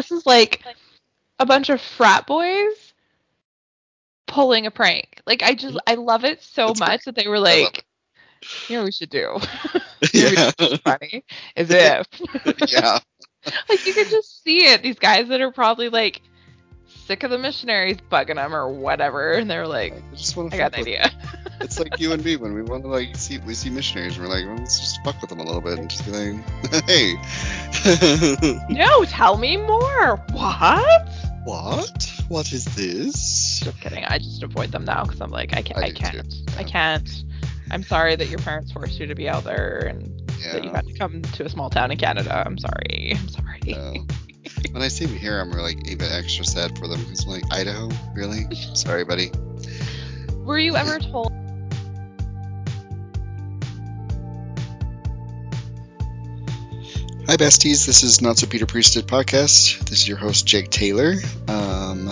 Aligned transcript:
this 0.00 0.10
is 0.10 0.24
like 0.24 0.64
a 1.38 1.44
bunch 1.44 1.68
of 1.68 1.78
frat 1.80 2.26
boys 2.26 2.94
pulling 4.26 4.64
a 4.64 4.70
prank. 4.70 5.20
Like 5.26 5.42
I 5.42 5.54
just 5.54 5.78
I 5.86 5.94
love 5.94 6.24
it 6.24 6.42
so 6.42 6.68
That's 6.68 6.80
much 6.80 7.04
that 7.04 7.16
they 7.16 7.28
were 7.28 7.38
like, 7.38 7.84
you 8.68 8.76
know 8.76 8.82
what 8.82 8.86
we 8.86 8.92
should 8.92 9.10
do? 9.10 9.38
yeah. 10.14 10.50
funny 10.84 11.22
is 11.54 11.68
if 11.70 12.06
yeah. 12.72 12.98
like 13.68 13.86
you 13.86 13.92
can 13.92 14.08
just 14.08 14.42
see 14.42 14.64
it. 14.66 14.82
These 14.82 14.98
guys 14.98 15.28
that 15.28 15.42
are 15.42 15.52
probably 15.52 15.90
like 15.90 16.22
sick 17.10 17.24
of 17.24 17.30
the 17.32 17.38
missionaries 17.38 17.96
bugging 18.08 18.36
them 18.36 18.54
or 18.54 18.68
whatever, 18.68 19.32
and 19.32 19.50
they're 19.50 19.66
like, 19.66 19.92
I 19.92 20.14
just 20.14 20.36
want 20.36 20.54
I 20.54 20.58
got 20.58 20.74
an 20.74 20.80
idea. 20.80 21.10
It's 21.62 21.78
like 21.78 22.00
you 22.00 22.14
and 22.14 22.24
me 22.24 22.36
when 22.36 22.54
we 22.54 22.62
want 22.62 22.84
to 22.84 22.88
like 22.88 23.14
see 23.16 23.36
we 23.36 23.52
see 23.52 23.68
missionaries 23.68 24.16
and 24.16 24.26
we're 24.26 24.32
like, 24.32 24.46
well, 24.46 24.56
let's 24.56 24.80
just 24.80 25.04
fuck 25.04 25.20
with 25.20 25.28
them 25.28 25.40
a 25.40 25.42
little 25.42 25.60
bit 25.60 25.78
and 25.78 25.90
just 25.90 26.06
be 26.06 26.12
like, 26.12 26.84
hey, 26.88 27.16
no, 28.70 29.04
tell 29.04 29.36
me 29.36 29.58
more. 29.58 30.16
What? 30.32 31.08
what? 31.44 32.12
What 32.28 32.50
is 32.54 32.64
this? 32.64 33.60
Just 33.60 33.78
kidding. 33.78 34.06
I 34.06 34.16
just 34.16 34.42
avoid 34.42 34.72
them 34.72 34.86
now 34.86 35.04
because 35.04 35.20
I'm 35.20 35.30
like, 35.30 35.54
I 35.54 35.60
can't. 35.60 35.78
I 35.78 35.88
I, 35.88 35.90
can't. 35.90 36.34
I 36.56 36.64
can't. 36.64 37.24
I'm 37.70 37.82
sorry 37.82 38.16
that 38.16 38.30
your 38.30 38.38
parents 38.38 38.72
forced 38.72 38.98
you 38.98 39.06
to 39.06 39.14
be 39.14 39.28
out 39.28 39.44
there 39.44 39.80
and 39.86 40.32
that 40.52 40.64
you 40.64 40.70
had 40.70 40.86
to 40.86 40.94
come 40.94 41.20
to 41.20 41.44
a 41.44 41.50
small 41.50 41.68
town 41.68 41.90
in 41.90 41.98
Canada. 41.98 42.42
I'm 42.46 42.56
sorry. 42.56 43.16
I'm 43.18 43.28
sorry. 43.28 43.60
No. 43.66 44.06
When 44.70 44.82
I 44.82 44.88
see 44.88 45.06
them 45.06 45.16
here, 45.16 45.40
I'm 45.40 45.50
like 45.50 45.88
even 45.88 46.10
extra 46.10 46.44
sad 46.44 46.78
for 46.78 46.86
them 46.88 47.02
because 47.02 47.24
I'm 47.24 47.30
like, 47.30 47.44
Idaho, 47.50 47.88
really? 48.14 48.46
Sorry, 48.74 49.04
buddy. 49.04 49.30
Were 50.44 50.58
you 50.58 50.76
ever 50.76 50.98
told? 51.12 51.32
Hi, 57.26 57.36
besties. 57.36 57.86
This 57.86 58.02
is 58.02 58.20
Not 58.20 58.38
So 58.38 58.48
Peter 58.48 58.66
Priesthood 58.66 59.06
podcast. 59.06 59.78
This 59.88 60.00
is 60.00 60.08
your 60.08 60.16
host, 60.16 60.46
Jake 60.46 60.68
Taylor. 60.70 61.14
Um, 61.46 62.08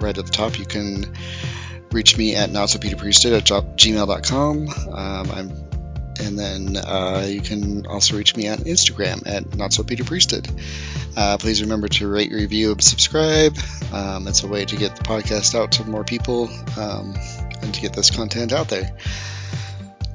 right 0.00 0.16
at 0.16 0.24
the 0.24 0.32
top, 0.32 0.58
you 0.58 0.64
can 0.64 1.14
reach 1.92 2.16
me 2.16 2.34
at 2.34 2.50
Not 2.50 2.70
So 2.70 2.78
at 2.78 2.82
gmail.com. 2.82 4.68
Um, 4.68 5.30
I'm, 5.30 5.63
and 6.20 6.38
then 6.38 6.76
uh, 6.76 7.26
you 7.28 7.40
can 7.40 7.86
also 7.86 8.16
reach 8.16 8.36
me 8.36 8.48
on 8.48 8.58
Instagram 8.58 9.26
at 9.26 9.56
Not 9.56 9.72
So 9.72 9.82
Peter 9.82 10.04
Priesthood. 10.04 10.48
Uh, 11.16 11.38
please 11.38 11.62
remember 11.62 11.88
to 11.88 12.08
rate, 12.08 12.32
review, 12.32 12.72
and 12.72 12.82
subscribe. 12.82 13.56
Um, 13.92 14.26
it's 14.26 14.42
a 14.42 14.48
way 14.48 14.64
to 14.64 14.76
get 14.76 14.96
the 14.96 15.02
podcast 15.04 15.54
out 15.54 15.72
to 15.72 15.84
more 15.84 16.04
people 16.04 16.48
um, 16.78 17.14
and 17.62 17.74
to 17.74 17.80
get 17.80 17.92
this 17.92 18.10
content 18.10 18.52
out 18.52 18.68
there. 18.68 18.96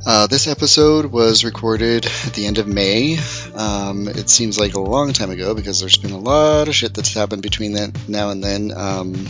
Uh, 0.06 0.28
this 0.28 0.48
episode 0.48 1.06
was 1.06 1.44
recorded 1.44 2.06
at 2.06 2.34
the 2.34 2.46
end 2.46 2.58
of 2.58 2.68
May. 2.68 3.18
Um, 3.54 4.08
it 4.08 4.30
seems 4.30 4.58
like 4.58 4.74
a 4.74 4.80
long 4.80 5.12
time 5.14 5.30
ago 5.30 5.54
because 5.54 5.82
there's 5.82 5.98
been 5.98 6.12
a 6.12 6.18
lot 6.18 6.68
of 6.68 6.76
shit 6.76 6.94
that's 6.94 7.14
happened 7.14 7.42
between 7.42 7.74
that 7.74 8.08
now 8.08 8.30
and 8.30 8.44
then. 8.44 8.72
Um, 8.76 9.28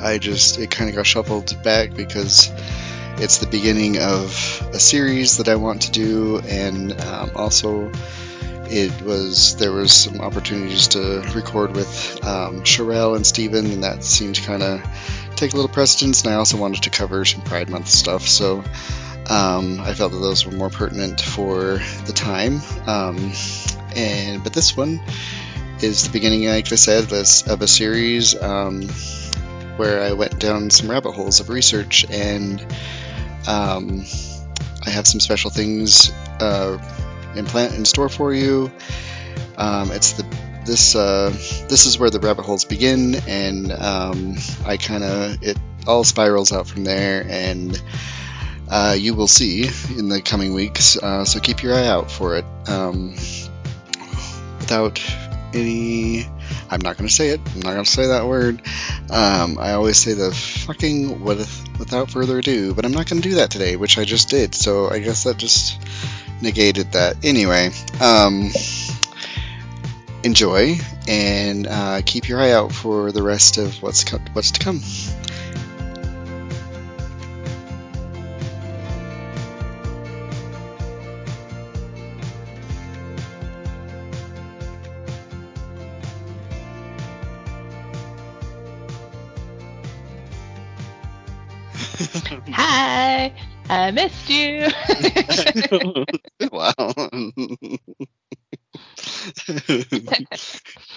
I 0.00 0.18
just 0.18 0.58
it 0.58 0.70
kind 0.70 0.88
of 0.88 0.96
got 0.96 1.06
shuffled 1.06 1.62
back 1.62 1.94
because 1.94 2.48
it's 3.20 3.38
the 3.38 3.46
beginning 3.46 3.98
of 3.98 4.70
a 4.72 4.78
series 4.78 5.36
that 5.36 5.48
I 5.48 5.56
want 5.56 5.82
to 5.82 5.90
do, 5.90 6.38
and 6.40 6.98
um, 7.00 7.30
also 7.36 7.92
it 8.64 9.02
was 9.02 9.56
there 9.56 9.72
was 9.72 9.92
some 9.92 10.20
opportunities 10.20 10.88
to 10.88 11.20
record 11.34 11.74
with 11.74 12.24
um, 12.24 12.62
Sherelle 12.62 13.16
and 13.16 13.26
Steven, 13.26 13.66
and 13.66 13.84
that 13.84 14.04
seemed 14.04 14.36
to 14.36 14.42
kind 14.42 14.62
of 14.62 14.82
take 15.36 15.52
a 15.52 15.56
little 15.56 15.70
precedence. 15.70 16.22
And 16.22 16.32
I 16.32 16.36
also 16.36 16.56
wanted 16.56 16.84
to 16.84 16.90
cover 16.90 17.24
some 17.24 17.42
Pride 17.42 17.68
Month 17.68 17.88
stuff, 17.88 18.26
so 18.26 18.64
um, 19.28 19.80
I 19.80 19.92
felt 19.94 20.12
that 20.12 20.18
those 20.18 20.46
were 20.46 20.52
more 20.52 20.70
pertinent 20.70 21.20
for 21.20 21.80
the 22.06 22.12
time. 22.14 22.60
Um, 22.86 23.32
and 23.94 24.42
but 24.42 24.52
this 24.52 24.76
one 24.76 25.00
is 25.82 26.04
the 26.04 26.10
beginning, 26.10 26.44
like 26.44 26.72
I 26.72 26.76
said, 26.76 27.12
of 27.12 27.62
a 27.62 27.68
series 27.68 28.40
um, 28.40 28.88
where 29.76 30.02
I 30.02 30.12
went 30.12 30.38
down 30.38 30.70
some 30.70 30.90
rabbit 30.90 31.12
holes 31.12 31.40
of 31.40 31.48
research, 31.48 32.04
and 32.10 32.64
um, 33.46 34.04
I 34.84 34.90
have 34.90 35.06
some 35.06 35.20
special 35.20 35.50
things 35.50 36.10
uh, 36.40 36.78
in 37.34 37.46
plan 37.46 37.74
in 37.74 37.84
store 37.84 38.08
for 38.08 38.32
you. 38.32 38.70
Um, 39.56 39.90
it's 39.92 40.12
the 40.12 40.24
this 40.64 40.94
uh, 40.94 41.30
this 41.68 41.86
is 41.86 41.98
where 41.98 42.10
the 42.10 42.20
rabbit 42.20 42.44
holes 42.44 42.64
begin, 42.64 43.16
and 43.26 43.72
um, 43.72 44.36
I 44.64 44.76
kind 44.76 45.04
of 45.04 45.42
it 45.42 45.58
all 45.86 46.04
spirals 46.04 46.52
out 46.52 46.66
from 46.66 46.84
there, 46.84 47.26
and 47.28 47.80
uh, 48.68 48.96
you 48.98 49.14
will 49.14 49.28
see 49.28 49.68
in 49.96 50.08
the 50.08 50.22
coming 50.22 50.54
weeks. 50.54 50.96
Uh, 50.96 51.24
so 51.24 51.40
keep 51.40 51.62
your 51.62 51.74
eye 51.74 51.86
out 51.86 52.10
for 52.10 52.36
it. 52.36 52.44
Um, 52.68 53.14
without 54.58 55.02
any, 55.52 56.24
I'm 56.70 56.80
not 56.80 56.96
going 56.96 57.08
to 57.08 57.14
say 57.14 57.30
it. 57.30 57.40
I'm 57.54 57.60
not 57.60 57.72
going 57.72 57.84
to 57.84 57.90
say 57.90 58.06
that 58.08 58.26
word. 58.26 58.62
Um, 59.10 59.58
I 59.58 59.72
always 59.72 59.98
say 59.98 60.12
the 60.12 60.32
fucking 60.32 61.22
with, 61.22 61.59
without 61.80 62.10
further 62.10 62.38
ado, 62.38 62.72
but 62.74 62.84
I'm 62.84 62.92
not 62.92 63.08
going 63.08 63.20
to 63.20 63.28
do 63.28 63.34
that 63.36 63.50
today, 63.50 63.74
which 63.74 63.98
I 63.98 64.04
just 64.04 64.28
did. 64.28 64.54
So 64.54 64.88
I 64.88 65.00
guess 65.00 65.24
that 65.24 65.36
just 65.36 65.80
negated 66.40 66.92
that. 66.92 67.16
Anyway, 67.24 67.70
um, 68.00 68.50
enjoy 70.22 70.78
and 71.08 71.66
uh, 71.66 72.02
keep 72.06 72.28
your 72.28 72.38
eye 72.40 72.52
out 72.52 72.70
for 72.70 73.10
the 73.10 73.22
rest 73.22 73.58
of 73.58 73.82
what's 73.82 74.04
co- 74.04 74.20
what's 74.32 74.52
to 74.52 74.60
come. 74.60 74.80
I 93.70 93.92
missed 93.92 94.28
you. 94.28 94.66
wow. 96.50 96.74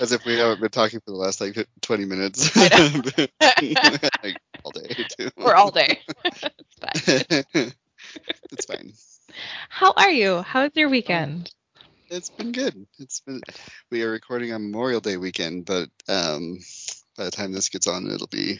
As 0.01 0.11
if 0.11 0.25
we 0.25 0.39
haven't 0.39 0.59
been 0.59 0.71
talking 0.71 0.99
for 1.01 1.11
the 1.11 1.17
last 1.17 1.39
like 1.39 1.67
20 1.81 2.05
minutes. 2.05 2.49
I 2.55 3.27
like 4.23 4.37
all 4.63 4.71
day 4.71 5.05
too. 5.19 5.29
or 5.37 5.55
all 5.55 5.69
day. 5.69 5.99
It's 6.25 6.79
fine. 6.81 7.43
it's 8.51 8.65
fine. 8.65 8.93
How 9.69 9.93
are 9.95 10.09
you? 10.09 10.41
How's 10.41 10.71
your 10.73 10.89
weekend? 10.89 11.53
It's 12.09 12.31
been 12.31 12.53
good. 12.53 12.87
It's 12.97 13.19
been. 13.19 13.41
We 13.91 14.01
are 14.01 14.09
recording 14.09 14.51
on 14.51 14.63
Memorial 14.63 14.99
Day 14.99 15.17
weekend, 15.17 15.65
but 15.65 15.89
um, 16.07 16.57
by 17.17 17.25
the 17.25 17.31
time 17.31 17.51
this 17.51 17.69
gets 17.69 17.85
on, 17.85 18.09
it'll 18.09 18.25
be 18.25 18.57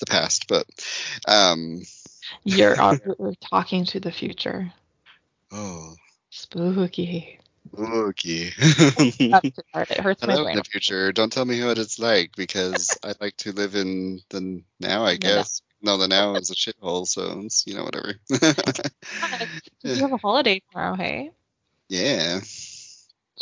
the 0.00 0.06
past. 0.06 0.46
But 0.48 0.66
um, 1.28 1.82
You're, 2.44 2.76
you're 3.18 3.34
talking 3.50 3.84
to 3.86 4.00
the 4.00 4.12
future. 4.12 4.72
oh, 5.52 5.94
Spooky. 6.30 7.38
okay. 7.78 8.50
That's 8.58 9.16
too 9.18 9.62
hard. 9.72 9.90
It 9.90 10.00
hurts 10.00 10.26
my 10.26 10.42
brain. 10.42 10.56
the 10.56 10.64
future. 10.64 11.12
Don't 11.12 11.32
tell 11.32 11.44
me 11.44 11.64
what 11.64 11.78
it's 11.78 11.98
like 11.98 12.34
because 12.36 12.96
I 13.04 13.14
like 13.20 13.36
to 13.38 13.52
live 13.52 13.74
in 13.74 14.20
the 14.30 14.62
now. 14.80 15.04
I 15.04 15.16
guess. 15.16 15.62
No, 15.82 15.98
the 15.98 16.08
now 16.08 16.34
is 16.36 16.50
a 16.50 16.54
shithole, 16.54 17.06
so 17.06 17.42
it's 17.44 17.64
you 17.66 17.74
know 17.74 17.84
whatever. 17.84 18.14
You 19.82 19.96
have 19.96 20.12
a 20.12 20.16
holiday 20.16 20.62
tomorrow, 20.72 20.94
hey? 20.96 21.30
yeah, 21.90 22.40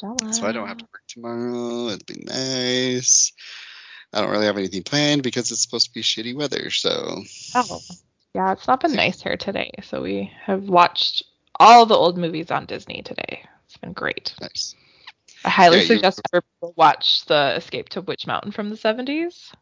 Jealous. 0.00 0.38
so 0.38 0.46
I 0.46 0.50
don't 0.50 0.66
have 0.66 0.78
to 0.78 0.84
work 0.84 1.02
tomorrow. 1.06 1.88
It'd 1.88 2.04
be 2.04 2.24
nice. 2.24 3.32
I 4.12 4.20
don't 4.20 4.30
really 4.30 4.46
have 4.46 4.58
anything 4.58 4.82
planned 4.82 5.22
because 5.22 5.52
it's 5.52 5.62
supposed 5.62 5.86
to 5.86 5.92
be 5.94 6.02
shitty 6.02 6.34
weather. 6.34 6.70
So 6.70 7.22
Oh, 7.54 7.80
yeah, 8.34 8.52
it's 8.52 8.66
not 8.66 8.80
been 8.80 8.94
nice 8.94 9.22
here 9.22 9.36
today. 9.36 9.70
So 9.82 10.02
we 10.02 10.32
have 10.44 10.68
watched 10.68 11.22
all 11.58 11.86
the 11.86 11.94
old 11.94 12.16
movies 12.18 12.50
on 12.50 12.66
Disney 12.66 13.02
today. 13.02 13.44
It's 13.66 13.76
been 13.76 13.92
great. 13.92 14.34
nice. 14.40 14.74
I 15.44 15.50
highly 15.50 15.78
Yeah, 15.78 15.82
you- 15.82 15.86
suggest 15.88 16.20
for 16.30 16.42
people 16.42 16.74
watch 16.76 17.24
the 17.26 17.54
Escape 17.56 17.88
to 17.90 18.00
Witch 18.02 18.26
Mountain 18.26 18.52
from 18.52 18.70
the 18.70 18.76
70s. 18.76 19.52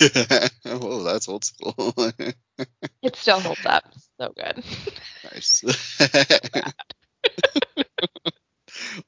oh, 0.64 1.02
that's 1.04 1.28
old 1.28 1.44
school. 1.44 1.94
It 3.02 3.16
still 3.16 3.40
holds 3.40 3.64
up. 3.66 3.84
So 4.20 4.32
good. 4.36 4.64
nice. 5.32 5.62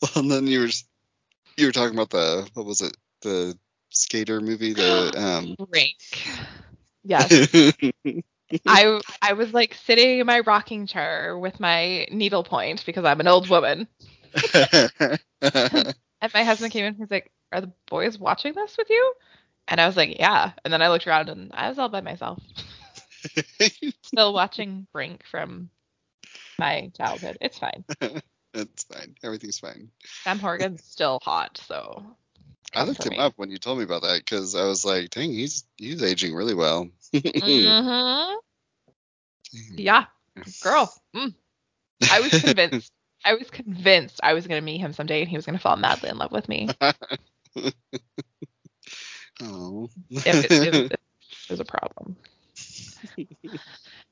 well, 0.00 0.10
and 0.16 0.30
then 0.30 0.46
you 0.46 0.60
were 0.60 0.68
you 1.56 1.66
were 1.66 1.72
talking 1.72 1.94
about 1.96 2.10
the 2.10 2.48
what 2.54 2.66
was 2.66 2.80
it 2.80 2.96
the 3.22 3.56
skater 3.90 4.40
movie 4.40 4.72
the 4.72 5.12
um 5.16 5.56
Brink. 5.70 5.96
Yes. 7.04 7.30
I 8.66 9.00
I 9.22 9.32
was 9.34 9.52
like 9.52 9.74
sitting 9.74 10.20
in 10.20 10.26
my 10.26 10.40
rocking 10.40 10.86
chair 10.86 11.38
with 11.38 11.60
my 11.60 12.06
needlepoint 12.10 12.84
because 12.86 13.04
I'm 13.04 13.20
an 13.20 13.28
old 13.28 13.48
woman. 13.48 13.88
And 16.22 16.34
my 16.34 16.44
husband 16.44 16.72
came 16.72 16.84
in. 16.84 16.94
He's 16.96 17.10
like, 17.10 17.30
"Are 17.50 17.62
the 17.62 17.72
boys 17.88 18.18
watching 18.18 18.52
this 18.54 18.76
with 18.76 18.90
you?" 18.90 19.14
And 19.68 19.80
I 19.80 19.86
was 19.86 19.96
like, 19.96 20.18
"Yeah." 20.18 20.52
And 20.64 20.72
then 20.72 20.82
I 20.82 20.88
looked 20.90 21.06
around 21.06 21.30
and 21.30 21.50
I 21.54 21.68
was 21.70 21.78
all 21.78 21.88
by 21.88 22.02
myself, 22.02 22.42
still 24.02 24.34
watching 24.34 24.86
Brink 24.92 25.24
from 25.30 25.70
my 26.58 26.90
childhood. 26.96 27.38
It's 27.40 27.58
fine. 27.58 27.84
it's 28.54 28.84
fine. 28.84 29.14
Everything's 29.22 29.58
fine. 29.58 29.90
Sam 30.24 30.38
Horrigan's 30.38 30.84
still 30.84 31.20
hot, 31.22 31.58
so 31.66 32.04
I 32.74 32.84
looked 32.84 33.04
him 33.04 33.10
me. 33.10 33.18
up 33.18 33.34
when 33.36 33.50
you 33.50 33.58
told 33.58 33.78
me 33.78 33.84
about 33.84 34.02
that 34.02 34.18
because 34.18 34.54
I 34.54 34.64
was 34.64 34.84
like, 34.84 35.10
dang, 35.10 35.32
he's 35.32 35.64
he's 35.76 36.02
aging 36.02 36.34
really 36.34 36.54
well. 36.54 36.88
hmm 37.12 38.34
Yeah, 39.76 40.04
girl. 40.62 40.92
Mm. 41.14 41.34
I 42.10 42.20
was 42.20 42.40
convinced. 42.40 42.92
I 43.24 43.34
was 43.34 43.50
convinced 43.50 44.20
I 44.22 44.32
was 44.32 44.46
gonna 44.46 44.60
meet 44.60 44.78
him 44.78 44.92
someday, 44.92 45.20
and 45.20 45.28
he 45.28 45.36
was 45.36 45.44
gonna 45.44 45.58
fall 45.58 45.76
madly 45.76 46.08
in 46.08 46.18
love 46.18 46.32
with 46.32 46.48
me. 46.48 46.68
oh. 49.42 49.90
It, 50.10 50.26
it, 50.26 50.52
it, 50.52 50.74
it 50.92 51.00
was 51.50 51.60
a 51.60 51.64
problem. 51.64 52.16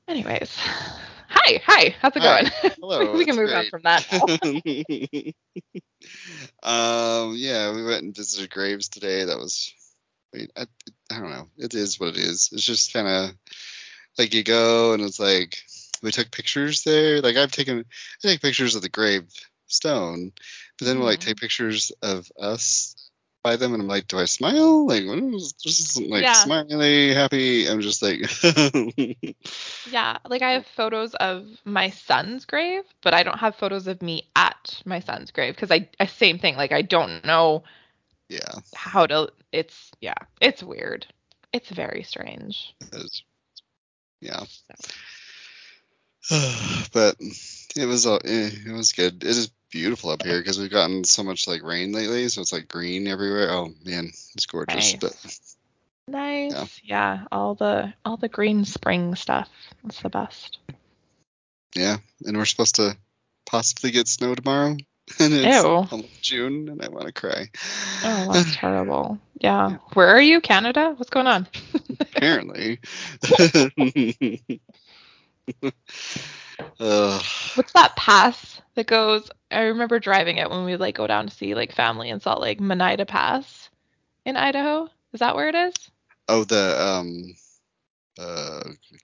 Anyways, 0.08 0.56
hi, 0.56 1.60
hi. 1.66 1.94
How's 2.00 2.16
it 2.16 2.22
Hi. 2.22 2.42
going? 2.42 2.46
Hello. 2.80 3.12
we 3.12 3.24
can 3.26 3.36
move 3.36 3.52
on 3.52 3.66
from 3.66 3.82
that. 3.82 4.04
Um, 6.62 7.34
yeah, 7.36 7.72
we 7.74 7.84
went 7.84 8.02
and 8.04 8.16
visited 8.16 8.50
graves 8.50 8.88
today. 8.88 9.24
That 9.24 9.38
was, 9.38 9.72
I, 10.34 10.38
mean, 10.38 10.48
I, 10.56 10.66
I 11.10 11.18
don't 11.20 11.30
know. 11.30 11.48
It 11.58 11.74
is 11.74 11.98
what 12.00 12.10
it 12.10 12.16
is. 12.16 12.50
It's 12.52 12.64
just 12.64 12.92
kind 12.92 13.08
of 13.08 13.30
like 14.18 14.34
you 14.34 14.42
go 14.44 14.92
and 14.92 15.02
it's 15.02 15.20
like 15.20 15.62
we 16.02 16.10
took 16.10 16.30
pictures 16.30 16.82
there. 16.82 17.20
Like 17.20 17.36
I've 17.36 17.52
taken, 17.52 17.80
I 17.80 17.82
take 18.28 18.42
pictures 18.42 18.74
of 18.74 18.82
the 18.82 18.88
grave 18.88 19.24
stone, 19.66 20.32
but 20.78 20.86
then 20.86 20.98
we'll 20.98 21.06
like 21.06 21.18
Mhm. 21.18 21.24
take 21.24 21.36
pictures 21.38 21.92
of 22.02 22.30
us 22.40 23.07
by 23.42 23.56
them, 23.56 23.72
and 23.72 23.82
I'm 23.82 23.88
like, 23.88 24.06
do 24.08 24.18
I 24.18 24.24
smile? 24.24 24.86
Like, 24.86 25.06
what 25.06 25.18
is 25.18 25.52
just 25.52 26.00
like 26.02 26.22
Yeah. 26.22 26.32
smiley, 26.32 27.14
happy? 27.14 27.68
I'm 27.68 27.80
just 27.80 28.02
like, 28.02 28.20
Yeah, 29.90 30.18
like 30.28 30.42
I 30.42 30.52
have 30.52 30.66
photos 30.66 31.14
of 31.14 31.46
my 31.64 31.90
son's 31.90 32.44
grave, 32.44 32.84
but 33.02 33.14
I 33.14 33.22
don't 33.22 33.38
have 33.38 33.56
photos 33.56 33.86
of 33.86 34.02
me 34.02 34.28
at 34.36 34.82
my 34.84 35.00
son's 35.00 35.30
grave 35.30 35.54
because 35.54 35.70
I, 35.70 35.88
I 35.98 36.06
same 36.06 36.38
thing. 36.38 36.56
Like 36.56 36.72
I 36.72 36.82
don't 36.82 37.24
know 37.24 37.64
yeah. 38.28 38.60
how 38.74 39.06
to. 39.06 39.30
It's 39.52 39.90
yeah, 40.00 40.14
it's 40.40 40.62
weird. 40.62 41.06
It's 41.52 41.70
very 41.70 42.02
strange. 42.02 42.74
Yeah. 44.20 44.44
but 46.92 47.16
it 47.76 47.86
was 47.86 48.06
all 48.06 48.20
eh, 48.24 48.50
it 48.66 48.72
was 48.72 48.92
good. 48.92 49.22
It 49.22 49.28
is 49.28 49.50
beautiful 49.70 50.10
up 50.10 50.22
here 50.22 50.38
because 50.40 50.58
we've 50.58 50.70
gotten 50.70 51.04
so 51.04 51.22
much 51.22 51.46
like 51.46 51.62
rain 51.62 51.92
lately, 51.92 52.28
so 52.28 52.40
it's 52.40 52.52
like 52.52 52.68
green 52.68 53.06
everywhere. 53.06 53.50
Oh 53.50 53.72
man, 53.84 54.06
it's 54.34 54.46
gorgeous. 54.46 54.92
Nice. 54.92 54.96
But 54.96 55.38
Nice. 56.08 56.80
Yeah. 56.82 57.24
all 57.30 57.54
the 57.54 57.92
all 58.04 58.16
the 58.16 58.28
green 58.28 58.64
spring 58.64 59.14
stuff. 59.14 59.48
It's 59.84 60.00
the 60.00 60.08
best. 60.08 60.58
yeah, 61.74 61.98
and 62.24 62.36
we're 62.36 62.44
supposed 62.46 62.76
to 62.76 62.96
possibly 63.44 63.90
get 63.90 64.08
snow 64.08 64.34
tomorrow, 64.34 64.70
and 65.20 65.34
it's 65.34 65.64
Ew. 65.92 66.04
June, 66.22 66.68
and 66.70 66.82
I 66.82 66.88
want 66.88 67.06
to 67.06 67.12
cry. 67.12 67.50
Oh, 68.04 68.32
that's 68.32 68.56
terrible. 68.56 69.18
Yeah. 69.40 69.70
Yeah. 69.70 69.76
Where 69.94 70.08
are 70.08 70.20
you, 70.20 70.40
Canada? 70.40 70.94
What's 70.96 71.10
going 71.10 71.26
on? 71.28 71.46
Apparently. 72.00 72.80
Ugh. 76.80 77.22
What's 77.54 77.72
that 77.72 77.94
pass 77.96 78.57
that 78.78 78.86
goes? 78.86 79.28
I 79.50 79.62
remember 79.62 79.98
driving 79.98 80.36
it 80.36 80.50
when 80.50 80.64
we 80.64 80.76
like 80.76 80.94
go 80.94 81.06
down 81.06 81.26
to 81.26 81.34
see 81.34 81.54
like 81.56 81.72
family 81.72 82.10
in 82.10 82.20
Salt 82.20 82.40
Lake, 82.40 82.60
Monida 82.60 83.06
Pass 83.06 83.68
in 84.24 84.36
Idaho. 84.36 84.88
Is 85.12 85.20
that 85.20 85.34
where 85.34 85.48
it 85.48 85.54
is? 85.56 85.74
oh, 86.28 86.44
the 86.44 86.80
um, 86.80 87.34
uh, 88.18 88.62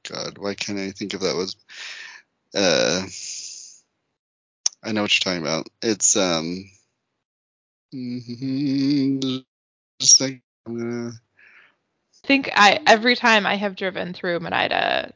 God, 0.08 0.38
why 0.38 0.54
can't 0.54 0.78
I 0.78 0.90
think 0.92 1.14
of 1.14 1.22
that? 1.22 1.34
Was 1.34 1.56
uh, 2.54 3.02
I 4.88 4.92
know 4.92 5.02
what 5.02 5.12
you're 5.12 5.32
talking 5.32 5.42
about. 5.42 5.68
It's 5.82 6.16
um, 6.16 6.70
just 10.00 10.20
like 10.20 10.40
I'm 10.66 10.78
gonna. 10.78 11.12
I 12.24 12.26
think 12.26 12.50
I 12.54 12.78
every 12.86 13.16
time 13.16 13.44
I 13.44 13.56
have 13.56 13.74
driven 13.74 14.12
through 14.14 14.38
Monida, 14.38 15.10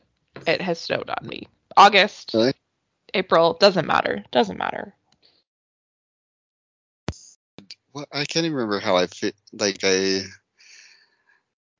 it 0.46 0.60
has 0.60 0.80
snowed 0.80 1.08
on 1.10 1.28
me. 1.28 1.46
August, 1.76 2.32
Really? 2.34 2.54
April, 3.14 3.54
doesn't 3.54 3.86
matter. 3.86 4.24
Doesn't 4.30 4.58
matter. 4.58 4.94
What 7.92 8.08
I 8.12 8.24
can't 8.24 8.46
even 8.46 8.56
remember 8.56 8.80
how 8.80 8.96
I 8.96 9.06
fit. 9.06 9.34
Like 9.52 9.80
I, 9.82 10.18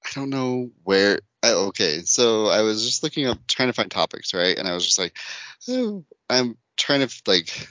I 0.04 0.10
don't 0.14 0.30
know 0.30 0.70
where. 0.84 1.20
I, 1.42 1.52
okay, 1.52 2.00
so 2.00 2.46
I 2.46 2.62
was 2.62 2.84
just 2.84 3.04
looking 3.04 3.26
up, 3.26 3.38
trying 3.46 3.68
to 3.68 3.72
find 3.72 3.90
topics, 3.90 4.34
right? 4.34 4.58
And 4.58 4.66
I 4.66 4.74
was 4.74 4.84
just 4.84 4.98
like, 4.98 5.16
oh, 5.68 6.04
I'm 6.28 6.56
trying 6.76 7.06
to 7.06 7.22
like 7.26 7.68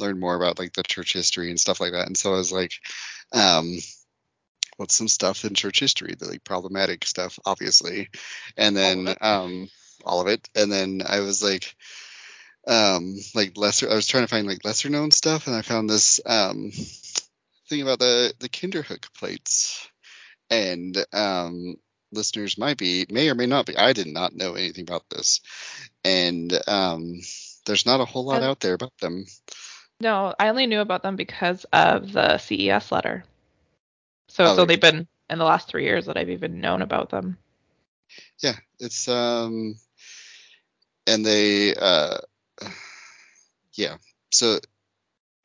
learn 0.00 0.18
more 0.18 0.34
about 0.34 0.58
like 0.58 0.72
the 0.72 0.82
church 0.82 1.12
history 1.12 1.50
and 1.50 1.60
stuff 1.60 1.80
like 1.80 1.92
that. 1.92 2.06
And 2.06 2.16
so 2.16 2.34
I 2.34 2.36
was 2.36 2.50
like, 2.50 2.72
um, 3.32 3.78
what's 4.76 4.94
some 4.94 5.08
stuff 5.08 5.44
in 5.44 5.54
church 5.54 5.80
history, 5.80 6.14
the 6.18 6.26
like 6.26 6.44
problematic 6.44 7.04
stuff, 7.06 7.38
obviously, 7.44 8.08
and 8.56 8.76
then 8.76 9.08
it. 9.08 9.22
um, 9.22 9.68
all 10.04 10.20
of 10.20 10.28
it. 10.28 10.48
And 10.54 10.70
then 10.70 11.02
I 11.06 11.20
was 11.20 11.42
like, 11.42 11.74
um, 12.66 13.16
like 13.34 13.56
lesser. 13.56 13.90
I 13.90 13.94
was 13.94 14.06
trying 14.06 14.24
to 14.24 14.28
find 14.28 14.46
like 14.46 14.64
lesser 14.64 14.88
known 14.88 15.10
stuff, 15.10 15.46
and 15.46 15.56
I 15.56 15.62
found 15.62 15.88
this 15.88 16.20
um 16.26 16.70
thing 17.68 17.82
about 17.82 17.98
the 17.98 18.32
the 18.38 18.48
Kinderhook 18.48 19.12
plates, 19.14 19.88
and 20.50 20.96
um, 21.12 21.76
listeners 22.12 22.58
might 22.58 22.76
be 22.78 23.06
may 23.10 23.28
or 23.28 23.34
may 23.34 23.46
not 23.46 23.66
be. 23.66 23.76
I 23.76 23.92
did 23.92 24.06
not 24.06 24.34
know 24.34 24.54
anything 24.54 24.82
about 24.82 25.08
this, 25.10 25.40
and 26.04 26.52
um, 26.68 27.20
there's 27.66 27.86
not 27.86 28.00
a 28.00 28.04
whole 28.04 28.24
lot 28.24 28.42
Uh, 28.42 28.50
out 28.50 28.60
there 28.60 28.74
about 28.74 28.96
them. 28.98 29.26
No, 30.00 30.34
I 30.38 30.48
only 30.48 30.66
knew 30.66 30.80
about 30.80 31.02
them 31.02 31.16
because 31.16 31.64
of 31.72 32.12
the 32.12 32.38
CES 32.38 32.92
letter. 32.92 33.24
So 34.28 34.44
Oh, 34.44 34.46
it's 34.48 34.56
there 34.56 34.62
only 34.64 34.76
been 34.76 35.08
in 35.30 35.38
the 35.38 35.44
last 35.44 35.68
three 35.68 35.84
years 35.84 36.06
that 36.06 36.16
I've 36.16 36.30
even 36.30 36.60
known 36.60 36.82
about 36.82 37.10
them. 37.10 37.38
Yeah, 38.42 38.56
it's 38.78 39.08
um, 39.08 39.76
and 41.06 41.24
they 41.24 41.74
uh, 41.74 42.18
yeah. 43.74 43.96
So 44.30 44.58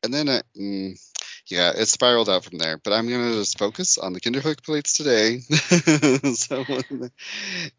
and 0.02 0.12
then 0.12 0.28
I, 0.28 0.42
mm, 0.58 1.00
yeah, 1.46 1.72
it 1.76 1.86
spiraled 1.86 2.28
out 2.28 2.44
from 2.44 2.58
there. 2.58 2.78
But 2.78 2.92
I'm 2.92 3.08
gonna 3.08 3.34
just 3.34 3.58
focus 3.58 3.98
on 3.98 4.12
the 4.12 4.20
Kinderhook 4.20 4.62
plates 4.62 4.94
today. 4.94 5.38
so, 6.34 6.64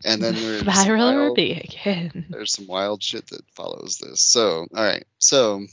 and 0.05 0.21
then 0.21 0.35
there's 0.35 0.61
Spiral 0.61 1.35
wild- 1.35 1.35
begin. 1.35 2.25
there's 2.29 2.53
some 2.53 2.67
wild 2.67 3.03
shit 3.03 3.27
that 3.27 3.41
follows 3.55 3.97
this. 3.97 4.21
So, 4.21 4.67
all 4.73 4.83
right. 4.83 5.05
So, 5.19 5.65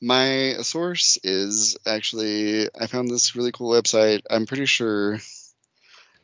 my 0.00 0.54
source 0.62 1.18
is 1.22 1.76
actually 1.86 2.68
I 2.78 2.86
found 2.86 3.10
this 3.10 3.34
really 3.36 3.52
cool 3.52 3.70
website. 3.70 4.22
I'm 4.28 4.46
pretty 4.46 4.66
sure 4.66 5.18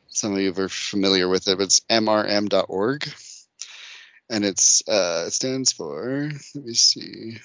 some 0.09 0.33
of 0.33 0.39
you 0.39 0.53
are 0.55 0.69
familiar 0.69 1.27
with 1.27 1.47
it. 1.47 1.57
But 1.57 1.65
it's 1.65 1.79
mrm.org, 1.89 3.11
and 4.33 4.43
it's 4.43 4.81
uh, 4.87 5.25
it 5.27 5.31
stands 5.31 5.71
for. 5.71 6.29
Let 6.55 6.65
me 6.65 6.73
see. 6.73 7.37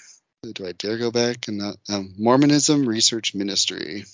Do 0.43 0.67
I 0.67 0.73
dare 0.73 0.97
go 0.97 1.11
back 1.11 1.47
and 1.49 1.59
not 1.59 1.77
um, 1.91 2.15
Mormonism 2.19 2.89
Research 2.89 3.35
Ministry? 3.35 4.05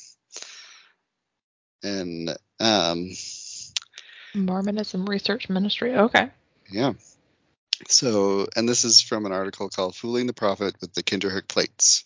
And 1.85 2.37
um, 2.59 3.11
Mormonism 4.35 5.07
Research 5.07 5.49
Ministry. 5.49 5.95
Okay. 5.95 6.31
Yeah. 6.69 6.95
So, 7.89 8.49
and 8.57 8.69
this 8.69 8.85
is 8.85 9.01
from 9.01 9.25
an 9.25 9.33
article 9.33 9.69
called 9.69 9.95
Fooling 9.95 10.27
the 10.27 10.33
Prophet 10.33 10.75
with 10.81 10.95
the 10.95 11.03
Kinderhook 11.05 11.47
Plates. 11.47 12.05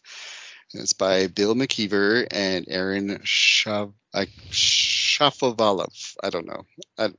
And 0.75 0.83
it's 0.83 0.93
by 0.93 1.29
Bill 1.29 1.55
McKeever 1.55 2.27
and 2.31 2.67
Aaron 2.69 3.21
Shav- 3.21 3.95
uh, 4.13 4.27
Shapovalov. 4.51 6.15
I 6.23 6.29
don't 6.29 6.47
know. 6.47 6.65
I, 6.99 7.11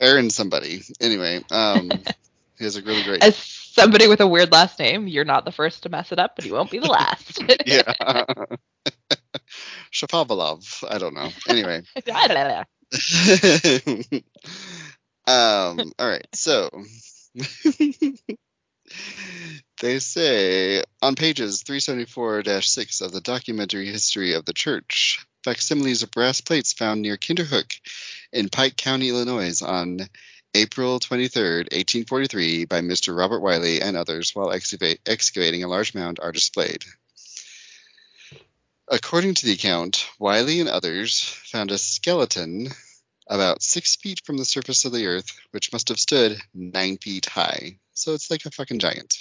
Aaron 0.00 0.28
somebody. 0.28 0.82
Anyway, 1.00 1.40
um, 1.50 2.02
he 2.62 2.66
has 2.66 2.76
a 2.76 2.82
really 2.82 3.02
great. 3.02 3.24
As 3.24 3.36
somebody 3.36 4.06
with 4.06 4.20
a 4.20 4.26
weird 4.26 4.52
last 4.52 4.78
name, 4.78 5.08
you're 5.08 5.24
not 5.24 5.44
the 5.44 5.50
first 5.50 5.82
to 5.82 5.88
mess 5.88 6.12
it 6.12 6.20
up, 6.20 6.36
but 6.36 6.44
you 6.44 6.52
won't 6.52 6.70
be 6.70 6.78
the 6.78 6.86
last. 6.86 7.42
yeah. 7.66 7.92
Shapovalov. 9.92 10.84
I 10.88 10.98
don't 10.98 11.14
know. 11.14 11.28
Anyway. 11.48 11.82
um, 15.26 15.92
all 15.98 16.08
right, 16.08 16.26
so 16.34 16.70
they 19.80 19.98
say 19.98 20.84
on 21.00 21.16
pages 21.16 21.64
374-6 21.64 23.02
of 23.02 23.10
the 23.12 23.20
documentary 23.20 23.86
history 23.86 24.34
of 24.34 24.44
the 24.44 24.52
church, 24.52 25.26
facsimiles 25.42 26.04
of 26.04 26.12
brass 26.12 26.40
plates 26.40 26.74
found 26.74 27.02
near 27.02 27.16
Kinderhook 27.16 27.74
in 28.32 28.50
Pike 28.50 28.76
County, 28.76 29.08
Illinois, 29.08 29.62
on 29.62 30.08
April 30.54 31.00
23, 31.00 31.42
1843, 31.42 32.66
by 32.66 32.80
Mr. 32.80 33.16
Robert 33.16 33.40
Wiley 33.40 33.80
and 33.80 33.96
others 33.96 34.34
while 34.34 34.52
excavate, 34.52 35.00
excavating 35.06 35.64
a 35.64 35.68
large 35.68 35.94
mound 35.94 36.18
are 36.20 36.32
displayed. 36.32 36.84
According 38.88 39.34
to 39.34 39.46
the 39.46 39.52
account, 39.52 40.06
Wiley 40.18 40.60
and 40.60 40.68
others 40.68 41.20
found 41.22 41.70
a 41.70 41.78
skeleton 41.78 42.68
about 43.26 43.62
six 43.62 43.96
feet 43.96 44.20
from 44.26 44.36
the 44.36 44.44
surface 44.44 44.84
of 44.84 44.92
the 44.92 45.06
earth, 45.06 45.30
which 45.52 45.72
must 45.72 45.88
have 45.88 45.98
stood 45.98 46.38
nine 46.52 46.98
feet 46.98 47.24
high. 47.24 47.78
So 47.94 48.12
it's 48.12 48.30
like 48.30 48.44
a 48.44 48.50
fucking 48.50 48.80
giant, 48.80 49.16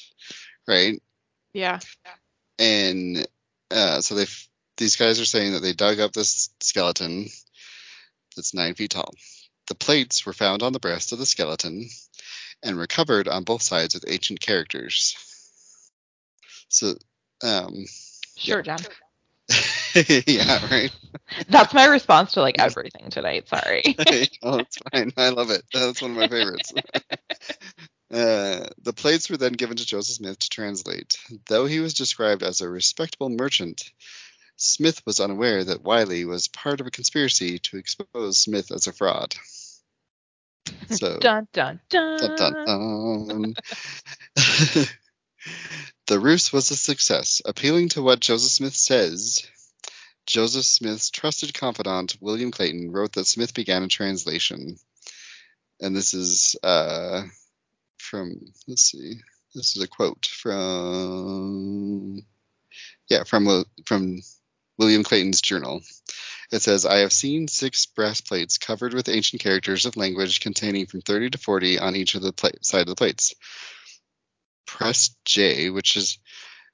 right? 0.68 1.02
yeah. 2.06 2.12
And 2.60 3.26
uh, 3.70 4.02
so 4.02 4.16
they, 4.16 4.26
these 4.76 4.98
guys 4.98 5.22
are 5.22 5.26
saying 5.26 5.54
that 5.54 5.62
they 5.62 5.74
dug 5.74 6.02
up 6.02 6.12
this 6.12 6.50
skeleton, 6.60 7.30
that's 8.36 8.54
nine 8.54 8.74
feet 8.74 8.92
tall. 8.92 9.14
The 9.72 9.75
plates 9.75 10.25
were 10.25 10.34
found 10.34 10.63
on 10.63 10.74
the 10.74 10.82
breast 10.82 11.13
of 11.13 11.18
the 11.18 11.25
skeleton 11.25 11.88
and 12.62 12.75
were 12.75 12.88
covered 12.88 13.30
on 13.30 13.46
both 13.46 13.62
sides 13.62 13.94
with 13.94 14.04
ancient 14.06 14.42
characters. 14.42 15.16
So, 16.68 16.96
um, 17.42 17.86
Sure, 18.36 18.62
John. 18.62 18.80
yeah, 20.28 20.60
right. 20.70 20.92
That's 21.48 21.74
my 21.74 21.86
response 21.86 22.34
to 22.34 22.42
like 22.42 22.60
everything 22.60 23.12
tonight. 23.12 23.48
Sorry. 23.48 23.84
oh, 24.44 24.58
it's 24.60 24.78
fine. 24.92 25.13
I 25.16 25.30
love 25.30 25.51
it. 25.51 25.63
That's 25.74 26.01
one 26.01 26.12
of 26.12 26.18
my 26.18 26.28
favorites. 26.28 26.74
Uh, 28.13 28.68
the 28.82 28.92
plates 28.92 29.30
were 29.30 29.38
then 29.38 29.54
given 29.54 29.78
to 29.78 29.86
Joseph 29.86 30.18
Smith 30.18 30.38
to 30.38 30.50
translate. 30.50 31.16
Though 31.48 31.66
he 31.66 31.80
was 31.80 31.94
described 31.94 32.44
as 32.44 32.60
a 32.60 32.68
respectable 32.68 33.30
merchant, 33.30 33.90
Smith 34.58 35.01
was 35.06 35.20
unaware 35.20 35.63
that 35.63 35.82
Wiley 35.82 36.25
was 36.25 36.48
part 36.50 36.82
of 36.82 36.88
a 36.88 36.92
conspiracy 36.92 37.58
to 37.60 37.78
expose 37.78 38.38
Smith 38.38 38.70
as 38.72 38.86
a 38.86 38.92
fraud. 38.92 39.34
So, 40.90 41.18
dun 41.20 41.48
dun 41.54 41.80
dun. 41.90 42.18
dun, 42.20 42.36
dun, 42.36 42.54
dun. 42.66 43.54
the 46.08 46.20
ruse 46.20 46.51
was 46.51 46.72
a 46.72 46.75
success. 46.75 47.42
Appealing 47.46 47.90
to 47.90 48.01
what 48.01 48.20
Joseph 48.20 48.51
Smith 48.51 48.75
says, 48.75 49.42
Joseph 50.25 50.66
Smith's 50.66 51.10
trusted 51.10 51.54
confidant, 51.54 52.18
William 52.22 52.51
Clayton, 52.51 52.92
wrote 52.92 53.13
that 53.13 53.28
Smith 53.28 53.54
began 53.54 53.84
a 53.84 53.88
translation. 53.88 54.78
And 55.80 55.96
this 55.96 56.13
is 56.13 56.56
uh, 56.63 57.24
from, 57.98 58.40
let's 58.68 58.84
see, 58.84 59.16
this 59.56 59.75
is 59.75 59.84
a 59.84 59.88
quote 59.88 60.25
from, 60.25 62.22
yeah, 63.10 63.24
from, 63.24 63.66
from 63.86 64.22
William 64.78 65.04
Clayton's 65.04 65.42
journal. 65.42 65.82
It 66.51 66.62
says, 66.62 66.86
I 66.86 66.98
have 66.98 67.13
seen 67.13 67.48
six 67.48 67.86
brass 67.86 68.20
plates 68.20 68.58
covered 68.58 68.93
with 68.93 69.08
ancient 69.08 69.41
characters 69.41 69.86
of 69.86 69.96
language 69.96 70.41
containing 70.41 70.86
from 70.86 71.01
30 71.01 71.31
to 71.31 71.38
40 71.38 71.79
on 71.79 71.96
each 71.96 72.15
of 72.15 72.22
the 72.22 72.34
pla- 72.34 72.50
side 72.62 72.81
of 72.81 72.88
the 72.88 72.96
plates. 72.96 73.34
Press 74.65 75.15
J, 75.24 75.70
which 75.70 75.96
is 75.96 76.20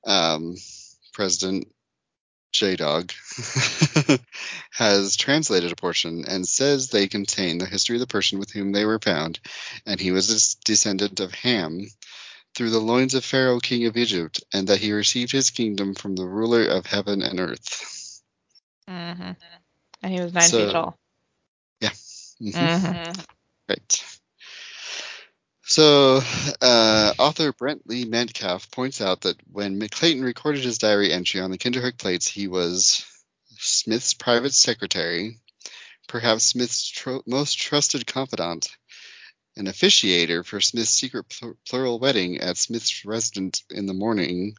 um, 0.05 0.55
President 1.13 1.67
J 2.53 2.75
Dog, 2.75 3.11
has 4.71 5.15
translated 5.15 5.71
a 5.71 5.75
portion 5.75 6.25
and 6.25 6.47
says 6.47 6.89
they 6.89 7.07
contain 7.07 7.59
the 7.59 7.67
history 7.67 7.97
of 7.97 7.99
the 7.99 8.07
person 8.07 8.39
with 8.39 8.51
whom 8.51 8.71
they 8.71 8.85
were 8.85 8.99
found, 8.99 9.39
and 9.85 9.99
he 9.99 10.11
was 10.11 10.29
a 10.31 10.65
descendant 10.65 11.19
of 11.19 11.33
Ham 11.33 11.87
through 12.55 12.71
the 12.71 12.79
loins 12.79 13.13
of 13.13 13.23
Pharaoh, 13.23 13.59
king 13.59 13.85
of 13.85 13.95
Egypt, 13.95 14.43
and 14.51 14.67
that 14.69 14.79
he 14.79 14.91
received 14.91 15.31
his 15.31 15.51
kingdom 15.51 15.93
from 15.93 16.15
the 16.15 16.25
ruler 16.25 16.63
of 16.65 16.87
heaven 16.87 17.21
and 17.21 17.39
earth. 17.39 18.21
hmm 18.87 19.31
And 20.01 20.13
he 20.13 20.21
was 20.21 20.33
nine 20.33 20.49
So- 20.49 20.65
feet 20.65 20.73
tall. 20.73 20.99
Mhm. 21.81 22.53
Mhm. 22.53 23.25
Right. 23.67 24.03
So, 25.63 26.21
uh, 26.61 27.13
author 27.17 27.51
Brent 27.51 27.87
Lee 27.89 28.05
Metcalfe 28.05 28.69
points 28.71 29.01
out 29.01 29.21
that 29.21 29.37
when 29.51 29.79
Clayton 29.89 30.23
recorded 30.23 30.63
his 30.63 30.77
diary 30.77 31.11
entry 31.11 31.41
on 31.41 31.49
the 31.51 31.57
Kinderhook 31.57 31.97
plates, 31.97 32.27
he 32.27 32.47
was 32.47 33.03
Smith's 33.57 34.13
private 34.13 34.53
secretary, 34.53 35.39
perhaps 36.07 36.45
Smith's 36.45 36.93
most 37.25 37.57
trusted 37.57 38.05
confidant, 38.05 38.67
an 39.55 39.65
officiator 39.65 40.45
for 40.45 40.61
Smith's 40.61 40.91
secret 40.91 41.27
pl- 41.27 41.57
plural 41.67 41.99
wedding 41.99 42.37
at 42.39 42.57
Smith's 42.57 43.03
residence 43.03 43.63
in 43.71 43.87
the 43.87 43.93
morning, 43.95 44.55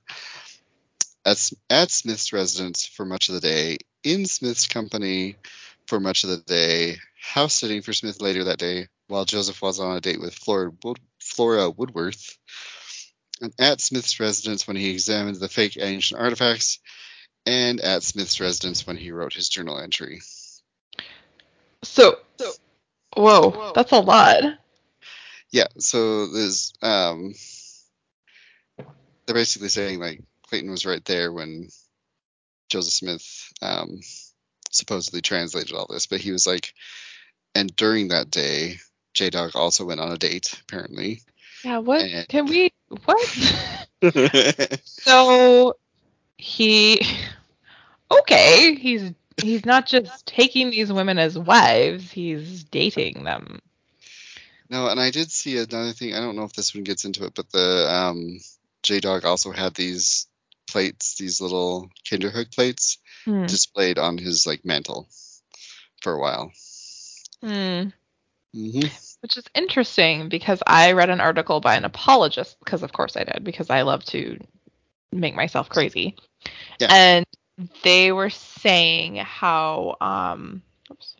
at, 1.24 1.50
at 1.70 1.90
Smith's 1.90 2.32
residence 2.32 2.84
for 2.84 3.06
much 3.06 3.28
of 3.28 3.36
the 3.36 3.40
day, 3.40 3.78
in 4.02 4.26
Smith's 4.26 4.66
company 4.66 5.36
for 5.86 6.00
much 6.00 6.24
of 6.24 6.30
the 6.30 6.36
day, 6.38 6.96
house 7.20 7.54
sitting 7.54 7.82
for 7.82 7.92
Smith 7.92 8.20
later 8.20 8.44
that 8.44 8.58
day, 8.58 8.88
while 9.08 9.24
Joseph 9.24 9.60
was 9.62 9.80
on 9.80 9.96
a 9.96 10.00
date 10.00 10.20
with 10.20 10.34
Flora, 10.34 10.70
Wood, 10.84 10.98
Flora 11.18 11.70
Woodworth, 11.70 12.38
and 13.40 13.52
at 13.58 13.80
Smith's 13.80 14.20
residence 14.20 14.66
when 14.66 14.76
he 14.76 14.90
examined 14.90 15.36
the 15.36 15.48
fake 15.48 15.76
ancient 15.80 16.20
artifacts, 16.20 16.78
and 17.46 17.80
at 17.80 18.02
Smith's 18.02 18.40
residence 18.40 18.86
when 18.86 18.96
he 18.96 19.10
wrote 19.10 19.32
his 19.32 19.48
journal 19.48 19.78
entry. 19.78 20.20
So, 21.82 22.18
whoa, 23.16 23.72
that's 23.74 23.92
a 23.92 24.00
lot. 24.00 24.42
Yeah, 25.50 25.68
so 25.78 26.26
there's 26.26 26.74
um, 26.82 27.34
they're 29.24 29.34
basically 29.34 29.68
saying 29.68 29.98
like 29.98 30.22
Clayton 30.48 30.70
was 30.70 30.84
right 30.84 31.04
there 31.04 31.32
when 31.32 31.68
Joseph 32.68 32.92
Smith 32.92 33.47
um, 33.62 34.00
supposedly 34.70 35.20
translated 35.20 35.74
all 35.74 35.86
this, 35.88 36.06
but 36.06 36.20
he 36.20 36.32
was 36.32 36.46
like, 36.46 36.74
and 37.54 37.74
during 37.76 38.08
that 38.08 38.30
day, 38.30 38.76
J 39.14 39.30
Dog 39.30 39.52
also 39.54 39.84
went 39.84 40.00
on 40.00 40.12
a 40.12 40.18
date 40.18 40.60
apparently. 40.62 41.22
Yeah, 41.64 41.78
what? 41.78 42.02
And- 42.02 42.28
Can 42.28 42.46
we? 42.46 42.70
What? 43.04 43.28
so 44.84 45.76
he. 46.36 47.00
Okay, 48.10 48.74
he's 48.76 49.12
he's 49.36 49.66
not 49.66 49.86
just 49.86 50.24
taking 50.24 50.70
these 50.70 50.92
women 50.92 51.18
as 51.18 51.38
wives; 51.38 52.10
he's 52.10 52.64
dating 52.64 53.24
them. 53.24 53.60
No, 54.70 54.88
and 54.88 55.00
I 55.00 55.10
did 55.10 55.30
see 55.30 55.56
another 55.58 55.92
thing. 55.92 56.14
I 56.14 56.20
don't 56.20 56.36
know 56.36 56.44
if 56.44 56.52
this 56.52 56.74
one 56.74 56.84
gets 56.84 57.04
into 57.04 57.24
it, 57.24 57.34
but 57.34 57.50
the 57.50 57.86
um, 57.90 58.38
J 58.82 59.00
Dog 59.00 59.24
also 59.24 59.50
had 59.50 59.74
these 59.74 60.26
plates, 60.68 61.16
these 61.16 61.40
little 61.40 61.90
Kinderhook 62.04 62.54
plates, 62.54 62.98
Hmm. 63.24 63.46
displayed 63.46 63.98
on 63.98 64.18
his 64.18 64.46
like 64.46 64.64
mantle 64.64 65.08
for 66.02 66.12
a 66.12 66.18
while. 66.18 66.52
Hmm. 67.42 67.88
hmm 68.52 68.86
Which 69.20 69.36
is 69.36 69.44
interesting 69.54 70.28
because 70.28 70.62
I 70.66 70.92
read 70.92 71.10
an 71.10 71.20
article 71.20 71.60
by 71.60 71.74
an 71.76 71.84
apologist, 71.84 72.56
because 72.64 72.82
of 72.82 72.92
course 72.92 73.16
I 73.16 73.24
did, 73.24 73.44
because 73.44 73.70
I 73.70 73.82
love 73.82 74.04
to 74.06 74.38
make 75.12 75.34
myself 75.34 75.68
crazy. 75.68 76.16
Yeah. 76.78 76.88
And 76.90 77.26
they 77.82 78.12
were 78.12 78.30
saying 78.30 79.16
how 79.16 79.96
um 80.00 80.62
oops. 80.90 81.16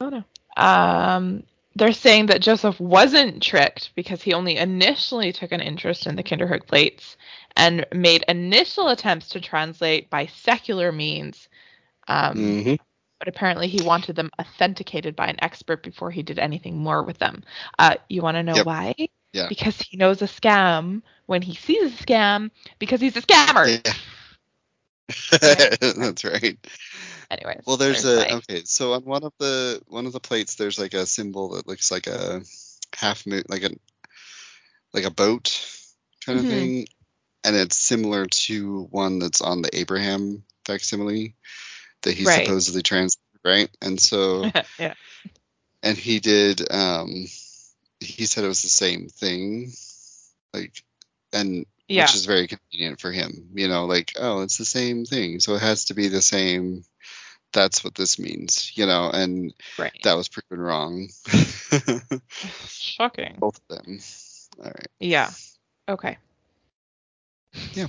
Oh 0.00 0.08
no. 0.08 0.24
Um 0.56 1.44
they're 1.80 1.92
saying 1.92 2.26
that 2.26 2.42
Joseph 2.42 2.78
wasn't 2.78 3.42
tricked 3.42 3.94
because 3.96 4.22
he 4.22 4.34
only 4.34 4.58
initially 4.58 5.32
took 5.32 5.50
an 5.52 5.62
interest 5.62 6.06
in 6.06 6.16
the 6.16 6.22
Kinderhook 6.22 6.66
plates 6.68 7.16
and 7.56 7.86
made 7.94 8.24
initial 8.28 8.88
attempts 8.90 9.30
to 9.30 9.40
translate 9.40 10.10
by 10.10 10.26
secular 10.26 10.92
means. 10.92 11.48
Um, 12.08 12.58
hmm 12.64 12.76
but 13.18 13.28
apparently 13.28 13.68
he 13.68 13.80
wanted 13.80 14.16
them 14.16 14.30
authenticated 14.40 15.16
by 15.16 15.28
an 15.28 15.36
expert 15.42 15.82
before 15.82 16.10
he 16.10 16.22
did 16.22 16.38
anything 16.38 16.78
more 16.78 17.02
with 17.02 17.18
them. 17.18 17.42
Uh, 17.78 17.96
you 18.08 18.22
want 18.22 18.36
to 18.36 18.42
know 18.44 18.58
Yep. 18.58 18.60
why? 18.60 18.94
Yeah. 19.32 19.50
Because 19.50 19.80
he 19.80 19.96
knows 19.96 20.22
a 20.22 20.26
scam 20.26 21.02
when 21.26 21.42
he 21.42 21.54
sees 21.54 21.94
a 22.00 22.04
scam 22.04 22.50
because 22.78 23.00
he's 23.00 23.16
a 23.16 23.22
scammer. 23.22 23.74
Yeah. 23.84 23.94
That's 25.80 26.24
right. 26.24 26.58
Anyways. 27.30 27.62
Well, 27.64 27.76
there's 27.76 28.02
there's 28.02 28.28
a 28.28 28.30
my- 28.30 28.36
okay. 28.38 28.62
So 28.64 28.94
on 28.94 29.04
one 29.04 29.22
of 29.24 29.32
the 29.38 29.80
one 29.86 30.06
of 30.06 30.12
the 30.12 30.20
plates, 30.20 30.56
there's 30.56 30.78
like 30.78 30.94
a 30.94 31.06
symbol 31.06 31.50
that 31.50 31.66
looks 31.68 31.90
like 31.90 32.06
a 32.06 32.42
half 32.96 33.26
moon, 33.26 33.44
like 33.48 33.62
a 33.62 33.70
like 34.92 35.04
a 35.04 35.10
boat 35.10 35.64
kind 36.26 36.38
of 36.40 36.46
Mhm. 36.46 36.48
thing, 36.48 36.88
and 37.44 37.56
it's 37.56 37.76
similar 37.76 38.26
to 38.26 38.82
one 38.90 39.18
that's 39.20 39.40
on 39.40 39.62
the 39.62 39.74
Abraham 39.76 40.42
facsimile 40.64 41.36
that 42.02 42.14
he 42.14 42.24
Right. 42.24 42.44
supposedly 42.44 42.82
translated, 42.82 43.40
right? 43.44 43.70
And 43.80 44.00
so 44.00 44.50
yeah. 44.78 44.94
and 45.82 45.96
he 45.96 46.18
did 46.20 46.70
um 46.72 47.26
he 48.00 48.26
said 48.26 48.44
it 48.44 48.48
was 48.48 48.62
the 48.62 48.68
same 48.68 49.08
thing 49.08 49.72
like 50.52 50.82
and 51.32 51.66
Yeah. 51.86 52.04
which 52.04 52.14
is 52.14 52.24
very 52.24 52.48
convenient 52.48 53.00
for 53.00 53.12
him 53.12 53.50
you 53.54 53.68
know 53.68 53.84
like 53.86 54.12
oh 54.18 54.40
it's 54.40 54.56
the 54.56 54.64
same 54.64 55.04
thing 55.04 55.38
so 55.40 55.54
it 55.54 55.60
has 55.62 55.86
to 55.86 55.94
be 55.94 56.08
the 56.08 56.22
same 56.22 56.82
that's 57.52 57.82
what 57.84 57.94
this 57.94 58.18
means 58.18 58.72
you 58.76 58.86
know 58.86 59.10
and 59.12 59.52
Right. 59.78 59.92
that 60.04 60.14
was 60.16 60.28
proven 60.28 60.60
wrong 60.64 61.08
Shocking. 62.66 63.36
both 63.38 63.60
of 63.68 63.76
them 63.84 63.98
all 64.58 64.64
right 64.66 64.88
Yeah. 64.98 65.30
Okay. 65.88 66.18
Yeah. 67.74 67.86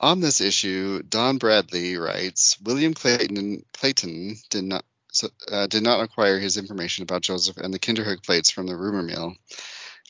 On 0.00 0.20
this 0.20 0.40
issue 0.40 1.02
don 1.02 1.38
bradley 1.38 1.96
writes 1.96 2.58
william 2.60 2.94
clayton 2.94 3.64
clayton 3.72 4.36
did 4.50 4.64
not 4.64 4.84
so, 5.10 5.28
uh, 5.50 5.66
did 5.66 5.82
not 5.82 6.00
acquire 6.02 6.38
his 6.38 6.58
information 6.58 7.02
about 7.02 7.22
Joseph 7.22 7.56
and 7.56 7.72
the 7.72 7.78
Kinderhook 7.78 8.22
plates 8.22 8.50
from 8.50 8.66
the 8.66 8.76
rumor 8.76 9.02
mill. 9.02 9.34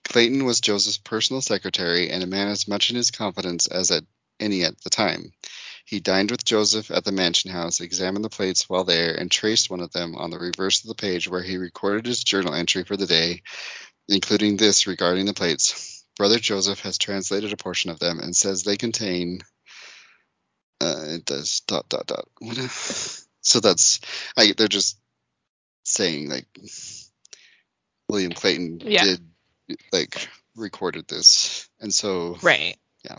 Clayton 0.05 0.45
was 0.45 0.61
Joseph's 0.61 0.99
personal 0.99 1.41
secretary 1.41 2.11
and 2.11 2.23
a 2.25 2.27
man 2.27 2.49
as 2.49 2.67
much 2.67 2.91
in 2.91 2.97
his 2.97 3.13
confidence 3.13 3.69
as 3.69 3.93
at 3.93 4.03
any 4.41 4.65
at 4.65 4.77
the 4.83 4.91
time. 4.91 5.33
He 5.89 6.01
dined 6.01 6.31
with 6.31 6.45
Joseph 6.45 6.91
at 6.91 7.07
the 7.07 7.13
mansion 7.13 7.51
house, 7.51 7.81
examined 7.81 8.23
the 8.23 8.29
plates 8.29 8.69
while 8.69 8.85
there, 8.85 9.15
and 9.15 9.31
traced 9.31 9.71
one 9.71 9.81
of 9.81 9.91
them 9.91 10.17
on 10.17 10.29
the 10.29 10.39
reverse 10.39 10.85
of 10.85 10.89
the 10.89 10.95
page 10.95 11.27
where 11.27 11.43
he 11.43 11.57
recorded 11.57 12.05
his 12.05 12.23
journal 12.23 12.53
entry 12.53 12.85
for 12.85 12.95
the 12.95 13.07
day, 13.07 13.41
including 14.07 14.59
this 14.59 14.87
regarding 14.87 15.25
the 15.25 15.33
plates. 15.33 16.05
Brother 16.19 16.39
Joseph 16.39 16.81
has 16.81 16.99
translated 16.99 17.55
a 17.55 17.57
portion 17.57 17.91
of 17.91 17.99
them 18.01 18.19
and 18.21 18.37
says 18.37 18.65
they 18.65 18.77
contain. 18.77 19.41
Uh, 20.79 21.05
it 21.07 21.25
does 21.25 21.61
dot 21.61 21.89
dot 21.89 22.07
dot. 22.07 22.29
So 23.41 23.61
that's 23.61 24.01
I, 24.37 24.53
they're 24.55 24.69
just 24.69 24.99
saying 25.85 26.29
like 26.29 26.45
William 28.11 28.33
Clayton 28.33 28.83
Yeah. 28.85 29.05
did 29.05 29.21
like 29.91 30.29
recorded 30.55 31.09
this, 31.09 31.67
and 31.81 31.95
so 31.95 32.37
Right. 32.43 32.77
Yeah. 33.05 33.17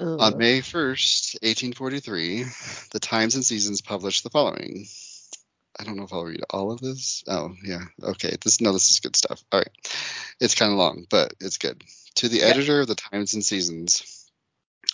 On 0.00 0.38
May 0.38 0.60
1st, 0.60 1.42
1843, 1.42 2.44
the 2.90 3.00
Times 3.00 3.34
and 3.34 3.44
Seasons 3.44 3.82
published 3.82 4.24
the 4.24 4.30
following. 4.30 4.86
I 5.78 5.84
don't 5.84 5.96
know 5.96 6.04
if 6.04 6.12
I'll 6.12 6.24
read 6.24 6.40
all 6.48 6.72
of 6.72 6.80
this. 6.80 7.22
Oh, 7.28 7.54
yeah. 7.62 7.84
Okay. 8.02 8.34
This 8.42 8.62
no, 8.62 8.72
this 8.72 8.90
is 8.90 9.00
good 9.00 9.14
stuff. 9.14 9.42
All 9.52 9.60
right. 9.60 9.68
It's 10.40 10.54
kind 10.54 10.72
of 10.72 10.78
long, 10.78 11.06
but 11.10 11.34
it's 11.40 11.58
good. 11.58 11.82
To 12.16 12.28
the 12.28 12.38
Yeah. 12.38 12.46
editor 12.46 12.80
of 12.80 12.88
the 12.88 12.94
Times 12.94 13.34
and 13.34 13.44
Seasons, 13.44 14.26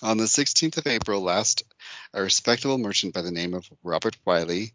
on 0.02 0.16
the 0.16 0.25
16th 0.25 0.76
of 0.76 0.86
April 0.88 1.20
last, 1.22 1.62
a 2.12 2.22
respectable 2.22 2.76
merchant 2.76 3.14
by 3.14 3.22
the 3.22 3.30
name 3.30 3.54
of 3.54 3.68
Robert 3.84 4.16
Wiley 4.25 4.72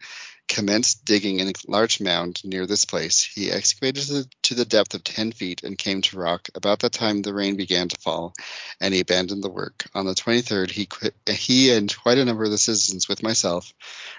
commenced 0.51 1.05
digging 1.05 1.39
in 1.39 1.47
a 1.47 1.53
large 1.65 2.01
mound 2.01 2.41
near 2.43 2.67
this 2.67 2.83
place. 2.83 3.23
He 3.23 3.49
excavated 3.49 4.03
to, 4.07 4.29
to 4.43 4.55
the 4.55 4.65
depth 4.65 4.93
of 4.93 5.03
10 5.03 5.31
feet 5.31 5.63
and 5.63 5.77
came 5.77 6.01
to 6.01 6.19
rock. 6.19 6.49
About 6.55 6.79
that 6.79 6.91
time, 6.91 7.21
the 7.21 7.33
rain 7.33 7.55
began 7.55 7.87
to 7.87 7.97
fall, 8.01 8.33
and 8.81 8.93
he 8.93 8.99
abandoned 8.99 9.43
the 9.43 9.49
work. 9.49 9.85
On 9.95 10.05
the 10.05 10.13
23rd, 10.13 10.69
he, 10.69 10.85
quit, 10.87 11.15
he 11.25 11.71
and 11.71 11.95
quite 12.03 12.17
a 12.17 12.25
number 12.25 12.43
of 12.43 12.51
the 12.51 12.57
citizens, 12.57 13.07
with 13.07 13.23
myself, 13.23 13.73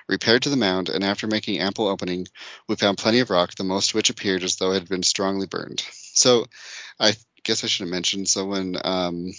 repaired 0.09 0.43
to 0.45 0.49
the 0.49 0.57
mound, 0.57 0.89
and 0.89 1.05
after 1.05 1.27
making 1.27 1.59
ample 1.59 1.87
opening, 1.87 2.27
we 2.67 2.77
found 2.77 2.97
plenty 2.97 3.21
of 3.21 3.29
rock, 3.29 3.55
the 3.55 3.65
most 3.65 3.91
of 3.91 3.97
which 3.97 4.09
appeared 4.09 4.43
as 4.43 4.57
though 4.57 4.71
it 4.73 4.81
had 4.81 4.89
been 4.89 5.03
strongly 5.03 5.47
burned. 5.47 5.85
So, 6.15 6.47
I 6.99 7.15
guess 7.45 7.63
I 7.63 7.67
should 7.67 7.85
have 7.85 7.93
mentioned. 7.93 8.29
So 8.29 8.47
when 8.47 8.77
um, 8.83 9.33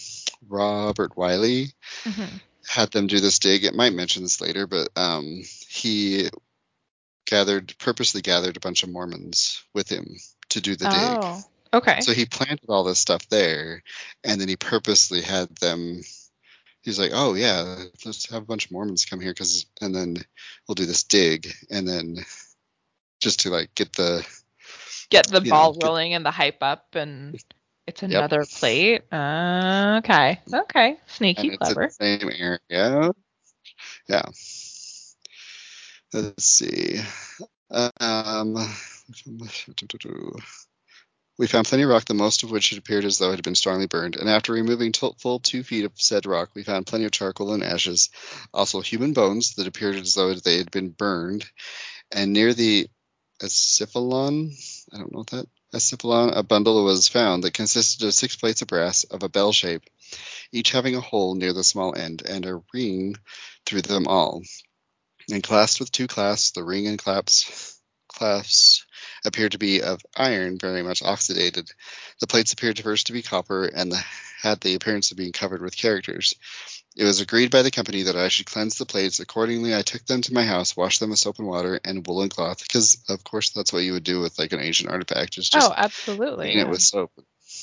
Robert 0.48 1.18
Wiley 1.18 1.74
Mhm. 2.06 2.42
had 2.68 2.92
them 2.92 3.08
do 3.08 3.20
this 3.20 3.40
dig. 3.40 3.64
It 3.64 3.76
might 3.76 3.94
mention 3.94 4.24
this 4.24 4.42
later, 4.42 4.68
but 4.68 4.90
um, 4.96 5.44
he 5.68 6.30
gathered 7.34 7.74
purposely 7.80 8.22
gathered 8.22 8.58
a 8.58 8.60
bunch 8.60 8.84
of 8.84 8.90
Mormons 8.90 9.63
with 9.74 9.90
him 9.90 10.06
to 10.50 10.62
do 10.62 10.75
the 10.75 10.86
dig. 10.86 10.94
Oh. 10.96 11.42
Okay. 11.74 12.02
So 12.02 12.13
he 12.13 12.25
planted 12.25 12.70
all 12.70 12.84
this 12.84 13.00
stuff 13.00 13.28
there, 13.30 13.82
and 14.24 14.40
then 14.40 14.48
he 14.48 14.56
purposely 14.56 15.22
had 15.22 15.50
them. 15.58 16.02
He's 16.84 17.00
like, 17.00 17.12
"Oh 17.13 17.34
yeah, 17.34 17.86
let's 18.06 18.30
have 18.30 18.44
a 18.44 18.46
bunch 18.46 18.66
of 18.66 18.72
Mormons 18.72 19.06
come 19.06 19.20
here, 19.20 19.32
because 19.32 19.66
and 19.82 19.96
then 19.96 20.18
we'll 20.68 20.75
do 20.75 20.86
this 20.86 21.04
dig, 21.04 21.52
and 21.72 21.88
then 21.88 22.18
just 23.20 23.40
to 23.42 23.50
like 23.50 23.74
get 23.74 23.94
the 23.94 24.24
get 25.10 25.28
the 25.28 25.42
ball 25.42 25.74
know, 25.74 25.80
get- 25.80 25.88
rolling 25.88 26.13
and 26.13 26.24
the 26.25 26.32
hype 26.32 26.62
up, 26.62 26.94
and 26.96 27.36
it's 27.88 28.02
Yep. 28.04 28.12
another 28.12 28.46
plate. 28.46 29.02
Uh, 29.12 30.00
okay. 30.04 30.40
Okay. 30.54 30.90
and 30.90 30.98
Sneaky 31.08 31.50
in 31.50 31.58
clever. 31.58 31.88
the 31.88 31.94
same 32.20 32.30
area. 32.30 33.12
Yeah. 34.08 34.22
Let's 36.13 36.46
see. 36.46 37.00
Um, 37.72 38.55
we 41.38 41.48
found 41.48 41.67
plenty 41.67 41.84
of 41.84 41.89
rock, 41.89 42.05
the 42.05 42.13
most 42.13 42.43
of 42.43 42.51
which 42.51 42.70
had 42.70 42.79
appeared 42.79 43.05
as 43.05 43.17
though 43.17 43.32
it 43.32 43.38
had 43.38 43.43
been 43.43 43.55
strongly 43.55 43.88
burned. 43.88 44.15
And 44.15 44.29
after 44.29 44.53
removing 44.53 44.91
to- 44.93 45.15
full 45.20 45.39
two 45.39 45.63
feet 45.63 45.86
of 45.86 45.93
said 45.96 46.25
rock, 46.25 46.51
we 46.53 46.63
found 46.63 46.88
plenty 46.88 47.05
of 47.05 47.12
charcoal 47.12 47.53
and 47.53 47.63
ashes, 47.63 48.10
also 48.53 48.82
human 48.82 49.13
bones 49.13 49.55
that 49.55 49.67
appeared 49.67 49.96
as 49.96 50.13
though 50.13 50.34
they 50.36 50.58
had 50.58 50.72
been 50.72 50.89
burned. 50.89 51.46
And 52.12 52.34
near 52.34 52.53
the 52.53 52.88
Acephalon, 53.41 54.53
I 54.93 54.98
don't 54.98 55.12
know 55.12 55.20
what 55.20 55.32
that 55.32 55.48
Acephalon, 55.74 56.38
a 56.38 56.43
bundle 56.43 56.84
was 56.84 57.08
found 57.10 57.43
that 57.43 57.55
consisted 57.55 58.05
of 58.05 58.13
six 58.13 58.36
plates 58.36 58.62
of 58.62 58.67
brass 58.67 59.03
of 59.05 59.24
a 59.24 59.29
bell 59.29 59.51
shape, 59.51 59.84
each 60.51 60.72
having 60.72 60.96
a 60.96 61.01
hole 61.01 61.36
near 61.36 61.53
the 61.53 61.63
small 61.63 61.96
end 61.96 62.24
and 62.27 62.46
a 62.46 62.62
ring 62.74 63.15
through 63.65 63.82
them 63.82 64.08
all. 64.08 64.43
And 65.32 65.44
clasped 65.44 65.80
with 65.80 65.92
two 65.92 66.08
clasps, 66.08 66.51
the 66.51 66.63
ring 66.63 66.88
and 66.88 67.00
claps 67.00 67.80
clasps 68.08 68.86
appeared 69.25 69.53
to 69.53 69.58
be 69.58 69.82
of 69.82 70.01
iron, 70.15 70.58
very 70.60 70.84
much 70.84 71.01
oxidated. 71.01 71.72
The 72.20 72.27
plates 72.27 72.53
appeared 72.53 72.79
first 72.79 73.07
to 73.07 73.14
be 73.14 73.22
copper 73.22 73.66
and 73.66 73.92
the, 73.92 74.03
had 74.42 74.62
the 74.62 74.75
appearance 74.75 75.12
of 75.12 75.18
being 75.18 75.31
covered 75.31 75.62
with 75.62 75.75
characters. 75.75 76.36
It 76.96 77.05
was 77.05 77.22
agreed 77.22 77.50
by 77.50 77.64
the 77.64 77.72
company 77.72 78.03
that 78.03 78.16
I 78.16 78.27
should 78.27 78.46
cleanse 78.46 78.77
the 78.77 78.86
plates. 78.86 79.20
Accordingly, 79.20 79.75
I 79.75 79.81
took 79.81 80.05
them 80.05 80.22
to 80.22 80.33
my 80.33 80.44
house, 80.44 80.77
washed 80.77 81.00
them 81.00 81.09
with 81.09 81.20
soap 81.20 81.40
and 81.40 81.48
water 81.48 81.79
and 81.83 82.05
woolen 82.05 82.29
cloth, 82.29 82.62
because 82.62 83.03
of 83.09 83.24
course 83.24 83.50
that's 83.50 83.74
what 83.74 83.83
you 83.83 83.94
would 83.94 84.03
do 84.03 84.20
with 84.20 84.38
like 84.38 84.53
an 84.53 84.59
ancient 84.59 84.92
artifact. 84.92 85.38
Is 85.40 85.50
just 85.50 85.68
Oh, 85.68 85.74
absolutely. 85.75 86.46
clean 86.48 86.59
it 86.59 86.66
yeah. 86.66 86.70
with 86.70 86.81
soap. 86.81 87.12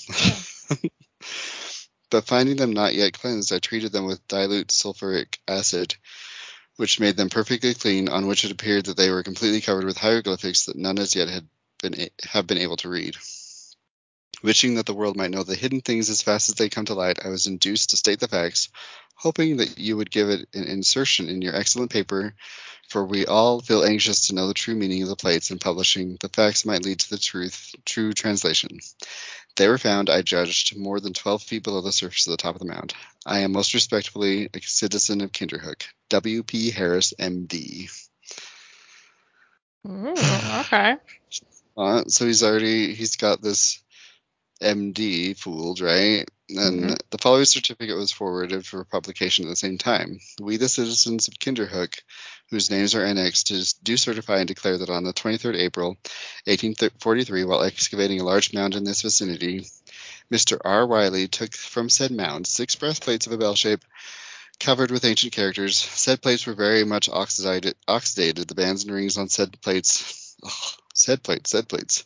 but 2.11 2.27
finding 2.27 2.57
them 2.57 2.73
not 2.73 2.95
yet 2.95 3.13
cleansed, 3.13 3.53
I 3.53 3.61
treated 3.61 3.93
them 3.93 4.07
with 4.07 4.27
dilute 4.27 4.69
sulfuric 4.69 5.39
acid, 5.47 5.95
which 6.81 6.99
made 6.99 7.15
them 7.15 7.29
perfectly 7.29 7.75
clean, 7.75 8.09
on 8.09 8.27
which 8.27 8.43
it 8.43 8.51
appeared 8.51 8.87
that 8.87 8.97
they 8.97 9.11
were 9.11 9.23
completely 9.23 9.61
covered 9.61 9.85
with 9.85 9.99
hieroglyphics 9.99 10.65
that 10.65 10.77
none 10.77 10.99
as 10.99 11.15
yet 11.15 11.29
had 11.29 11.47
been 11.83 12.09
have 12.25 12.47
been 12.47 12.57
able 12.57 12.79
to 12.79 12.89
read. 12.89 13.15
Wishing 14.43 14.77
that 14.77 14.87
the 14.87 14.95
world 14.95 15.15
might 15.15 15.31
know 15.31 15.43
the 15.43 15.55
hidden 15.55 15.83
things 15.83 16.09
as 16.09 16.23
fast 16.23 16.49
as 16.49 16.55
they 16.55 16.71
come 16.71 16.87
to 16.87 16.95
light, 16.95 17.19
I 17.23 17.29
was 17.29 17.47
induced 17.47 17.91
to 17.91 17.99
state 17.99 18.19
the 18.19 18.29
facts, 18.29 18.71
hoping 19.15 19.59
that 19.59 19.77
you 19.77 19.99
would 19.99 20.11
give 20.11 20.31
it 20.31 20.49
an 20.55 20.65
insertion 20.65 21.29
in 21.29 21.43
your 21.43 21.55
excellent 21.55 21.91
paper, 21.91 22.35
for 22.89 23.05
we 23.05 23.27
all 23.27 23.61
feel 23.61 23.85
anxious 23.85 24.29
to 24.29 24.35
know 24.35 24.49
the 24.49 24.55
true 24.55 24.75
meaning 24.75 25.03
of 25.03 25.11
the 25.11 25.17
plates, 25.17 25.51
and 25.51 25.61
publishing 25.61 26.17
the 26.19 26.31
facts 26.31 26.65
might 26.65 26.83
lead 26.83 27.01
to 27.01 27.11
the 27.11 27.19
truth, 27.19 27.75
true 27.85 28.15
translation. 28.15 28.81
They 29.61 29.69
were 29.69 29.77
found, 29.77 30.09
I 30.09 30.23
judged, 30.23 30.75
more 30.75 31.01
than 31.01 31.13
12 31.13 31.43
feet 31.43 31.65
below 31.65 31.83
the 31.83 31.93
surface 31.93 32.27
of 32.27 32.31
the 32.31 32.39
top 32.39 32.55
of 32.55 32.61
the 32.61 32.65
mound. 32.67 32.95
I 33.27 33.41
am 33.41 33.53
most 33.53 33.75
respectfully 33.75 34.49
a 34.55 34.61
citizen 34.63 35.21
of 35.21 35.33
Kinderhook, 35.33 35.83
W.P. 36.09 36.71
Harris, 36.71 37.13
M.D. 37.19 37.91
Mm, 39.87 40.61
okay. 40.61 40.97
Uh, 41.77 42.05
so 42.07 42.25
he's 42.25 42.43
already 42.43 42.95
he's 42.95 43.17
got 43.17 43.43
this 43.43 43.83
MD 44.63 45.37
fooled, 45.37 45.83
right? 45.83 46.27
And 46.57 46.91
Mhm. 46.91 46.99
the 47.11 47.19
following 47.19 47.45
certificate 47.45 47.97
was 47.97 48.13
forwarded 48.13 48.67
for 48.67 48.85
publication 48.85 49.45
at 49.47 49.51
the 49.51 49.57
same 49.57 49.79
time. 49.79 50.21
We, 50.41 50.57
the 50.57 50.69
citizens 50.69 51.29
of 51.29 51.35
Kinderhook, 51.39 51.95
whose 52.51 52.71
names 52.71 52.95
are 52.95 53.05
annexed, 53.05 53.53
do 53.83 53.97
certify 53.97 54.39
and 54.39 54.49
declare 54.49 54.79
that 54.79 54.91
on 54.91 55.05
the 55.05 55.13
23rd 55.13 55.57
April, 55.57 55.97
1843, 56.47 57.45
while 57.45 57.63
excavating 57.63 58.21
a 58.21 58.25
large 58.25 58.53
mound 58.53 58.75
in 58.75 58.85
this 58.85 59.03
vicinity, 59.03 59.67
Mr. 60.31 60.59
R. 60.65 60.87
Wiley 60.87 61.29
took 61.29 61.55
from 61.55 61.89
said 61.89 62.11
mound 62.11 62.47
six 62.47 62.75
breastplates 62.75 63.27
of 63.27 63.33
a 63.33 63.39
bell 63.39 63.55
shape 63.55 63.85
covered 64.61 64.91
with 64.91 65.05
ancient 65.05 65.33
characters. 65.33 65.79
Said 65.79 66.23
plates 66.23 66.47
were 66.47 66.55
very 66.55 66.85
much 66.85 67.09
oxidated. 67.09 67.75
Oxidated. 67.89 68.47
The 68.47 68.55
bands 68.55 68.85
and 68.85 68.93
rings 68.93 69.17
on 69.17 69.29
said 69.29 69.61
plates. 69.63 70.37
said 70.95 71.23
plates. 71.23 71.51
Said 71.51 71.69
plates. 71.69 72.05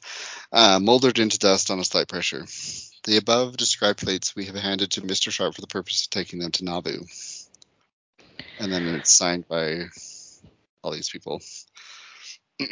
Uh, 0.53 0.79
moldered 0.81 1.19
into 1.19 1.39
dust 1.39 1.71
on 1.71 1.81
a 1.81 1.85
slight 1.85 2.09
pressure. 2.09 2.47
The 3.05 3.19
above 3.19 3.57
described 3.57 4.01
plates 4.01 4.35
we 4.35 4.47
have 4.47 4.55
handed 4.55 4.93
to 4.93 5.03
Mr. 5.03 5.31
Sharp 5.31 5.55
for 5.55 5.61
the 5.61 5.67
purpose 5.67 6.05
of 6.05 6.11
taking 6.11 6.39
them 6.39 6.53
to 6.53 6.65
Nauvoo. 6.65 7.05
And 8.61 8.73
then 8.73 8.87
it's 8.89 9.13
signed 9.13 9.47
by 9.47 9.85
all 10.83 10.93
these 10.93 11.11
people. 11.11 11.41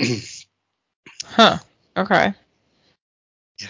Huh. 1.25 1.59
Okay. 1.97 2.35
Yeah. 3.61 3.69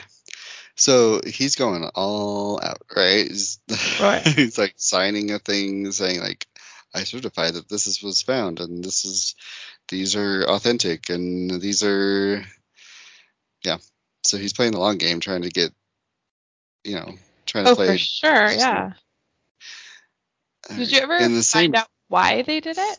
So 0.75 1.21
he's 1.25 1.57
going 1.57 1.85
all 1.95 2.61
out, 2.63 2.83
right? 2.95 3.29
He's, 3.29 3.61
Right. 4.01 4.23
he's 4.27 4.59
like 4.59 4.75
signing 4.77 5.31
a 5.33 5.39
thing 5.39 5.91
saying 5.93 6.21
like, 6.21 6.47
I 6.95 7.05
certify 7.05 7.51
that 7.51 7.69
this 7.69 7.87
is 7.87 8.03
was 8.03 8.23
found 8.23 8.61
and 8.61 8.85
this 8.85 9.05
is 9.05 9.35
these 9.89 10.17
are 10.17 10.45
authentic 10.45 11.09
and 11.11 11.51
these 11.61 11.83
are 11.83 12.43
yeah. 13.65 13.79
So 14.25 14.37
he's 14.39 14.53
playing 14.53 14.73
the 14.73 14.81
long 14.81 14.99
game, 14.99 15.21
trying 15.21 15.43
to 15.43 15.51
get 15.51 15.73
you 16.85 16.97
know, 16.97 17.15
trying 17.47 17.65
to 17.65 17.73
Oh, 17.73 17.75
play 17.75 17.87
for 17.89 17.99
sure. 17.99 18.51
Yeah. 18.53 18.93
Did 20.77 20.93
you 20.93 21.01
ever 21.01 21.17
in 21.17 21.35
the 21.35 21.43
same 21.43 21.73
find 21.73 21.77
out 21.77 21.89
why 22.09 22.43
they 22.43 22.61
did 22.61 22.79
it? 22.79 22.99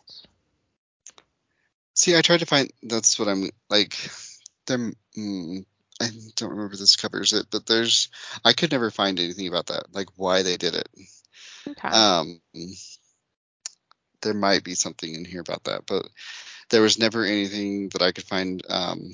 See, 1.95 2.15
I 2.15 2.21
tried 2.21 2.39
to 2.39 2.45
find. 2.45 2.71
That's 2.81 3.19
what 3.19 3.27
I'm 3.27 3.49
like. 3.69 3.97
There, 4.65 4.77
mm, 5.17 5.65
I 6.01 6.09
don't 6.35 6.51
remember 6.51 6.75
this 6.75 6.95
covers 6.95 7.33
it, 7.33 7.47
but 7.51 7.65
there's. 7.65 8.09
I 8.43 8.53
could 8.53 8.71
never 8.71 8.91
find 8.91 9.19
anything 9.19 9.47
about 9.47 9.67
that, 9.67 9.93
like 9.93 10.07
why 10.15 10.43
they 10.43 10.57
did 10.57 10.75
it. 10.75 10.89
Okay. 11.67 11.87
Um, 11.87 12.41
there 14.21 14.33
might 14.33 14.63
be 14.63 14.75
something 14.75 15.13
in 15.13 15.25
here 15.25 15.41
about 15.41 15.65
that, 15.65 15.85
but 15.85 16.07
there 16.69 16.81
was 16.81 16.97
never 16.97 17.23
anything 17.23 17.89
that 17.89 18.01
I 18.01 18.11
could 18.11 18.23
find 18.23 18.63
um, 18.69 19.11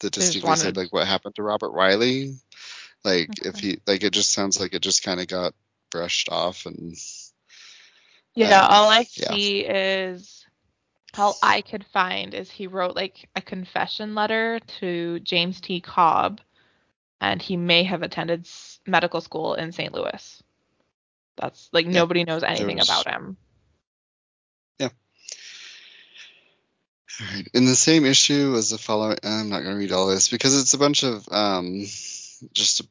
that 0.00 0.12
just 0.12 0.32
distinctly 0.32 0.56
said 0.56 0.76
like 0.76 0.92
what 0.92 1.06
happened 1.06 1.34
to 1.36 1.42
Robert 1.42 1.72
Wiley. 1.72 2.36
Like 3.04 3.30
if 3.44 3.58
he, 3.58 3.80
like 3.86 4.02
it 4.02 4.12
just 4.12 4.32
sounds 4.32 4.58
like 4.58 4.74
it 4.74 4.80
just 4.80 5.02
kind 5.02 5.20
of 5.20 5.28
got 5.28 5.54
brushed 5.90 6.30
off 6.30 6.66
and 6.66 6.96
Yeah, 8.34 8.64
Um, 8.64 8.70
all 8.70 8.88
I 8.90 9.06
yeah. 9.14 9.30
see 9.30 9.60
is 9.60 10.44
all 11.16 11.36
I 11.42 11.60
could 11.60 11.84
find 11.86 12.34
is 12.34 12.50
he 12.50 12.66
wrote 12.66 12.96
like 12.96 13.28
a 13.36 13.40
confession 13.42 14.14
letter 14.14 14.58
to 14.80 15.20
James 15.20 15.60
T. 15.60 15.80
Cobb, 15.80 16.40
and 17.20 17.40
he 17.40 17.56
may 17.56 17.84
have 17.84 18.02
attended 18.02 18.48
medical 18.86 19.20
school 19.20 19.54
in 19.54 19.70
St. 19.72 19.92
Louis. 19.92 20.42
That's 21.36 21.68
like 21.72 21.86
nobody 21.86 22.24
knows 22.24 22.42
anything 22.42 22.78
was- 22.78 22.88
about 22.88 23.06
him. 23.06 23.36
Yeah. 24.80 24.88
All 27.20 27.26
right. 27.32 27.48
In 27.54 27.64
the 27.66 27.76
same 27.76 28.04
issue 28.04 28.50
was 28.52 28.70
the 28.70 28.78
following. 28.78 29.18
I'm 29.22 29.48
not 29.48 29.62
going 29.62 29.74
to 29.74 29.78
read 29.78 29.92
all 29.92 30.08
this 30.08 30.28
because 30.28 30.60
it's 30.60 30.74
a 30.74 30.78
bunch 30.78 31.04
of 31.04 31.28
um, 31.30 31.86
just 32.52 32.82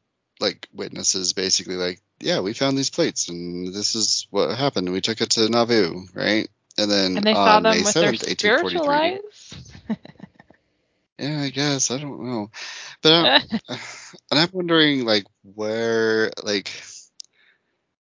like 0.43 0.67
witnesses, 0.73 1.33
basically. 1.33 1.75
Like, 1.75 2.01
yeah, 2.19 2.41
we 2.41 2.53
found 2.53 2.77
these 2.77 2.91
plates, 2.91 3.29
and 3.29 3.73
this 3.73 3.95
is 3.95 4.27
what 4.29 4.55
happened. 4.57 4.91
We 4.91 5.01
took 5.01 5.21
it 5.21 5.31
to 5.31 5.49
Nauvoo, 5.49 6.05
right? 6.13 6.47
And 6.77 6.91
then 6.91 7.17
And 7.17 7.25
they 7.25 7.33
on 7.33 7.35
saw 7.35 7.59
them 7.61 7.71
May 7.71 7.83
with 7.83 7.95
7th, 7.95 8.01
their 8.01 8.13
spiritual 8.13 8.87
1843. 8.87 8.87
eyes. 8.89 9.97
Yeah, 11.19 11.41
I 11.41 11.49
guess 11.49 11.91
I 11.91 11.99
don't 11.99 12.23
know, 12.25 12.49
but 13.01 13.13
I'm, 13.13 13.41
and 14.31 14.39
I'm 14.39 14.49
wondering 14.51 15.05
like 15.05 15.25
where 15.43 16.31
like 16.43 16.71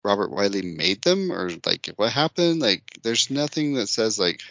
Robert 0.04 0.32
Wiley 0.32 0.62
made 0.62 1.02
them 1.02 1.32
or 1.32 1.50
like 1.66 1.90
what 1.98 2.12
happened. 2.12 2.62
Like, 2.62 2.84
there's 3.04 3.30
nothing 3.30 3.74
that 3.74 3.88
says 3.88 4.20
like 4.20 4.42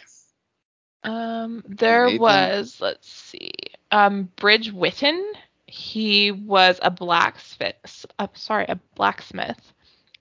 um, 1.03 1.63
there 1.67 2.05
made 2.05 2.19
them? 2.19 2.19
was, 2.19 2.77
let's 2.81 3.09
see, 3.09 3.51
um, 3.91 4.29
Bridge 4.35 4.71
Whitton. 4.71 5.33
He 5.71 6.31
was 6.31 6.79
a 6.81 6.91
blacksmith. 6.91 8.05
Uh, 8.17 8.27
sorry, 8.33 8.65
a 8.67 8.79
blacksmith, 8.95 9.73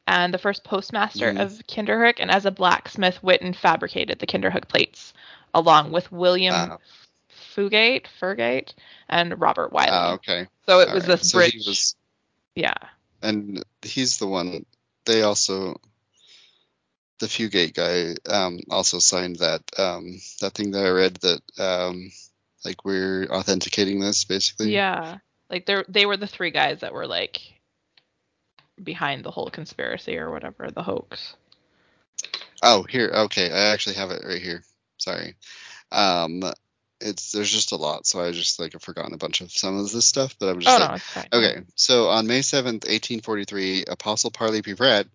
and 0.07 0.33
the 0.33 0.39
first 0.39 0.65
postmaster 0.65 1.33
Mhm. 1.33 1.41
of 1.41 1.53
Kinderhook. 1.67 2.17
And 2.21 2.31
as 2.31 2.47
a 2.47 2.51
blacksmith, 2.51 3.17
Whitton 3.23 3.53
fabricated 3.55 4.19
the 4.19 4.27
Kinderhook 4.27 4.69
plates, 4.69 5.13
along 5.55 5.93
with 5.93 6.11
William. 6.13 6.79
Fugate, 7.57 8.07
Furgate, 8.21 8.73
and 9.09 9.41
Robert 9.41 9.73
Wiley. 9.73 9.91
ah 9.93 10.13
okay. 10.15 10.47
so 10.67 10.81
it 10.81 10.89
All 10.89 10.95
was 10.95 11.09
right. 11.09 11.19
this 11.19 11.31
So 11.31 11.39
bridge. 11.39 11.67
was, 11.67 11.97
Yeah. 12.55 12.75
and 13.23 13.65
he's 13.83 14.19
the 14.19 14.27
one. 14.27 14.65
They 15.07 15.23
also, 15.23 15.81
the 17.19 17.27
Fugate 17.27 17.75
guy, 17.75 18.15
um, 18.33 18.61
also 18.71 18.99
signed 19.01 19.37
that 19.37 19.63
um 19.79 20.21
that 20.41 20.55
thing 20.55 20.71
that 20.73 20.85
I 20.85 20.91
read 20.91 21.15
that 21.17 21.43
um 21.59 22.13
like 22.65 22.85
we're 22.85 23.27
authenticating 23.27 23.99
this 24.01 24.25
basically. 24.25 24.73
Yeah. 24.73 25.19
Like 25.51 25.67
they 25.67 25.83
they 25.89 26.07
were 26.07 26.17
the 26.17 26.27
three 26.27 26.51
guys 26.51 26.81
that 26.81 26.93
were 26.93 27.07
like 27.07 27.41
behind 28.83 29.25
the 29.25 29.31
whole 29.31 29.51
conspiracy 29.51 30.19
or 30.19 30.31
whatever, 30.31 30.71
the 30.71 30.83
hoax. 30.83 31.35
Oh, 32.63 32.83
here. 32.83 33.11
Okay, 33.13 33.51
I 33.51 33.73
actually 33.73 33.97
have 33.97 34.11
it 34.11 34.23
right 34.27 34.43
here. 34.43 34.63
Sorry. 34.99 35.35
Um, 35.93 36.43
it's 37.01 37.33
there's 37.33 37.51
just 37.51 37.73
a 37.73 37.77
lot, 37.77 38.07
so 38.07 38.21
I 38.21 38.33
just 38.33 38.59
like 38.59 38.73
have 38.73 38.83
forgotten 38.83 39.15
a 39.15 39.19
bunch 39.19 39.41
of 39.41 39.53
some 39.53 39.79
of 39.79 39.91
this 39.91 40.05
stuff, 40.05 40.35
but 40.39 40.49
I'm 40.49 40.61
just 40.61 40.81
Oh 40.81 40.85
like, 40.85 41.33
no, 41.33 41.39
okay. 41.39 41.61
So 41.77 42.09
on 42.09 42.27
May 42.27 42.43
seventh, 42.43 42.85
1843, 42.85 43.85
Apostle 43.89 44.31
Parley 44.31 44.63
P. 44.63 44.75
Pratt 44.75 45.07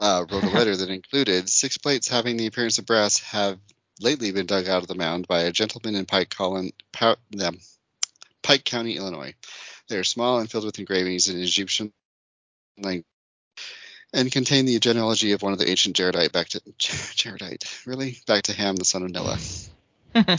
uh, 0.00 0.24
wrote 0.30 0.42
a 0.44 0.48
letter 0.56 0.76
that 0.76 0.90
included 0.90 1.48
six 1.48 1.78
plates 1.78 2.08
having 2.08 2.36
the 2.36 2.46
appearance 2.46 2.78
of 2.78 2.86
brass 2.86 3.20
have 3.20 3.58
lately 4.00 4.32
been 4.32 4.46
dug 4.46 4.68
out 4.68 4.82
of 4.82 4.88
the 4.88 4.94
mound 4.94 5.26
by 5.28 5.42
a 5.42 5.52
gentleman 5.52 5.94
in 5.94 6.04
Pike, 6.04 6.30
Colin, 6.30 6.72
Pow, 6.92 7.16
um, 7.44 7.58
Pike 8.42 8.64
County, 8.64 8.96
Illinois. 8.96 9.34
They 9.88 9.96
are 9.96 10.04
small 10.04 10.38
and 10.38 10.50
filled 10.50 10.64
with 10.64 10.78
engravings 10.78 11.28
in 11.28 11.40
Egyptian 11.40 11.92
language 12.78 13.06
and 14.12 14.32
contain 14.32 14.64
the 14.64 14.78
genealogy 14.78 15.32
of 15.32 15.42
one 15.42 15.52
of 15.52 15.58
the 15.58 15.68
ancient 15.68 15.96
Jaredite 15.96 16.32
back 16.32 16.48
to 16.48 16.60
Jaredite, 16.78 17.86
really 17.86 18.18
back 18.26 18.44
to 18.44 18.52
Ham, 18.52 18.76
the 18.76 18.84
son 18.84 19.02
of 19.02 19.10
Noah. 19.10 19.38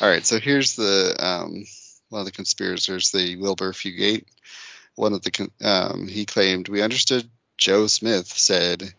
All 0.00 0.08
right, 0.08 0.24
so 0.24 0.38
here's 0.38 0.76
the 0.76 1.16
um, 1.18 1.64
one 2.08 2.20
of 2.20 2.26
the 2.26 2.32
conspirators, 2.32 3.10
the 3.10 3.36
Wilbur 3.36 3.72
Fugate. 3.72 4.24
One 4.94 5.12
of 5.12 5.22
the 5.22 5.50
um, 5.62 6.06
he 6.06 6.24
claimed 6.26 6.68
we 6.68 6.82
understood 6.82 7.28
Joe 7.58 7.86
Smith 7.88 8.28
said 8.28 8.94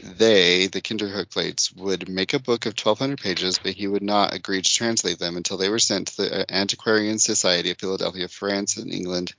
they, 0.00 0.66
the 0.66 0.80
Kinderhook 0.80 1.30
plates, 1.30 1.72
would 1.72 2.08
make 2.08 2.34
a 2.34 2.38
book 2.38 2.66
of 2.66 2.74
1,200 2.74 3.20
pages, 3.20 3.58
but 3.58 3.74
he 3.74 3.86
would 3.86 4.02
not 4.02 4.34
agree 4.34 4.62
to 4.62 4.74
translate 4.74 5.18
them 5.18 5.36
until 5.36 5.56
they 5.56 5.68
were 5.68 5.78
sent 5.78 6.08
to 6.08 6.16
the 6.18 6.40
uh, 6.40 6.44
Antiquarian 6.48 7.18
Society 7.18 7.70
of 7.70 7.78
Philadelphia, 7.78 8.28
France, 8.28 8.76
and 8.76 8.92
England. 8.92 9.34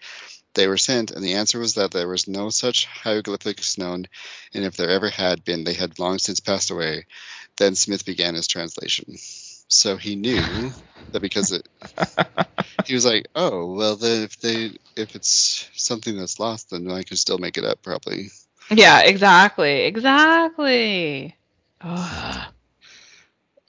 They 0.54 0.68
were 0.68 0.78
sent, 0.78 1.12
and 1.12 1.24
the 1.24 1.34
answer 1.34 1.60
was 1.60 1.76
that 1.76 1.92
there 1.92 2.08
was 2.08 2.28
no 2.28 2.50
such 2.50 2.86
hieroglyphics 2.86 3.78
known, 3.78 4.06
and 4.54 4.64
if 4.64 4.78
there 4.78 4.90
ever 4.90 5.10
had 5.10 5.44
been, 5.44 5.64
they 5.64 5.74
had 5.74 6.00
long 6.00 6.20
since 6.20 6.40
passed 6.40 6.70
away. 6.72 7.06
Then 7.58 7.76
Smith 7.76 8.06
began 8.06 8.36
his 8.36 8.48
translation. 8.48 9.16
So 9.68 9.98
he 9.98 10.16
knew 10.16 10.72
that 11.12 11.22
because 11.22 11.52
it, 11.52 11.68
he 12.86 12.94
was 12.94 13.06
like, 13.06 13.28
oh 13.36 13.74
well, 13.74 13.96
then 13.96 14.24
if 14.24 14.40
they 14.40 14.72
if 14.96 15.16
it's 15.16 15.70
something 15.76 16.18
that's 16.18 16.40
lost, 16.40 16.70
then 16.70 16.90
I 16.92 17.04
can 17.04 17.18
still 17.18 17.38
make 17.40 17.58
it 17.58 17.66
up 17.66 17.82
probably. 17.82 18.30
Yeah, 18.78 19.02
exactly. 19.02 19.82
Exactly. 19.86 21.36
Ugh. 21.82 22.54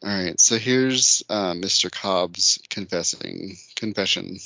All 0.02 0.10
right, 0.10 0.38
so 0.38 0.58
here's 0.58 1.22
uh, 1.30 1.54
Mr. 1.54 1.90
Cobb's 1.90 2.58
confessing 2.68 3.56
confession. 3.74 4.38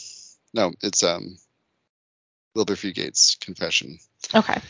No, 0.54 0.72
it's 0.82 1.02
um 1.02 1.36
Wilbur 2.54 2.76
Fugate's 2.76 3.36
confession. 3.40 3.98
okay. 4.34 4.60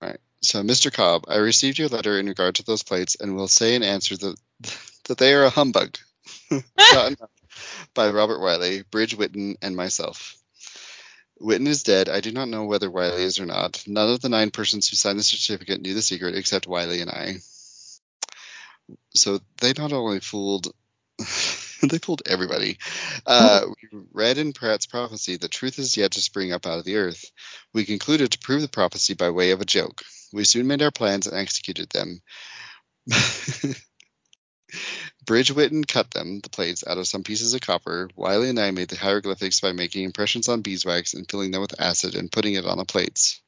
All 0.00 0.08
right. 0.08 0.18
So, 0.42 0.62
Mr. 0.62 0.92
Cobb, 0.92 1.24
I 1.28 1.36
received 1.36 1.78
your 1.78 1.88
letter 1.88 2.18
in 2.18 2.26
regard 2.26 2.56
to 2.56 2.64
those 2.64 2.82
plates, 2.82 3.16
and 3.20 3.36
will 3.36 3.48
say 3.48 3.74
in 3.74 3.82
answer 3.82 4.16
that 4.16 4.36
that 5.04 5.18
they 5.18 5.34
are 5.34 5.44
a 5.44 5.50
humbug, 5.50 5.96
by 7.94 8.10
Robert 8.10 8.40
Wiley, 8.40 8.82
Bridge 8.90 9.14
Whitton, 9.14 9.56
and 9.62 9.76
myself. 9.76 10.36
Whitton 11.40 11.66
is 11.66 11.82
dead. 11.82 12.08
I 12.08 12.20
do 12.20 12.30
not 12.32 12.48
know 12.48 12.64
whether 12.64 12.90
Wiley 12.90 13.24
is 13.24 13.40
or 13.40 13.46
not. 13.46 13.82
None 13.86 14.10
of 14.10 14.20
the 14.20 14.28
nine 14.28 14.50
persons 14.50 14.88
who 14.88 14.96
signed 14.96 15.18
the 15.18 15.22
certificate 15.24 15.80
knew 15.80 15.94
the 15.94 16.02
secret 16.02 16.36
except 16.36 16.66
Wiley 16.66 17.00
and 17.00 17.10
I. 17.10 17.36
So 19.14 19.40
they 19.60 19.72
not 19.76 19.92
only 19.92 20.20
fooled, 20.20 20.68
they 21.18 21.98
fooled 21.98 22.22
everybody. 22.26 22.78
Uh, 23.26 23.62
we 23.66 24.00
read 24.12 24.38
in 24.38 24.52
Pratt's 24.52 24.86
prophecy 24.86 25.36
that 25.36 25.50
truth 25.50 25.78
is 25.78 25.96
yet 25.96 26.12
to 26.12 26.20
spring 26.20 26.52
up 26.52 26.66
out 26.66 26.78
of 26.78 26.84
the 26.84 26.96
earth. 26.96 27.24
We 27.72 27.84
concluded 27.84 28.32
to 28.32 28.38
prove 28.38 28.62
the 28.62 28.68
prophecy 28.68 29.14
by 29.14 29.30
way 29.30 29.50
of 29.50 29.60
a 29.60 29.66
joke. 29.66 30.02
We 30.32 30.44
soon 30.44 30.66
made 30.66 30.82
our 30.82 30.90
plans 30.90 31.26
and 31.26 31.36
executed 31.36 31.90
them. 31.90 32.22
Bridge 35.24 35.50
Whitton 35.52 35.84
cut 35.84 36.10
them, 36.10 36.40
the 36.40 36.50
plates, 36.50 36.84
out 36.86 36.98
of 36.98 37.06
some 37.06 37.22
pieces 37.24 37.54
of 37.54 37.60
copper. 37.60 38.10
Wiley 38.16 38.48
and 38.50 38.58
I 38.58 38.70
made 38.72 38.88
the 38.88 38.96
hieroglyphics 38.96 39.60
by 39.60 39.72
making 39.72 40.04
impressions 40.04 40.48
on 40.48 40.62
beeswax 40.62 41.14
and 41.14 41.28
filling 41.30 41.50
them 41.52 41.60
with 41.62 41.80
acid 41.80 42.14
and 42.16 42.30
putting 42.32 42.54
it 42.54 42.66
on 42.66 42.78
the 42.78 42.84
plates. 42.84 43.40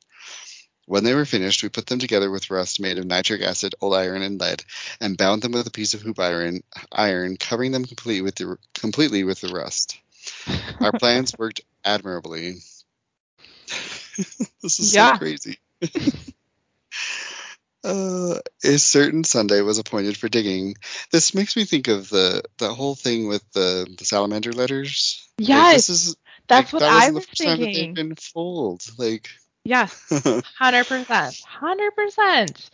When 0.86 1.04
they 1.04 1.14
were 1.14 1.24
finished, 1.24 1.62
we 1.62 1.70
put 1.70 1.86
them 1.86 1.98
together 1.98 2.30
with 2.30 2.50
rust 2.50 2.80
made 2.80 2.98
of 2.98 3.06
nitric 3.06 3.42
acid, 3.42 3.74
old 3.80 3.94
iron, 3.94 4.22
and 4.22 4.38
lead, 4.38 4.64
and 5.00 5.16
bound 5.16 5.42
them 5.42 5.52
with 5.52 5.66
a 5.66 5.70
piece 5.70 5.94
of 5.94 6.02
hoop 6.02 6.18
iron, 6.20 6.62
iron 6.92 7.36
covering 7.36 7.72
them 7.72 7.84
complete 7.86 8.20
with 8.22 8.36
the, 8.36 8.58
completely 8.74 9.24
with 9.24 9.40
the 9.40 9.48
rust. 9.48 9.98
Our 10.80 10.92
plans 10.92 11.34
worked 11.38 11.62
admirably. 11.84 12.56
this 14.62 14.78
is 14.78 14.92
Yeah. 14.92 15.12
so 15.12 15.12
crazy. 15.12 15.58
Uh, 17.84 18.38
a 18.64 18.78
certain 18.78 19.24
Sunday 19.24 19.60
was 19.60 19.78
appointed 19.78 20.16
for 20.16 20.28
digging. 20.28 20.74
This 21.12 21.34
makes 21.34 21.54
me 21.54 21.66
think 21.66 21.88
of 21.88 22.08
the 22.08 22.42
the 22.58 22.72
whole 22.72 22.94
thing 22.94 23.28
with 23.28 23.44
the, 23.52 23.86
the 23.98 24.04
salamander 24.06 24.52
letters. 24.52 25.28
Like, 25.38 25.48
Yes, 25.48 25.74
this 25.88 25.90
is 25.90 26.16
that's 26.48 26.72
like, 26.72 26.72
what 26.72 26.88
that 26.88 27.02
I 27.02 27.10
was 27.10 27.26
the 27.26 27.28
first 27.28 27.42
time 27.42 27.60
that 27.60 27.66
they've 27.66 27.74
thinking. 27.74 27.94
been 27.94 28.14
fooled. 28.16 28.82
Like, 28.98 29.28
Yes, 29.64 30.02
hundred 30.58 30.86
percent, 30.86 31.40
hundred 31.46 31.90
percent. 31.94 32.70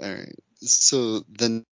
All 0.00 0.10
right. 0.12 0.34
So 0.60 1.20
the 1.30 1.64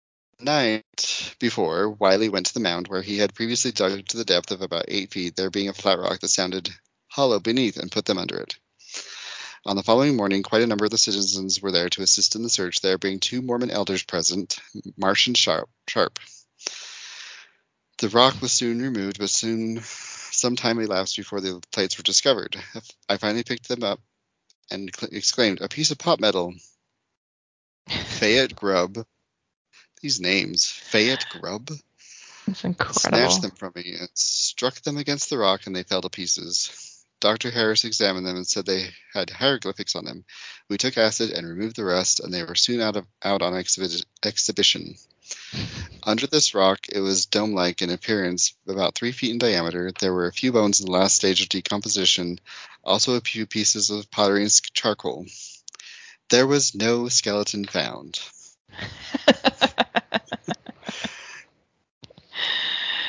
night 0.40 1.34
before, 1.40 1.90
Wiley 1.90 2.28
went 2.28 2.46
to 2.46 2.54
the 2.54 2.60
mound 2.60 2.88
where 2.88 3.02
he 3.02 3.18
had 3.18 3.34
previously 3.34 3.72
dug 3.72 4.06
to 4.08 4.16
the 4.16 4.24
depth 4.24 4.50
of 4.50 4.62
about 4.62 4.84
eight 4.88 5.10
feet, 5.12 5.36
there 5.36 5.50
being 5.50 5.68
a 5.68 5.74
flat 5.74 5.98
rock 5.98 6.20
that 6.20 6.28
sounded 6.28 6.70
hollow 7.08 7.40
beneath, 7.40 7.76
and 7.76 7.90
put 7.90 8.04
them 8.04 8.18
under 8.18 8.36
it. 8.38 8.56
On 9.66 9.76
the 9.76 9.82
following 9.82 10.14
morning, 10.14 10.42
quite 10.42 10.60
a 10.62 10.66
number 10.66 10.84
of 10.84 10.90
the 10.90 10.98
citizens 10.98 11.62
were 11.62 11.72
there 11.72 11.88
to 11.88 12.02
assist 12.02 12.34
in 12.34 12.42
the 12.42 12.50
search, 12.50 12.80
there 12.80 12.98
being 12.98 13.18
two 13.18 13.40
Mormon 13.40 13.70
elders 13.70 14.02
present, 14.02 14.58
Marsh 14.98 15.26
and 15.26 15.36
Sharp. 15.36 15.70
Sharp. 15.88 16.18
The 17.98 18.10
rock 18.10 18.42
was 18.42 18.52
soon 18.52 18.82
removed, 18.82 19.18
but 19.18 19.30
soon 19.30 19.80
some 19.82 20.56
time 20.56 20.78
elapsed 20.80 21.16
before 21.16 21.40
the 21.40 21.62
plates 21.72 21.96
were 21.96 22.02
discovered. 22.02 22.62
I 23.08 23.16
finally 23.16 23.42
picked 23.42 23.68
them 23.68 23.82
up 23.82 24.00
and 24.70 24.90
exclaimed, 25.12 25.62
"A 25.62 25.68
piece 25.68 25.90
of 25.90 25.96
pot 25.98 26.20
metal!" 26.20 26.54
Fayette 27.88 28.54
Grubb. 28.54 29.06
These 30.02 30.20
names, 30.20 30.66
Fayette 30.66 31.24
Grubb, 31.30 31.70
It's 32.46 32.64
incredible. 32.64 33.00
snatched 33.00 33.40
them 33.40 33.52
from 33.52 33.72
me 33.74 33.94
and 33.98 34.10
struck 34.12 34.82
them 34.82 34.98
against 34.98 35.30
the 35.30 35.38
rock, 35.38 35.66
and 35.66 35.74
they 35.74 35.84
fell 35.84 36.02
to 36.02 36.10
pieces. 36.10 36.83
Dr. 37.24 37.50
Harris 37.50 37.86
examined 37.86 38.26
them 38.26 38.36
and 38.36 38.46
said 38.46 38.66
they 38.66 38.90
had 39.14 39.30
hieroglyphics 39.30 39.96
on 39.96 40.04
them. 40.04 40.26
We 40.68 40.76
took 40.76 40.98
acid 40.98 41.30
and 41.30 41.48
removed 41.48 41.74
the 41.74 41.84
rest, 41.86 42.20
and 42.20 42.30
they 42.30 42.42
were 42.42 42.54
soon 42.54 42.82
out 42.82 42.96
of 42.96 43.06
out 43.22 43.40
on 43.40 43.54
exhibi- 43.54 44.04
exhibition. 44.22 44.96
Under 46.02 46.26
this 46.26 46.54
rock, 46.54 46.80
it 46.90 47.00
was 47.00 47.24
dome-like 47.24 47.80
in 47.80 47.88
appearance, 47.88 48.52
about 48.68 48.94
three 48.94 49.12
feet 49.12 49.30
in 49.30 49.38
diameter. 49.38 49.90
There 49.98 50.12
were 50.12 50.26
a 50.26 50.34
few 50.34 50.52
bones 50.52 50.80
in 50.80 50.84
the 50.84 50.92
last 50.92 51.16
stage 51.16 51.40
of 51.40 51.48
decomposition, 51.48 52.40
also 52.84 53.14
a 53.14 53.22
few 53.22 53.46
pieces 53.46 53.88
of 53.88 54.10
pottery 54.10 54.42
and 54.42 54.52
charcoal. 54.74 55.24
There 56.28 56.46
was 56.46 56.74
no 56.74 57.08
skeleton 57.08 57.64
found. 57.64 58.20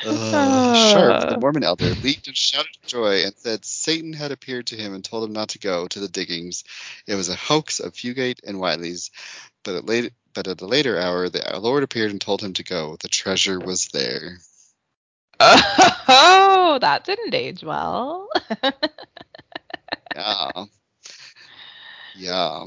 Uh, 0.07 0.64
Sharp, 0.95 1.23
uh, 1.23 1.29
the 1.33 1.39
Mormon 1.39 1.63
elder, 1.63 1.89
leaped 2.03 2.27
and 2.27 2.37
shouted 2.37 2.71
with 2.81 2.89
joy 2.89 3.23
and 3.23 3.33
said 3.35 3.65
Satan 3.65 4.13
had 4.13 4.31
appeared 4.31 4.67
to 4.67 4.75
him 4.75 4.93
and 4.93 5.03
told 5.03 5.23
him 5.23 5.33
not 5.33 5.49
to 5.49 5.59
go 5.59 5.87
to 5.87 5.99
the 5.99 6.07
diggings. 6.07 6.63
It 7.07 7.15
was 7.15 7.29
a 7.29 7.35
hoax 7.35 7.79
of 7.79 7.93
Fugate 7.93 8.39
and 8.45 8.59
Wiley's. 8.59 9.11
But 9.63 9.75
at, 9.75 9.85
late, 9.85 10.13
but 10.33 10.47
at 10.47 10.61
a 10.61 10.65
later 10.67 10.99
hour, 10.99 11.29
the 11.29 11.59
Lord 11.59 11.83
appeared 11.83 12.11
and 12.11 12.21
told 12.21 12.41
him 12.41 12.53
to 12.53 12.63
go. 12.63 12.97
The 13.01 13.07
treasure 13.07 13.59
was 13.59 13.87
there. 13.87 14.37
Oh, 15.39 16.77
that 16.79 17.03
didn't 17.03 17.33
age 17.33 17.63
well. 17.63 18.29
Yeah. 20.15 20.65
Yeah. 22.15 22.65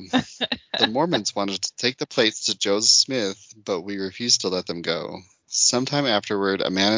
The 0.79 0.87
Mormons 0.87 1.35
wanted 1.35 1.63
to 1.63 1.77
take 1.77 1.97
the 1.97 2.07
plates 2.07 2.47
to 2.47 2.59
Joseph 2.59 2.91
Smith, 2.91 3.55
but 3.65 3.81
we 3.81 3.97
refused 3.97 4.43
to 4.43 4.49
let 4.49 4.67
them 4.67 4.83
go. 4.83 5.21
Sometime 5.47 6.05
afterward, 6.05 6.61
a 6.61 6.69
man 6.71 6.93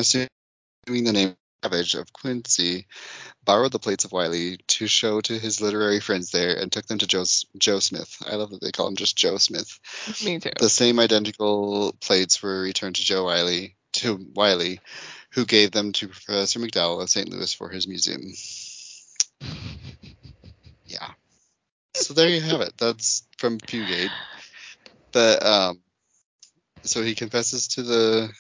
assuming 0.91 1.05
the 1.05 1.13
name 1.13 1.37
Savage 1.63 1.95
of 1.95 2.13
Quincy 2.13 2.87
borrowed 3.45 3.71
the 3.71 3.79
plates 3.79 4.05
of 4.05 4.13
Wiley 4.13 4.57
to 4.67 4.89
show 4.89 5.21
to 5.21 5.39
his 5.39 5.61
literary 5.61 6.01
friends 6.01 6.31
there 6.31 6.57
and 6.57 6.73
took 6.73 6.87
them 6.87 6.99
to 6.99 7.07
Joe, 7.07 7.25
Joe 7.59 7.79
Smith. 7.79 8.17
I 8.27 8.35
love 8.35 8.51
that 8.51 8.61
they 8.61 8.73
call 8.73 8.89
him 8.89 8.97
just 8.97 9.17
Joe 9.17 9.37
Smith. 9.37 9.79
Me 10.25 10.41
too. 10.41 10.51
The 10.59 10.69
same 10.69 10.99
identical 10.99 11.95
plates 12.01 12.43
were 12.43 12.63
returned 12.63 12.97
to 12.97 13.05
Joe 13.05 13.25
Wiley, 13.25 13.77
to 13.93 14.27
Wiley, 14.35 14.81
who 15.33 15.45
gave 15.45 15.71
them 15.71 15.93
to 15.93 16.09
Professor 16.09 16.59
McDowell 16.59 17.03
of 17.03 17.11
St. 17.11 17.29
Louis 17.29 17.53
for 17.53 17.69
his 17.69 17.87
museum. 17.87 18.33
Yeah. 20.87 21.13
So 21.95 22.15
there 22.15 22.29
you 22.29 22.41
have 22.41 22.63
it. 22.63 22.73
That's 22.77 23.23
from 23.39 23.59
Pewgate. 23.59 24.11
But 25.13 25.47
um, 25.47 25.81
so 26.83 27.01
he 27.01 27.15
confesses 27.15 27.69
to 27.69 27.85
the 27.85 28.31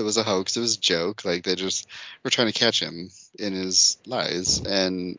it 0.00 0.04
was 0.04 0.16
a 0.16 0.24
hoax. 0.24 0.56
It 0.56 0.60
was 0.60 0.76
a 0.76 0.80
joke. 0.80 1.24
Like 1.24 1.44
they 1.44 1.54
just 1.54 1.88
were 2.24 2.30
trying 2.30 2.48
to 2.48 2.58
catch 2.58 2.80
him 2.80 3.10
in 3.38 3.52
his 3.52 3.98
lies. 4.06 4.60
And 4.66 5.18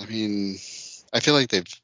I 0.00 0.06
mean, 0.06 0.56
I 1.12 1.20
feel 1.20 1.34
like 1.34 1.48
they've 1.48 1.80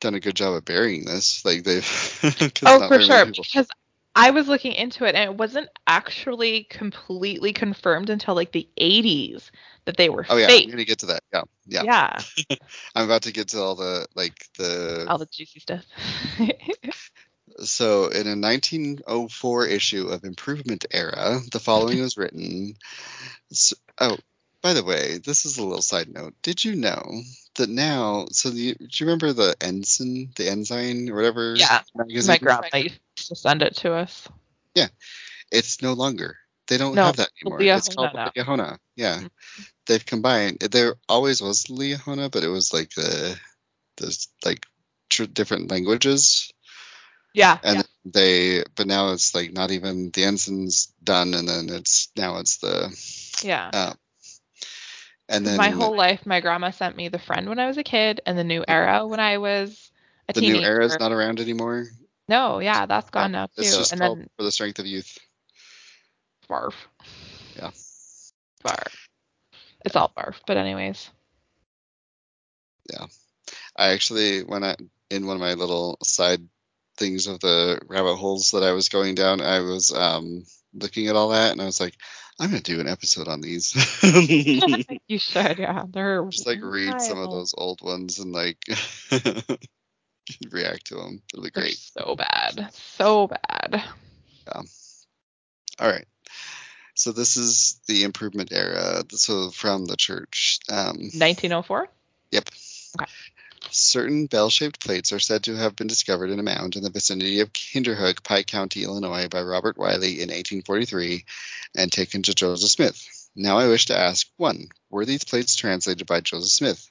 done 0.00 0.14
a 0.14 0.20
good 0.20 0.36
job 0.36 0.54
of 0.54 0.64
burying 0.64 1.04
this. 1.04 1.44
Like 1.44 1.64
they've. 1.64 1.82
Oh, 2.64 2.86
for 2.86 3.00
sure. 3.00 3.26
Because 3.26 3.66
I 4.14 4.30
was 4.30 4.46
looking 4.46 4.72
into 4.72 5.04
it 5.04 5.14
and 5.14 5.30
it 5.30 5.36
wasn't 5.36 5.68
actually 5.86 6.64
completely 6.64 7.52
confirmed 7.52 8.10
until 8.10 8.34
like 8.34 8.52
the 8.52 8.68
80s 8.78 9.50
that 9.86 9.96
they 9.96 10.10
were 10.10 10.26
Oh 10.28 10.36
yeah, 10.36 10.48
fake. 10.48 10.64
I'm 10.64 10.70
gonna 10.70 10.84
get 10.84 10.98
to 11.00 11.06
that. 11.06 11.22
Yeah, 11.32 11.42
yeah. 11.66 11.82
Yeah. 11.82 12.56
I'm 12.94 13.06
about 13.06 13.22
to 13.22 13.32
get 13.32 13.48
to 13.48 13.60
all 13.60 13.74
the 13.74 14.06
like 14.14 14.46
the 14.58 15.06
All 15.08 15.18
the 15.18 15.26
juicy 15.26 15.60
stuff. 15.60 15.84
So, 17.62 18.08
in 18.08 18.26
a 18.26 18.36
1904 18.36 19.66
issue 19.66 20.08
of 20.08 20.24
Improvement 20.24 20.86
Era, 20.90 21.40
the 21.52 21.60
following 21.60 22.00
was 22.00 22.16
written. 22.16 22.74
So, 23.52 23.76
oh, 24.00 24.18
by 24.62 24.72
the 24.72 24.84
way, 24.84 25.18
this 25.18 25.44
is 25.44 25.58
a 25.58 25.64
little 25.64 25.82
side 25.82 26.08
note. 26.08 26.34
Did 26.42 26.64
you 26.64 26.74
know 26.76 27.22
that 27.56 27.68
now? 27.68 28.26
So, 28.30 28.50
the, 28.50 28.74
do 28.74 28.86
you 28.92 29.06
remember 29.06 29.32
the 29.32 29.56
ensign, 29.60 30.32
the 30.36 30.48
ensign, 30.48 31.08
or 31.10 31.16
whatever? 31.16 31.54
Yeah, 31.56 31.82
magazine? 31.94 32.30
My 32.30 32.38
grandma 32.38 32.68
used 32.74 33.28
to 33.28 33.36
send 33.36 33.62
it 33.62 33.76
to 33.76 33.92
us. 33.92 34.28
Yeah, 34.74 34.88
it's 35.50 35.82
no 35.82 35.92
longer. 35.92 36.36
They 36.68 36.78
don't 36.78 36.94
No, 36.94 37.06
have 37.06 37.16
that 37.16 37.30
anymore. 37.42 37.60
It's 37.62 37.94
called 37.94 38.14
now. 38.14 38.30
Liahona. 38.36 38.78
Yeah, 38.96 39.20
Mhm. 39.20 39.30
they've 39.86 40.06
combined. 40.06 40.60
There 40.60 40.96
always 41.08 41.40
was 41.40 41.64
Liahona, 41.64 42.30
but 42.30 42.44
it 42.44 42.48
was 42.48 42.72
like 42.72 42.90
the 42.90 43.38
the 43.96 44.26
like 44.44 44.64
tr- 45.10 45.24
different 45.24 45.70
languages. 45.70 46.51
Yeah. 47.34 47.58
and 47.62 47.76
yeah. 47.78 47.82
they 48.04 48.64
but 48.74 48.86
now 48.86 49.12
it's 49.12 49.34
like 49.34 49.52
not 49.52 49.70
even 49.70 50.10
the 50.10 50.24
ensign's 50.24 50.92
done 51.02 51.34
and 51.34 51.48
then 51.48 51.68
it's 51.70 52.08
now 52.16 52.38
it's 52.38 52.58
the 52.58 52.94
yeah. 53.42 53.70
uh, 53.72 53.92
and 55.28 55.46
then 55.46 55.56
my 55.56 55.70
whole 55.70 55.96
life, 55.96 56.26
my 56.26 56.40
grandma 56.40 56.70
sent 56.70 56.96
me 56.96 57.08
the 57.08 57.18
friend 57.18 57.48
when 57.48 57.58
I 57.58 57.66
was 57.66 57.78
a 57.78 57.82
kid 57.82 58.20
and 58.26 58.36
the 58.36 58.44
new 58.44 58.64
era 58.66 59.06
when 59.06 59.20
I 59.20 59.38
was 59.38 59.90
a 60.28 60.32
the 60.32 60.40
teenager. 60.40 60.60
new 60.60 60.66
era's 60.66 60.98
not 60.98 61.12
around 61.12 61.40
anymore 61.40 61.86
No, 62.28 62.58
yeah, 62.58 62.86
that's 62.86 63.10
gone 63.10 63.32
now 63.32 63.46
too. 63.46 63.52
it's 63.58 63.76
just 63.76 63.92
and 63.92 64.00
then 64.00 64.28
for 64.36 64.42
the 64.42 64.52
strength 64.52 64.78
of 64.78 64.86
youth 64.86 65.18
barf. 66.52 66.74
Yeah. 67.56 67.70
Barf. 68.64 68.94
It's 69.84 69.96
all 69.96 70.12
barf, 70.16 70.36
but 70.46 70.56
anyways. 70.56 71.10
Yeah, 72.92 73.06
I 73.76 73.88
actually 73.88 74.42
when 74.42 74.64
i 74.64 74.76
in 75.10 75.26
one 75.26 75.36
of 75.36 75.40
my 75.40 75.54
little 75.54 75.98
side 76.02 76.40
things 76.96 77.26
of 77.26 77.40
the 77.40 77.80
rabbit 77.88 78.16
holes 78.16 78.50
that 78.52 78.62
i 78.62 78.72
was 78.72 78.88
going 78.88 79.14
down 79.14 79.40
i 79.40 79.60
was 79.60 79.92
um 79.92 80.44
looking 80.74 81.08
at 81.08 81.16
all 81.16 81.30
that 81.30 81.52
and 81.52 81.60
i 81.60 81.64
was 81.64 81.80
like 81.80 81.94
i'm 82.38 82.50
gonna 82.50 82.60
do 82.60 82.80
an 82.80 82.88
episode 82.88 83.28
on 83.28 83.40
these 83.40 83.72
you 85.08 85.18
should, 85.18 85.58
yeah. 85.58 85.84
They're 85.88 86.24
just 86.26 86.46
like 86.46 86.60
read 86.62 87.00
some 87.00 87.18
of 87.18 87.30
those 87.30 87.54
old 87.56 87.80
ones 87.82 88.18
and 88.18 88.32
like 88.32 88.58
react 90.50 90.86
to 90.86 90.94
them 90.96 91.22
it'll 91.32 91.44
be 91.44 91.50
They're 91.54 91.62
great 91.62 91.76
so 91.76 92.14
bad. 92.16 92.70
So 92.72 93.28
bad. 93.28 93.82
Yeah. 94.46 94.62
All 95.78 95.90
right. 95.90 96.06
So 96.94 97.12
this 97.12 97.36
is 97.36 97.80
the 97.86 98.04
improvement 98.04 98.52
era. 98.52 99.02
So 99.10 99.50
from 99.50 99.86
the 99.86 99.96
church. 99.96 100.58
Um, 100.70 101.10
1904? 101.14 101.88
yep. 102.30 102.48
Okay. 103.00 103.10
Certain 103.74 104.26
bell-shaped 104.26 104.80
plates 104.80 105.12
are 105.12 105.18
said 105.18 105.44
to 105.44 105.56
have 105.56 105.74
been 105.74 105.86
discovered 105.86 106.28
in 106.28 106.38
a 106.38 106.42
mound 106.42 106.76
in 106.76 106.82
the 106.82 106.90
vicinity 106.90 107.40
of 107.40 107.54
Kinderhook, 107.54 108.22
Pike 108.22 108.46
County, 108.46 108.84
Illinois, 108.84 109.28
by 109.28 109.40
Robert 109.40 109.78
Wiley 109.78 110.20
in 110.20 110.28
1843, 110.28 111.24
and 111.74 111.90
taken 111.90 112.22
to 112.22 112.34
Joseph 112.34 112.70
Smith. 112.70 113.28
Now 113.34 113.56
I 113.58 113.68
wish 113.68 113.86
to 113.86 113.96
ask: 113.96 114.28
one, 114.36 114.68
were 114.90 115.06
these 115.06 115.24
plates 115.24 115.56
translated 115.56 116.06
by 116.06 116.20
Joseph 116.20 116.52
Smith? 116.52 116.86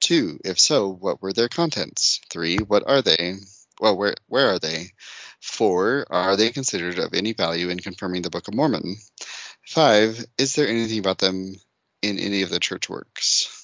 Two, 0.00 0.40
if 0.44 0.58
so, 0.58 0.88
what 0.88 1.22
were 1.22 1.32
their 1.32 1.48
contents? 1.48 2.20
Three, 2.30 2.58
what 2.58 2.82
are 2.84 3.02
they? 3.02 3.36
Well, 3.80 3.96
where 3.96 4.16
where 4.26 4.48
are 4.50 4.58
they? 4.58 4.90
Four, 5.40 6.04
are 6.10 6.36
they 6.36 6.50
considered 6.50 6.98
of 6.98 7.14
any 7.14 7.32
value 7.32 7.68
in 7.68 7.78
confirming 7.78 8.22
the 8.22 8.30
Book 8.30 8.48
of 8.48 8.54
Mormon? 8.54 8.96
Five, 9.64 10.26
is 10.36 10.56
there 10.56 10.66
anything 10.66 10.98
about 10.98 11.18
them 11.18 11.54
in 12.02 12.18
any 12.18 12.42
of 12.42 12.50
the 12.50 12.58
church 12.58 12.88
works? 12.88 13.55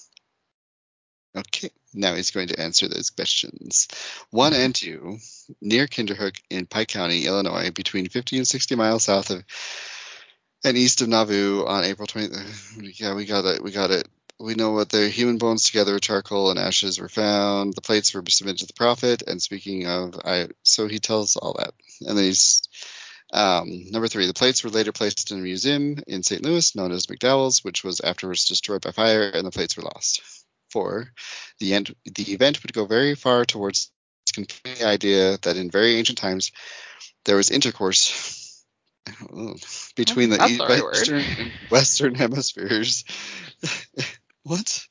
Okay, 1.34 1.70
now 1.94 2.14
he's 2.14 2.30
going 2.30 2.48
to 2.48 2.60
answer 2.60 2.88
those 2.88 3.10
questions. 3.10 3.88
One 4.30 4.52
and 4.52 4.74
two, 4.74 5.18
near 5.62 5.86
Kinderhook 5.86 6.36
in 6.50 6.66
Pike 6.66 6.88
County, 6.88 7.26
Illinois, 7.26 7.70
between 7.70 8.08
50 8.08 8.36
and 8.38 8.48
60 8.48 8.74
miles 8.74 9.04
south 9.04 9.30
of 9.30 9.44
and 10.64 10.76
east 10.76 11.00
of 11.00 11.08
Nauvoo 11.08 11.64
on 11.66 11.84
April 11.84 12.06
20th. 12.06 13.00
Yeah, 13.00 13.14
we 13.14 13.24
got 13.24 13.44
it. 13.46 13.62
We 13.62 13.70
got 13.70 13.90
it. 13.90 14.06
We 14.38 14.54
know 14.54 14.72
what 14.72 14.90
the 14.90 15.08
human 15.08 15.38
bones 15.38 15.64
together 15.64 15.94
with 15.94 16.02
charcoal 16.02 16.50
and 16.50 16.58
ashes 16.58 16.98
were 17.00 17.08
found. 17.08 17.74
The 17.74 17.80
plates 17.80 18.12
were 18.12 18.22
submitted 18.28 18.60
to 18.60 18.66
the 18.66 18.72
prophet. 18.74 19.22
And 19.26 19.40
speaking 19.40 19.86
of, 19.86 20.20
I 20.24 20.48
so 20.62 20.88
he 20.88 20.98
tells 20.98 21.36
all 21.36 21.54
that. 21.58 21.74
And 22.06 22.16
then 22.16 22.24
he's 22.24 22.62
um, 23.32 23.90
number 23.90 24.08
three. 24.08 24.26
The 24.26 24.34
plates 24.34 24.62
were 24.62 24.70
later 24.70 24.92
placed 24.92 25.30
in 25.30 25.38
a 25.38 25.42
museum 25.42 25.98
in 26.06 26.22
St. 26.22 26.44
Louis 26.44 26.74
known 26.74 26.92
as 26.92 27.06
McDowell's, 27.06 27.64
which 27.64 27.82
was 27.82 28.00
afterwards 28.00 28.46
destroyed 28.46 28.82
by 28.82 28.90
fire, 28.90 29.30
and 29.30 29.46
the 29.46 29.50
plates 29.50 29.76
were 29.76 29.84
lost. 29.84 30.22
Four. 30.72 31.12
The 31.58 31.74
end. 31.74 31.94
The 32.06 32.32
event 32.32 32.62
would 32.62 32.72
go 32.72 32.86
very 32.86 33.14
far 33.14 33.44
towards 33.44 33.90
confirming 34.32 34.78
the 34.78 34.86
idea 34.86 35.38
that 35.42 35.56
in 35.56 35.70
very 35.70 35.96
ancient 35.96 36.16
times 36.16 36.50
there 37.26 37.36
was 37.36 37.50
intercourse 37.50 38.64
between 39.96 40.30
the 40.30 40.38
That's 40.38 40.52
e- 40.52 40.56
the 40.56 40.64
right 40.64 40.82
word. 40.82 40.94
western 40.94 41.24
and 41.38 41.52
western 41.70 42.14
hemispheres. 42.14 43.04
what? 44.44 44.86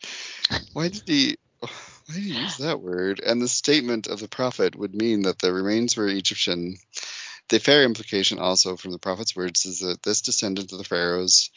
Why 0.73 0.89
did 0.89 1.03
he? 1.07 1.37
Why 1.59 1.69
did 2.13 2.23
he 2.23 2.41
use 2.41 2.57
that 2.57 2.79
word? 2.79 3.19
And 3.25 3.41
the 3.41 3.47
statement 3.47 4.07
of 4.07 4.19
the 4.19 4.27
prophet 4.27 4.75
would 4.75 4.93
mean 4.93 5.23
that 5.23 5.39
the 5.39 5.51
remains 5.51 5.97
were 5.97 6.07
Egyptian. 6.07 6.77
The 7.49 7.59
fair 7.59 7.83
implication 7.83 8.39
also 8.39 8.77
from 8.77 8.91
the 8.91 8.99
prophet's 8.99 9.35
words 9.35 9.65
is 9.65 9.79
that 9.79 10.03
this 10.03 10.21
descendant 10.21 10.71
of 10.71 10.77
the 10.77 10.83
pharaohs 10.83 11.49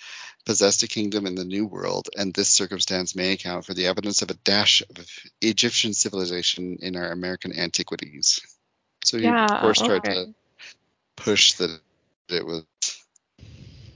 possessed 0.44 0.82
a 0.82 0.88
kingdom 0.88 1.26
in 1.26 1.34
the 1.34 1.44
New 1.44 1.66
World, 1.66 2.08
and 2.16 2.32
this 2.32 2.50
circumstance 2.50 3.14
may 3.16 3.32
account 3.32 3.64
for 3.64 3.74
the 3.74 3.86
evidence 3.86 4.22
of 4.22 4.30
a 4.30 4.34
dash 4.34 4.82
of 4.82 5.08
Egyptian 5.40 5.94
civilization 5.94 6.78
in 6.80 6.96
our 6.96 7.10
American 7.10 7.58
antiquities. 7.58 8.40
So 9.04 9.18
he, 9.18 9.24
Yeah, 9.24 9.54
of 9.54 9.60
course, 9.60 9.82
tried 9.82 10.04
to 10.04 10.34
push 11.16 11.54
that 11.54 11.80
it 12.28 12.44
was 12.44 12.64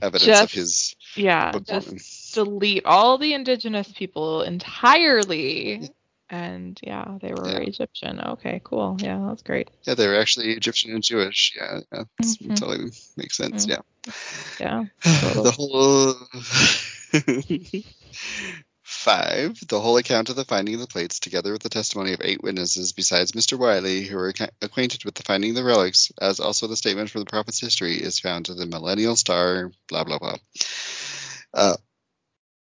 evidence 0.01 0.41
of 0.41 0.51
his 0.51 0.95
Yeah, 1.15 1.57
just 1.67 2.33
delete 2.33 2.85
all 2.85 3.17
the 3.17 3.33
indigenous 3.33 3.91
people 3.91 4.43
entirely. 4.43 5.89
And 6.29 6.79
yeah, 6.83 7.17
they 7.21 7.33
were 7.33 7.49
Yeah. 7.49 7.59
Egyptian. 7.59 8.19
Okay, 8.21 8.61
cool. 8.63 8.97
Yeah, 9.01 9.25
that's 9.27 9.41
great. 9.41 9.69
Yeah, 9.83 9.95
they 9.95 10.07
were 10.07 10.19
actually 10.19 10.51
Egyptian 10.51 10.93
and 10.93 11.03
Jewish. 11.03 11.53
Yeah, 11.55 11.79
yeah 11.91 12.03
Mhm. 12.21 12.55
totally 12.55 12.91
makes 13.17 13.35
sense. 13.35 13.65
Mm. 13.65 13.69
Yeah. 13.69 13.81
Yeah. 14.59 14.85
the 15.03 15.53
whole 15.55 16.15
Five, 18.83 19.59
the 19.67 19.79
whole 19.79 19.97
account 19.97 20.29
of 20.29 20.35
the 20.35 20.45
finding 20.45 20.73
of 20.73 20.81
the 20.81 20.87
plates, 20.87 21.19
together 21.19 21.51
with 21.53 21.61
the 21.61 21.69
testimony 21.69 22.13
of 22.13 22.21
eight 22.23 22.41
witnesses 22.43 22.91
besides 22.91 23.33
Mr. 23.33 23.57
Wiley, 23.57 24.03
who 24.03 24.17
were 24.17 24.33
acca- 24.33 24.49
acquainted 24.61 25.05
with 25.05 25.13
the 25.13 25.23
finding 25.23 25.51
of 25.51 25.55
the 25.55 25.63
relics, 25.63 26.11
as 26.19 26.39
also 26.39 26.67
the 26.67 26.75
statement 26.75 27.09
from 27.09 27.21
the 27.21 27.29
prophet's 27.29 27.61
history, 27.61 27.93
is 27.93 28.19
found 28.19 28.49
in 28.49 28.57
the 28.57 28.65
Millennial 28.65 29.15
Star, 29.15 29.71
blah, 29.87 30.03
blah, 30.03 30.17
blah. 30.17 30.35
Uh, 31.53 31.77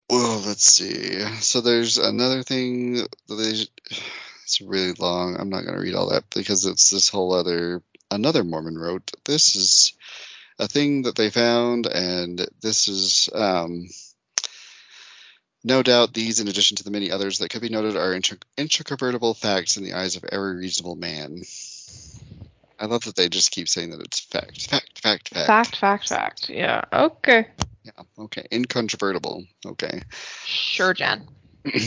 well, 0.10 0.40
let's 0.46 0.72
see. 0.72 1.20
So 1.42 1.62
there's 1.62 1.98
another 1.98 2.44
thing 2.44 2.94
that 2.94 3.10
they, 3.28 3.96
it's 4.44 4.62
really 4.62 4.94
long. 4.94 5.36
I'm 5.38 5.50
not 5.50 5.64
going 5.64 5.76
to 5.76 5.82
read 5.82 5.96
all 5.96 6.12
that 6.12 6.26
because 6.34 6.66
it's 6.66 6.90
this 6.90 7.10
whole 7.10 7.34
other, 7.34 7.82
another 8.12 8.44
Mormon 8.44 8.78
wrote. 8.78 9.12
This 9.26 9.56
is 9.56 9.94
a 10.60 10.68
thing 10.68 11.04
that 11.04 11.16
they 11.16 11.30
found, 11.30 11.88
and 11.88 12.46
this 12.62 12.88
is, 12.88 13.30
um, 13.34 13.88
no 15.64 15.82
doubt 15.82 16.14
these, 16.14 16.40
in 16.40 16.48
addition 16.48 16.78
to 16.78 16.84
the 16.84 16.92
many 16.92 17.12
others 17.12 17.40
that 17.40 17.50
could 17.50 17.62
be 17.62 17.70
noted, 17.70 17.96
are 17.96 18.14
incontrovertible 18.58 19.34
facts 19.34 19.78
in 19.78 19.84
the 19.84 19.94
eyes 19.94 20.16
of 20.16 20.26
every 20.26 20.58
reasonable 20.58 20.96
man. 20.96 21.44
I 22.80 22.86
love 22.86 23.04
that 23.06 23.16
they 23.16 23.30
just 23.30 23.52
keep 23.52 23.70
saying 23.70 23.92
that 23.92 24.02
it's 24.02 24.20
fact, 24.20 24.70
fact, 24.70 25.00
fact, 25.00 25.30
fact. 25.30 25.48
Fact, 25.48 25.76
fact, 25.78 26.10
fact. 26.10 26.50
Yeah. 26.50 26.82
Okay. 26.92 27.48
Yeah. 27.84 28.04
Okay. 28.20 28.46
Incontrovertible. 28.52 29.46
Okay. 29.66 30.02
Sure, 30.46 30.94
Jen. 30.94 31.28
I 31.66 31.78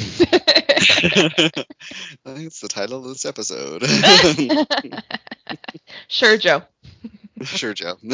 think 2.24 2.46
it's 2.46 2.60
the 2.60 2.68
title 2.68 2.98
of 2.98 3.04
this 3.04 3.26
episode. 3.26 3.82
sure, 6.08 6.38
Joe. 6.38 6.62
Sure, 7.42 7.74
Joe. 7.74 7.96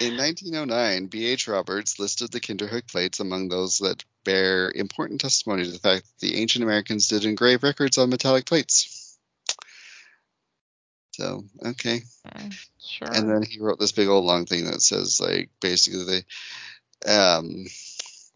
In 0.00 0.16
1909, 0.16 1.06
B.H. 1.06 1.46
Roberts 1.46 1.98
listed 1.98 2.32
the 2.32 2.40
Kinderhook 2.40 2.88
plates 2.88 3.20
among 3.20 3.48
those 3.48 3.78
that 3.78 4.04
bear 4.24 4.72
important 4.74 5.20
testimony 5.20 5.64
to 5.64 5.70
the 5.70 5.78
fact 5.78 6.04
that 6.06 6.26
the 6.26 6.40
ancient 6.40 6.64
Americans 6.64 7.08
did 7.08 7.24
engrave 7.24 7.62
records 7.62 7.98
on 7.98 8.10
metallic 8.10 8.46
plates. 8.46 9.16
So, 11.12 11.44
okay. 11.64 12.00
Sure. 12.80 13.08
And 13.12 13.28
then 13.28 13.42
he 13.42 13.60
wrote 13.60 13.78
this 13.78 13.92
big 13.92 14.08
old 14.08 14.24
long 14.24 14.46
thing 14.46 14.64
that 14.64 14.82
says, 14.82 15.20
like, 15.20 15.50
basically, 15.60 16.24
they, 17.04 17.12
um, 17.12 17.66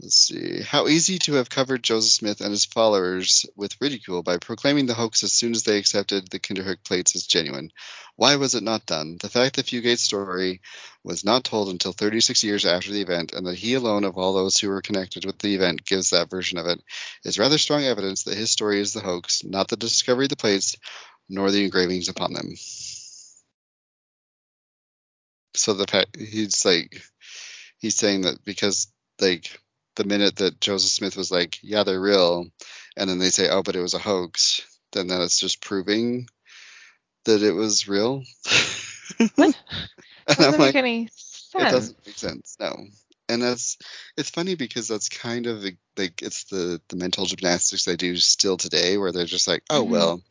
let's 0.00 0.16
see, 0.16 0.61
how 0.61 0.88
easy 0.88 1.18
to 1.18 1.35
have 1.35 1.48
covered 1.48 1.82
Joseph 1.82 2.12
Smith 2.12 2.40
and 2.40 2.50
his 2.50 2.66
followers 2.66 3.46
with 3.56 3.80
ridicule 3.80 4.22
by 4.22 4.37
proclaiming 4.37 4.87
the 4.87 4.94
hoax 4.94 5.24
as 5.24 5.32
soon 5.32 5.52
as 5.52 5.62
they 5.62 5.78
accepted 5.78 6.28
the 6.28 6.38
Kinderhook 6.38 6.85
plates 6.85 7.16
as 7.16 7.26
genuine. 7.26 7.70
Why 8.16 8.37
was 8.37 8.54
it 8.54 8.62
not 8.62 8.85
done? 8.85 9.16
The 9.20 9.30
fact 9.30 9.56
that 9.56 9.66
Fugate's 9.66 10.02
story 10.02 10.61
was 11.02 11.24
not 11.24 11.44
told 11.44 11.70
until 11.70 11.92
36 11.92 12.44
years 12.44 12.66
after 12.66 12.92
the 12.92 13.00
event, 13.00 13.32
and 13.32 13.46
that 13.46 13.56
he 13.56 13.74
alone 13.74 14.04
of 14.04 14.18
all 14.18 14.35
those 14.35 14.59
who 14.59 14.68
were 14.68 14.82
connected 14.82 15.24
with 15.24 15.38
the 15.38 15.54
event 15.54 15.87
gives 15.87 16.11
that 16.11 16.30
version 16.30 16.59
of 16.59 16.66
it, 16.66 16.82
is 17.24 17.38
rather 17.38 17.56
strong 17.56 17.82
evidence 17.85 18.24
that 18.24 18.37
his 18.37 18.50
story 18.50 18.80
is 18.80 18.92
the 18.92 19.00
hoax, 19.00 19.44
not 19.44 19.68
the 19.68 19.76
discovery 19.76 20.26
of 20.26 20.30
the 20.30 20.37
plates, 20.37 20.76
nor 21.28 21.50
the 21.50 21.64
engravings 21.64 22.09
upon 22.09 22.35
them. 22.35 22.54
So 25.54 25.72
the 25.72 25.87
fact 25.87 26.16
he's 26.18 26.64
like, 26.66 27.02
he's 27.78 27.96
saying 27.96 28.22
that 28.22 28.44
because 28.44 28.92
like 29.20 29.59
the 29.96 30.04
minute 30.04 30.37
that 30.37 30.61
Joseph 30.61 30.90
Smith 30.90 31.16
was 31.16 31.30
like, 31.30 31.59
yeah, 31.62 31.82
they're 31.82 32.00
real, 32.00 32.46
and 32.96 33.11
then 33.11 33.18
they 33.18 33.30
say, 33.30 33.48
oh, 33.48 33.62
but 33.62 33.76
it 33.76 33.82
was 33.82 33.94
a 33.94 33.98
hoax, 33.98 34.62
then 34.92 35.09
that 35.09 35.20
is 35.20 35.38
just 35.38 35.61
proving 35.61 36.28
that 37.24 37.42
it 37.42 37.52
was 37.52 37.88
real. 37.88 38.22
What? 39.37 39.56
Doesn't 40.28 40.44
I'm 40.44 40.50
make 40.52 40.59
like, 40.61 40.74
any 40.74 41.09
sense. 41.12 41.54
it 41.54 41.70
doesn't 41.70 42.06
make 42.06 42.18
sense. 42.18 42.56
No. 42.61 42.76
And 43.28 43.40
that's 43.40 43.78
it's 44.16 44.30
funny 44.30 44.56
because 44.56 44.88
that's 44.88 45.09
kind 45.09 45.46
of 45.46 45.62
like 45.96 46.22
it's 46.22 46.44
the 46.44 46.80
the 46.88 46.96
mental 46.96 47.24
gymnastics 47.24 47.85
they 47.85 47.96
do 47.96 48.16
still 48.16 48.56
today, 48.56 48.98
where 48.98 49.12
they're 49.12 49.24
just 49.24 49.48
like, 49.48 49.62
oh 49.70 49.85
Mhm. 49.85 49.88
well, 49.88 50.22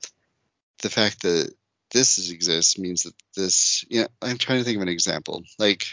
the 0.82 0.90
fact 0.90 1.22
that 1.24 1.52
this 1.92 2.30
exists 2.30 2.78
means 2.78 3.04
that 3.04 3.14
this. 3.36 3.86
You 3.90 4.02
know, 4.02 4.08
I'm 4.22 4.38
trying 4.38 4.60
to 4.60 4.66
think 4.66 4.76
of 4.76 4.82
an 4.82 4.90
example. 4.90 5.44
Like 5.58 5.86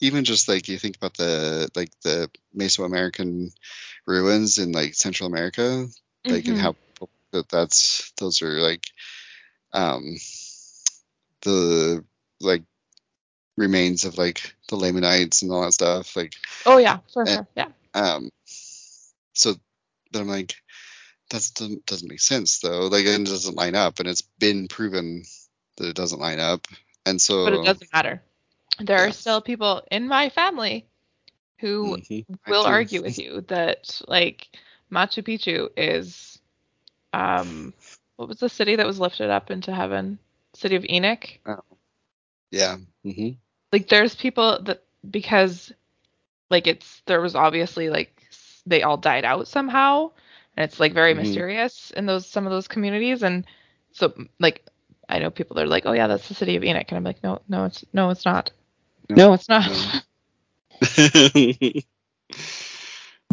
even 0.00 0.24
just 0.24 0.48
like 0.48 0.68
you 0.68 0.78
think 0.78 0.96
about 0.96 1.14
the 1.16 1.68
like 1.74 1.90
the 2.02 2.30
Mesoamerican 2.56 3.50
ruins 4.06 4.58
in 4.58 4.72
like 4.72 4.94
Central 4.94 5.28
America, 5.28 5.86
like 6.28 6.46
and 6.48 6.58
Mhm. 6.58 6.60
how 6.60 6.76
that 7.32 7.48
that's 7.48 8.12
those 8.18 8.42
are 8.42 8.60
like 8.60 8.86
um 9.72 10.16
the 11.42 12.04
like 12.40 12.62
remains 13.56 14.04
of 14.04 14.18
like 14.18 14.54
the 14.68 14.76
Lamanites 14.76 15.42
and 15.42 15.50
all 15.52 15.62
that 15.62 15.72
stuff 15.72 16.16
like 16.16 16.34
Oh 16.66 16.78
yeah, 16.78 16.98
for 17.12 17.26
Eh. 17.26 17.34
sure. 17.36 17.46
Yeah. 17.56 17.68
um 17.94 18.30
so 19.32 19.54
but 20.12 20.20
I'm 20.20 20.28
like 20.28 20.54
that 21.30 21.50
doesn't 21.54 21.86
doesn't 21.86 22.08
make 22.08 22.20
sense 22.20 22.60
though 22.60 22.86
like 22.86 23.04
it 23.04 23.24
doesn't 23.24 23.56
line 23.56 23.74
up 23.74 23.98
and 23.98 24.08
it's 24.08 24.22
been 24.38 24.68
proven 24.68 25.24
that 25.78 25.88
it 25.88 25.96
doesn't 25.96 26.20
line 26.20 26.40
up 26.40 26.66
and 27.04 27.20
so 27.20 27.44
But 27.44 27.54
it 27.54 27.64
doesn't 27.64 27.92
matter. 27.92 28.22
There 28.80 29.06
are 29.06 29.12
still 29.12 29.40
people 29.40 29.82
in 29.90 30.08
my 30.08 30.28
family 30.30 30.88
who 31.58 31.98
Mhm. 31.98 32.26
Will 32.46 32.64
argue 32.64 33.02
with 33.02 33.18
you 33.18 33.42
that 33.48 34.00
like 34.08 34.48
Machu 34.90 35.22
Picchu 35.22 35.68
is 35.76 36.38
um 37.12 37.72
what 38.16 38.28
was 38.28 38.40
the 38.40 38.48
city 38.48 38.76
that 38.76 38.86
was 38.86 39.00
lifted 39.00 39.30
up 39.30 39.50
into 39.50 39.74
heaven? 39.74 40.18
City 40.54 40.76
of 40.76 40.84
Enoch. 40.88 41.38
yeah 42.50 42.76
hmm 43.04 43.30
Like 43.72 43.88
there's 43.88 44.14
people 44.14 44.60
that 44.62 44.82
because 45.08 45.72
like 46.50 46.66
it's 46.66 47.02
there 47.06 47.20
was 47.20 47.34
obviously 47.34 47.88
like 47.90 48.22
they 48.66 48.82
all 48.82 48.96
died 48.96 49.24
out 49.24 49.48
somehow 49.48 50.10
and 50.56 50.64
it's 50.64 50.80
like 50.80 50.92
very 50.92 51.14
Mhm. 51.14 51.14
mysterious 51.14 51.90
in 51.92 52.06
those 52.06 52.26
some 52.26 52.46
of 52.46 52.52
those 52.52 52.68
communities 52.68 53.22
and 53.22 53.44
so 53.92 54.12
like 54.38 54.64
I 55.08 55.18
know 55.18 55.30
people 55.30 55.54
that 55.56 55.64
are 55.64 55.68
like, 55.68 55.86
"Oh 55.86 55.92
yeah, 55.92 56.06
that's 56.06 56.28
the 56.28 56.34
city 56.34 56.56
of 56.56 56.64
Enoch." 56.64 56.86
And 56.88 56.96
I'm 56.98 57.04
like, 57.04 57.22
"No, 57.22 57.40
no, 57.48 57.64
it's 57.64 57.84
no, 57.92 58.10
it's 58.10 58.24
not. 58.24 58.50
No, 59.10 59.34
it's 59.34 59.48
not. 59.48 59.66
no. 59.66 60.00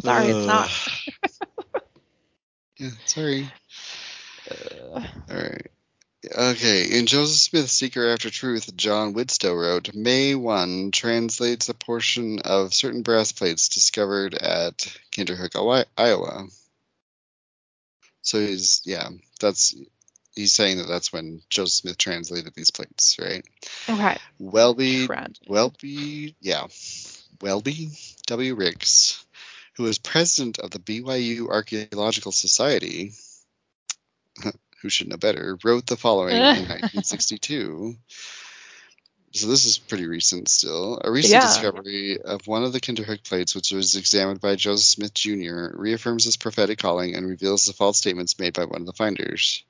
Sorry, 0.02 0.28
it's 0.28 0.48
not." 0.48 0.70
Yeah 2.80 2.90
sorry 3.06 3.48
Uh, 4.50 5.02
All 5.30 5.38
right. 5.38 5.68
Okay. 6.36 6.98
In 6.98 7.06
Joseph 7.06 7.40
Smith's 7.40 7.72
Seeker 7.72 8.10
After 8.10 8.30
Truth, 8.30 8.76
John 8.76 9.14
Widtsoe 9.14 9.56
wrote, 9.56 9.94
May 9.94 10.36
1 10.36 10.92
translates 10.92 11.70
a 11.70 11.74
portion 11.74 12.40
of 12.40 12.74
certain 12.74 13.02
brass 13.04 13.32
plates 13.32 13.70
discovered 13.70 14.34
at 14.34 14.98
Kinderhook, 15.12 15.86
Iowa. 15.98 16.48
So 18.22 18.40
he's, 18.40 18.82
yeah, 18.86 19.10
that's, 19.40 19.76
he's 20.36 20.54
saying 20.54 20.78
that 20.78 20.88
that's 20.88 21.12
when 21.14 21.42
Joseph 21.50 21.74
Smith 21.74 21.98
translated 21.98 22.54
these 22.56 22.72
plates, 22.72 23.18
right? 23.20 23.46
okay. 23.90 24.18
Welby, 24.40 25.08
Trend. 25.08 25.40
Welby, 25.48 26.36
yeah, 26.42 26.68
Welby 27.42 27.90
W. 28.28 28.56
Ricks, 28.56 29.24
who 29.78 29.84
was 29.84 29.98
president 30.00 30.60
of 30.60 30.72
the 30.72 30.80
BYU 30.80 31.50
Archaeological 31.50 32.32
Society, 32.32 33.14
who 34.82 34.90
should 34.90 35.08
know 35.08 35.18
better, 35.18 35.58
wrote 35.64 35.86
the 35.88 35.98
following 35.98 36.36
in 36.36 36.42
1962. 36.46 37.96
So 39.36 39.48
this 39.48 39.66
is 39.66 39.80
pretty 39.80 40.06
recent 40.06 40.48
still. 40.48 41.02
A 41.04 41.10
recent 41.10 41.34
Yeah. 41.34 41.48
discovery 41.48 42.20
of 42.22 42.46
one 42.46 42.64
of 42.64 42.72
the 42.72 42.80
Kinderhook 42.80 43.24
plates, 43.24 43.56
which 43.56 43.72
was 43.72 43.96
examined 43.96 44.40
by 44.42 44.56
Joseph 44.56 44.86
Smith 44.86 45.14
Jr., 45.16 45.70
reaffirms 45.74 46.26
his 46.26 46.38
prophetic 46.38 46.78
calling 46.78 47.16
and 47.16 47.28
reveals 47.28 47.66
the 47.66 47.74
false 47.74 47.98
statements 47.98 48.38
made 48.38 48.54
by 48.54 48.66
one 48.66 48.82
of 48.82 48.86
the 48.86 48.94
finders. 48.94 49.64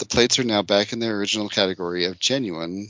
The 0.00 0.06
plates 0.06 0.38
are 0.38 0.44
now 0.44 0.62
back 0.62 0.94
in 0.94 0.98
their 0.98 1.18
original 1.18 1.50
category 1.50 2.06
of 2.06 2.18
genuine. 2.18 2.88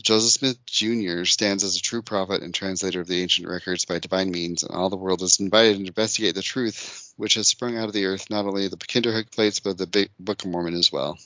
Joseph 0.00 0.30
Smith 0.30 0.64
Jr. 0.64 1.24
stands 1.24 1.64
as 1.64 1.76
a 1.76 1.82
true 1.82 2.00
prophet 2.00 2.44
and 2.44 2.54
translator 2.54 3.00
of 3.00 3.08
the 3.08 3.20
ancient 3.20 3.48
records 3.48 3.86
by 3.86 3.98
divine 3.98 4.30
means, 4.30 4.62
and 4.62 4.72
all 4.72 4.88
the 4.88 4.96
world 4.96 5.20
is 5.20 5.40
invited 5.40 5.78
to 5.78 5.86
investigate 5.86 6.36
the 6.36 6.42
truth 6.42 7.12
which 7.16 7.34
has 7.34 7.48
sprung 7.48 7.76
out 7.76 7.88
of 7.88 7.92
the 7.92 8.06
earth, 8.06 8.30
not 8.30 8.46
only 8.46 8.68
the 8.68 8.76
Kinderhook 8.76 9.32
plates, 9.32 9.58
but 9.58 9.78
the 9.78 9.86
Big 9.88 10.10
Book 10.20 10.44
of 10.44 10.50
Mormon 10.50 10.74
as 10.74 10.92
well. 10.92 11.18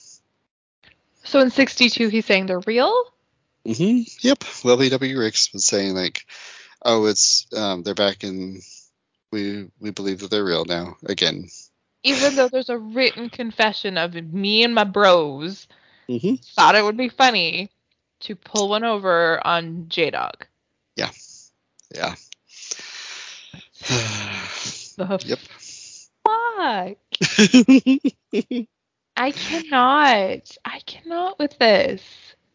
So 1.23 1.41
in 1.41 1.51
62, 1.51 2.09
he's 2.09 2.25
saying 2.25 2.47
they're 2.47 2.59
real? 2.61 2.91
Mm-hmm. 3.67 4.09
Yep. 4.27 4.43
Welby 4.63 4.89
W. 4.89 5.19
Ricks 5.19 5.53
was 5.53 5.63
saying 5.63 5.93
like, 5.93 6.25
"Oh, 6.83 7.05
it's 7.05 7.45
um, 7.55 7.83
they're 7.83 7.93
back 7.93 8.23
in. 8.23 8.61
We 9.31 9.67
we 9.79 9.91
believe 9.91 10.21
that 10.21 10.31
they're 10.31 10.43
real 10.43 10.65
now 10.65 10.97
again." 11.05 11.49
Even 12.05 12.35
though 12.35 12.47
there's 12.49 12.69
a 12.69 12.77
written 12.77 13.29
confession 13.29 13.97
of 13.97 14.13
me 14.13 14.63
and 14.63 14.73
my 14.75 14.83
bros 14.83 15.67
Mm-hmm. 16.07 16.35
thought 16.55 16.75
it 16.75 16.83
would 16.83 16.97
be 16.97 17.09
funny 17.09 17.71
to 18.19 18.35
pull 18.35 18.69
one 18.69 18.83
over 18.83 19.45
on 19.45 19.87
J 19.89 20.11
Dog. 20.11 20.45
Yeah. 21.93 22.15
The 24.97 25.19
yep. 25.25 25.39
fuck? 26.23 26.97
I 29.17 29.31
cannot. 29.31 30.57
I 30.63 30.79
cannot 30.85 31.37
with 31.37 31.59
this. 31.59 32.01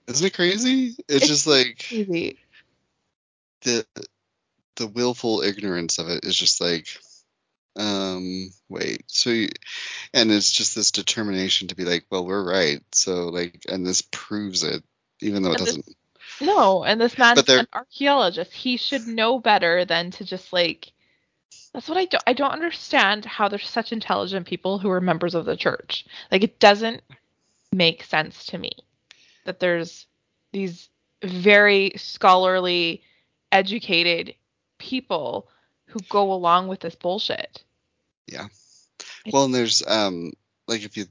Isn't 0.07 0.27
it 0.27 0.33
crazy? 0.35 0.95
It's, 1.01 1.05
It's 1.09 1.27
just 1.27 1.47
like 1.47 1.93
Easy. 1.93 2.39
the 3.63 3.85
the 4.77 4.87
willful 4.87 5.43
ignorance 5.43 5.99
of 5.99 6.09
it 6.09 6.25
is 6.25 6.35
just 6.35 6.63
like, 6.63 6.87
um, 7.77 8.51
wait, 8.69 9.05
so, 9.07 9.31
you, 9.31 9.49
and 10.13 10.31
it's 10.31 10.51
just 10.51 10.75
this 10.75 10.91
determination 10.91 11.69
to 11.69 11.77
be 11.77 11.85
like, 11.85 12.05
well, 12.11 12.27
we're 12.27 12.45
right, 12.45 12.83
so 12.93 13.29
like, 13.29 13.65
and 13.69 13.87
this 13.87 14.03
proves 14.03 14.65
it, 14.65 14.83
even 15.21 15.43
though 15.43 15.53
it 15.53 15.61
And 15.61 15.67
this- 15.67 15.77
doesn't. 15.77 15.97
No, 16.43 16.85
and 16.85 16.99
this 17.01 17.19
man's 17.19 17.47
an 17.49 17.67
archaeologist. 17.73 18.53
He 18.53 18.79
should 18.79 19.07
know 19.07 19.39
better 19.39 19.85
than 19.85 20.11
to 20.13 20.25
just 20.25 20.53
like. 20.53 20.93
That's 21.75 21.89
what 21.89 21.99
I 21.99 22.07
don't. 22.07 22.23
I 22.27 22.33
don't 22.33 22.53
understand 22.53 23.25
how 23.27 23.49
there's 23.49 23.69
such 23.69 23.93
intelligent 23.93 24.47
people 24.47 24.79
who 24.79 24.91
are 24.91 25.01
members 25.01 25.35
of 25.35 25.45
the 25.45 25.57
church. 25.57 26.07
Like 26.33 26.43
it 26.43 26.59
doesn't 26.59 27.03
make 27.73 28.05
sense 28.05 28.47
to 28.47 28.59
me 28.59 28.71
that 29.45 29.61
there's 29.61 30.07
these 30.53 30.89
very 31.23 31.93
scholarly, 31.97 33.03
educated 33.53 34.35
people 34.79 35.49
who 35.91 36.01
go 36.09 36.33
along 36.33 36.69
with 36.69 36.81
this 36.81 36.95
bullshit. 36.95 37.63
Yeah. 38.27 38.47
Well, 39.33 39.45
and 39.45 39.55
there's 39.55 39.83
um, 39.87 40.33
like 40.67 40.85
if 40.85 40.97
you 40.97 41.07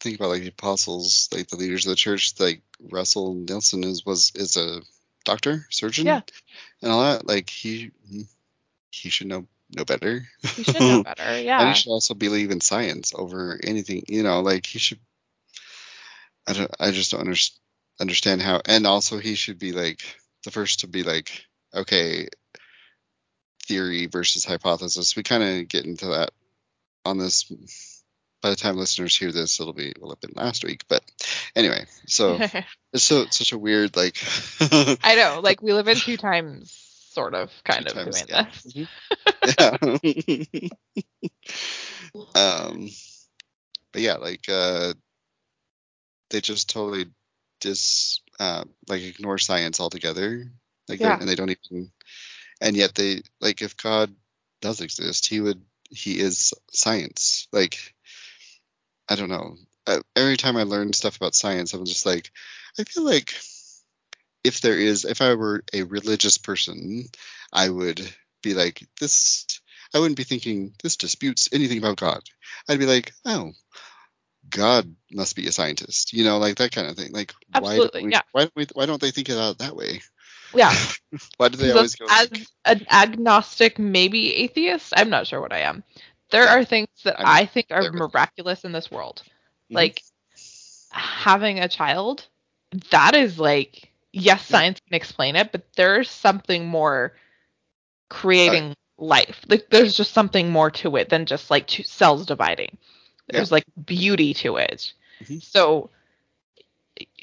think 0.00 0.16
about 0.16 0.28
like 0.30 0.42
the 0.42 0.48
apostles, 0.48 1.28
like 1.32 1.48
the 1.48 1.56
leaders 1.56 1.86
of 1.86 1.90
the 1.90 1.96
church, 1.96 2.34
like 2.38 2.62
Russell 2.90 3.34
Nelson 3.34 3.84
is 3.84 4.04
was 4.04 4.32
is 4.34 4.56
a 4.56 4.80
doctor, 5.24 5.66
surgeon, 5.70 6.06
Yeah. 6.06 6.20
and 6.82 6.90
all 6.92 7.02
that. 7.04 7.26
Like 7.26 7.48
he 7.48 7.90
he 8.90 9.08
should 9.10 9.26
know 9.28 9.46
know 9.74 9.84
better. 9.84 10.26
He 10.42 10.64
should 10.64 10.80
know 10.80 11.02
better. 11.16 11.40
yeah. 11.40 11.60
And 11.60 11.68
he 11.68 11.74
should 11.74 11.90
also 11.90 12.14
believe 12.14 12.50
in 12.50 12.60
science 12.60 13.12
over 13.14 13.58
anything. 13.62 14.04
You 14.08 14.22
know, 14.22 14.40
like 14.40 14.66
he 14.66 14.78
should. 14.78 14.98
I 16.46 16.52
don't. 16.52 16.70
I 16.78 16.90
just 16.90 17.10
don't 17.10 17.20
under, 17.20 17.36
understand 18.00 18.42
how. 18.42 18.60
And 18.66 18.86
also, 18.86 19.18
he 19.18 19.34
should 19.34 19.58
be 19.58 19.72
like 19.72 20.00
the 20.44 20.50
first 20.50 20.80
to 20.80 20.86
be 20.86 21.02
like, 21.02 21.44
okay, 21.74 22.28
theory 23.66 24.06
versus 24.06 24.44
hypothesis. 24.44 25.16
We 25.16 25.22
kind 25.22 25.42
of 25.42 25.68
get 25.68 25.84
into 25.84 26.06
that 26.08 26.30
on 27.04 27.18
this. 27.18 27.50
By 28.42 28.50
the 28.50 28.56
time 28.56 28.76
listeners 28.76 29.16
hear 29.16 29.32
this, 29.32 29.58
it'll 29.58 29.72
be 29.72 29.94
will 29.98 30.10
have 30.10 30.20
been 30.20 30.34
last 30.34 30.64
week. 30.64 30.84
But 30.88 31.02
anyway, 31.56 31.86
so 32.06 32.38
it's 32.92 33.04
so 33.04 33.22
it's 33.22 33.38
such 33.38 33.52
a 33.52 33.58
weird 33.58 33.96
like. 33.96 34.16
I 35.02 35.14
know. 35.16 35.40
Like 35.44 35.62
we 35.62 35.72
live 35.72 35.88
in 35.88 35.96
two 35.96 36.16
times, 36.16 36.70
sort 37.12 37.34
of, 37.34 37.50
kind 37.64 37.86
Two 37.86 37.98
of 37.98 38.04
times, 38.04 38.22
doing 38.22 38.28
yeah. 38.28 38.46
this. 38.62 38.88
yeah. 42.34 42.34
um, 42.34 42.88
but 43.92 44.02
yeah, 44.02 44.16
like 44.16 44.48
uh, 44.48 44.94
they 46.30 46.40
just 46.40 46.68
totally 46.68 47.06
dis 47.60 48.20
uh, 48.38 48.64
like 48.88 49.02
ignore 49.02 49.38
science 49.38 49.80
altogether. 49.80 50.44
Like 50.88 51.00
Yeah. 51.00 51.18
and 51.18 51.28
they 51.28 51.34
don't 51.34 51.50
even, 51.50 51.90
and 52.64 52.76
yet 52.76 52.94
they 52.94 53.22
like 53.40 53.62
if 53.62 53.76
God 53.76 54.12
does 54.60 54.80
exist, 54.80 55.26
he 55.26 55.40
would 55.40 55.62
he 55.90 56.18
is 56.18 56.54
science. 56.72 57.46
Like 57.52 57.94
I 59.08 59.16
don't 59.16 59.28
know. 59.28 59.56
Every 60.16 60.38
time 60.38 60.56
I 60.56 60.62
learn 60.62 60.94
stuff 60.94 61.16
about 61.16 61.34
science, 61.34 61.74
I'm 61.74 61.84
just 61.84 62.06
like, 62.06 62.32
I 62.80 62.84
feel 62.84 63.04
like 63.04 63.34
if 64.42 64.62
there 64.62 64.78
is, 64.78 65.04
if 65.04 65.20
I 65.20 65.34
were 65.34 65.62
a 65.74 65.82
religious 65.82 66.38
person, 66.38 67.04
I 67.52 67.68
would 67.68 68.00
be 68.42 68.54
like, 68.54 68.82
this, 68.98 69.46
I 69.94 69.98
wouldn't 69.98 70.16
be 70.16 70.24
thinking 70.24 70.72
this 70.82 70.96
disputes 70.96 71.50
anything 71.52 71.76
about 71.76 71.98
God. 71.98 72.22
I'd 72.66 72.78
be 72.78 72.86
like, 72.86 73.12
oh, 73.26 73.52
God 74.48 74.96
must 75.12 75.36
be 75.36 75.46
a 75.48 75.52
scientist, 75.52 76.14
you 76.14 76.24
know, 76.24 76.38
like 76.38 76.56
that 76.56 76.72
kind 76.72 76.88
of 76.88 76.96
thing. 76.96 77.12
Like, 77.12 77.34
why 77.58 77.76
don't 77.76 77.94
we, 77.94 78.12
yeah. 78.12 78.22
why 78.32 78.42
don't 78.42 78.56
we, 78.56 78.66
why 78.72 78.86
don't 78.86 79.02
they 79.02 79.10
think 79.10 79.28
about 79.28 79.52
it 79.52 79.58
that 79.58 79.76
way? 79.76 80.00
Yeah. 80.54 80.72
Why 81.36 81.48
do 81.48 81.56
they 81.56 81.70
always 81.72 81.94
go? 81.96 82.06
as 82.08 82.30
like- 82.30 82.46
an 82.64 82.86
agnostic, 82.90 83.78
maybe 83.78 84.34
atheist, 84.34 84.92
I'm 84.96 85.10
not 85.10 85.26
sure 85.26 85.40
what 85.40 85.52
I 85.52 85.60
am. 85.60 85.84
There 86.30 86.44
Yeah. 86.44 86.54
are 86.56 86.64
things 86.64 86.88
that 87.04 87.20
I'm 87.20 87.26
I 87.26 87.46
think 87.46 87.66
are 87.70 87.90
miraculous 87.92 88.64
in 88.64 88.72
this 88.72 88.90
world. 88.90 89.22
Mhm. 89.70 89.74
Like 89.76 90.02
having 90.90 91.58
a 91.60 91.68
child, 91.68 92.26
that 92.90 93.14
is 93.14 93.38
like, 93.38 93.90
yes, 94.12 94.40
Yeah. 94.50 94.58
science 94.58 94.80
can 94.88 94.94
explain 94.96 95.36
it, 95.36 95.52
but 95.52 95.62
there's 95.76 96.10
something 96.10 96.66
more 96.66 97.14
creating 98.08 98.74
life. 98.98 99.44
Like 99.48 99.68
there's 99.70 99.96
just 99.96 100.12
something 100.12 100.50
more 100.50 100.70
to 100.70 100.96
it 100.96 101.08
than 101.08 101.26
just 101.26 101.50
like 101.50 101.66
two 101.66 101.82
cells 101.82 102.26
dividing. 102.26 102.78
Yeah. 103.28 103.38
There's 103.38 103.52
like 103.52 103.64
beauty 103.86 104.34
to 104.34 104.56
it. 104.56 104.92
Mhm. 105.22 105.42
So 105.42 105.90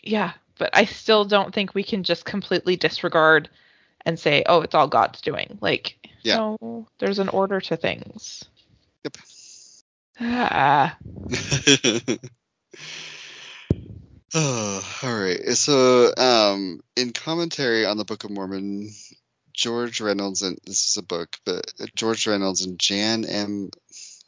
yeah, 0.04 0.34
but 0.62 0.70
I 0.74 0.86
still 0.86 1.26
don't 1.26 1.52
think 1.56 1.74
we 1.74 1.82
can 1.82 2.04
just 2.04 2.24
completely 2.24 2.76
disregard 2.76 3.50
and 4.06 4.20
say, 4.20 4.44
"Oh, 4.46 4.62
it's 4.62 4.76
all 4.76 4.88
God's 4.88 5.20
doing." 5.20 5.58
Like, 5.60 5.98
Yeah. 6.22 6.36
no, 6.62 6.88
there's 7.00 7.18
an 7.18 7.30
order 7.30 7.60
to 7.62 7.76
things. 7.76 8.44
Yep. 9.04 9.18
Ah, 10.20 10.96
oh, 14.36 15.00
all 15.04 15.20
right. 15.20 15.44
So, 15.58 16.14
um, 16.16 16.82
in 16.96 17.12
commentary 17.12 17.88
on 17.88 17.98
the 17.98 18.06
Book 18.06 18.24
of 18.24 18.30
Mormon, 18.30 18.92
George 19.52 20.00
Reynolds 20.00 20.44
and 20.44 20.60
this 20.68 20.92
is 20.92 20.98
a 20.98 21.02
book, 21.02 21.40
but 21.44 21.74
George 21.96 22.28
Reynolds 22.28 22.62
and 22.64 22.78
Jan 22.78 23.26
M. 23.26 23.72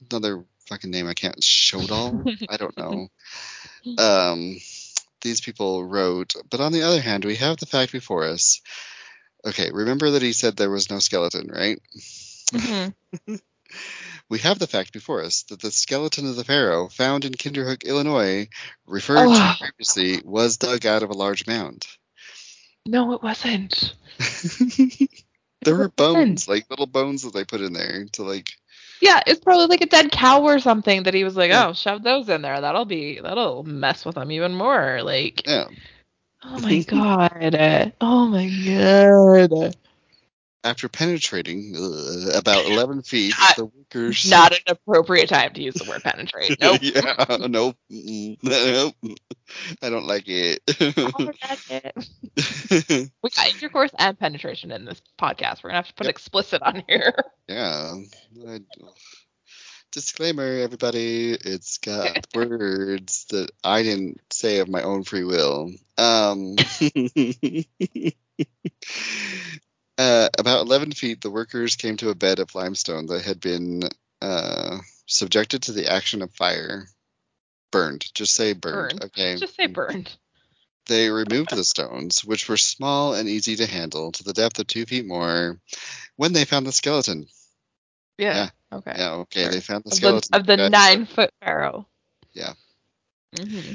Another 0.09 0.43
fucking 0.67 0.89
name 0.89 1.05
I 1.07 1.13
can't. 1.13 1.39
Sjodahl. 1.41 2.25
I 2.49 2.57
don't 2.57 2.75
know. 2.75 3.09
Um, 3.99 4.57
these 5.23 5.41
people 5.41 5.83
wrote, 5.83 6.35
but 6.51 6.59
on 6.59 6.71
the 6.71 6.83
other 6.83 7.01
hand, 7.01 7.25
we 7.25 7.35
have 7.37 7.57
the 7.57 7.65
fact 7.65 7.91
before 7.91 8.25
us. 8.25 8.61
Okay, 9.45 9.71
remember 9.73 10.11
that 10.11 10.21
he 10.21 10.31
said 10.33 10.55
there 10.55 10.69
was 10.69 10.89
no 10.91 10.99
skeleton, 10.99 11.49
right? 11.51 11.81
Mhm. 12.51 12.93
We 14.29 14.37
have 14.39 14.59
the 14.59 14.67
fact 14.67 14.93
before 14.93 15.23
us 15.23 15.43
that 15.49 15.59
the 15.61 15.71
skeleton 15.71 16.27
of 16.29 16.35
the 16.35 16.43
pharaoh 16.43 16.89
found 16.89 17.25
in 17.25 17.33
Kinderhook, 17.33 17.83
Illinois, 17.83 18.47
referred 18.85 19.27
Oh. 19.27 19.33
to 19.33 19.55
previously, 19.59 20.21
was 20.23 20.57
dug 20.57 20.85
out 20.85 21.01
of 21.03 21.09
a 21.09 21.13
large 21.13 21.47
mound. 21.47 21.85
no, 22.85 23.13
it 23.13 23.23
wasn't. 23.23 23.95
there 25.63 25.75
were 25.75 25.91
wasn't. 25.95 25.95
bones, 25.97 26.47
like 26.47 26.69
little 26.69 26.85
bones 26.87 27.23
that 27.23 27.33
they 27.33 27.43
put 27.45 27.61
in 27.61 27.73
there 27.73 28.05
to 28.13 28.23
like. 28.23 28.51
Yeah, 29.03 29.21
it's 29.27 29.41
probably 29.41 29.67
like 29.67 29.81
a 29.81 29.85
dead 29.87 30.11
cow 30.11 30.43
or 30.43 30.59
something 30.59 31.03
that 31.03 31.13
he 31.13 31.23
was 31.25 31.35
like, 31.35 31.51
Yeah. 31.51 31.67
"Oh, 31.67 31.73
shove 31.73 32.03
those 32.03 32.29
in 32.29 32.41
there. 32.41 32.61
That'll 32.61 32.85
be 32.85 33.19
that'll 33.19 33.63
mess 33.63 34.05
with 34.05 34.15
them 34.15 34.31
even 34.31 34.55
more." 34.55 35.01
Like, 35.03 35.45
Yeah. 35.45 35.65
oh 36.43 36.59
my 36.61 36.81
god, 36.83 37.93
oh 38.01 38.27
my 38.27 38.47
god. 38.65 39.75
After 40.65 40.87
penetrating 40.87 41.75
uh, 41.75 42.37
about 42.37 42.65
11 42.65 43.01
feet, 43.01 43.33
Not- 43.37 43.55
the 43.57 43.65
workers. 43.65 44.29
Not 44.29 44.53
an 44.53 44.59
appropriate 44.67 45.27
time 45.27 45.53
to 45.53 45.61
use 45.61 45.73
the 45.73 45.89
word 45.89 46.03
penetrate. 46.03 46.55
Nope. 46.61 46.79
yeah, 46.81 47.37
nope. 47.47 47.75
Nope. 47.89 48.95
I 49.81 49.89
don't 49.89 50.07
like 50.07 50.23
it. 50.27 50.61
That's 50.67 51.69
it. 51.69 53.11
We 53.21 53.29
got 53.29 53.49
intercourse 53.53 53.91
and 53.99 54.17
penetration 54.17 54.71
in 54.71 54.85
this 54.85 55.01
podcast. 55.19 55.63
We're 55.63 55.71
gonna 55.71 55.77
have 55.79 55.87
to 55.87 55.93
put 55.95 56.05
Yep. 56.05 56.11
explicit 56.11 56.61
on 56.61 56.83
here. 56.87 57.13
yeah. 57.47 57.95
I- 58.47 58.59
disclaimer, 59.91 60.59
everybody. 60.59 61.33
It's 61.33 61.77
got 61.77 62.25
words 62.33 63.25
that 63.29 63.51
I 63.63 63.83
didn't 63.83 64.19
say 64.31 64.57
of 64.59 64.67
my 64.69 64.81
own 64.81 65.03
free 65.03 65.23
will. 65.23 65.69
Um. 65.99 66.55
Uh, 70.03 70.27
about 70.37 70.65
11 70.65 70.91
feet, 70.91 71.21
the 71.21 71.31
workers 71.31 71.77
came 71.77 71.95
to 71.95 72.09
a 72.09 72.15
bed 72.15 72.39
of 72.39 72.53
limestone 72.55 73.05
that 73.05 73.23
had 73.23 73.39
been 73.39 73.83
uh, 74.21 74.77
subjected 75.05 75.61
to 75.63 75.71
the 75.71 75.89
action 75.89 76.21
of 76.21 76.29
fire. 76.35 76.87
Burned. 77.71 78.05
Just 78.13 78.35
say 78.35 78.51
burned. 78.51 78.99
Burned. 78.99 79.03
Okay. 79.05 79.37
Just 79.37 79.55
say 79.55 79.67
burned. 79.67 80.13
They 80.87 81.09
removed 81.09 81.55
the 81.55 81.63
stones, 81.63 82.25
which 82.25 82.49
were 82.49 82.57
small 82.57 83.13
and 83.13 83.29
easy 83.29 83.55
to 83.55 83.65
handle, 83.65 84.11
to 84.11 84.23
the 84.25 84.33
depth 84.33 84.59
of 84.59 84.67
two 84.67 84.85
feet 84.85 85.05
more, 85.05 85.57
when 86.17 86.33
they 86.33 86.43
found 86.43 86.67
the 86.67 86.73
skeleton. 86.73 87.27
Yeah. 88.17 88.49
Yeah. 88.71 88.77
Okay. 88.79 88.93
Yeah, 88.97 89.11
okay, 89.11 89.43
Sure. 89.43 89.51
they 89.51 89.61
found 89.61 89.85
the 89.85 89.91
Of 89.91 89.91
the, 89.91 89.95
skeleton. 89.95 90.35
of 90.35 90.45
the 90.45 90.69
nine 90.69 91.05
foot 91.05 91.31
pharaoh. 91.41 91.87
Yeah. 92.33 92.51
hmm 93.33 93.71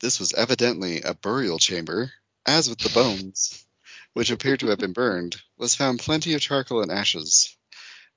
This 0.00 0.18
was 0.18 0.32
evidently 0.32 1.02
a 1.02 1.12
burial 1.12 1.58
chamber, 1.58 2.10
as 2.46 2.70
with 2.70 2.78
the 2.78 2.88
bones, 2.88 3.66
which 4.14 4.30
appeared 4.30 4.60
to 4.60 4.68
have 4.68 4.78
been 4.78 4.92
burned, 4.92 5.36
was 5.56 5.74
found 5.74 5.98
plenty 6.00 6.34
of 6.34 6.40
charcoal 6.40 6.82
and 6.82 6.90
ashes. 6.92 7.56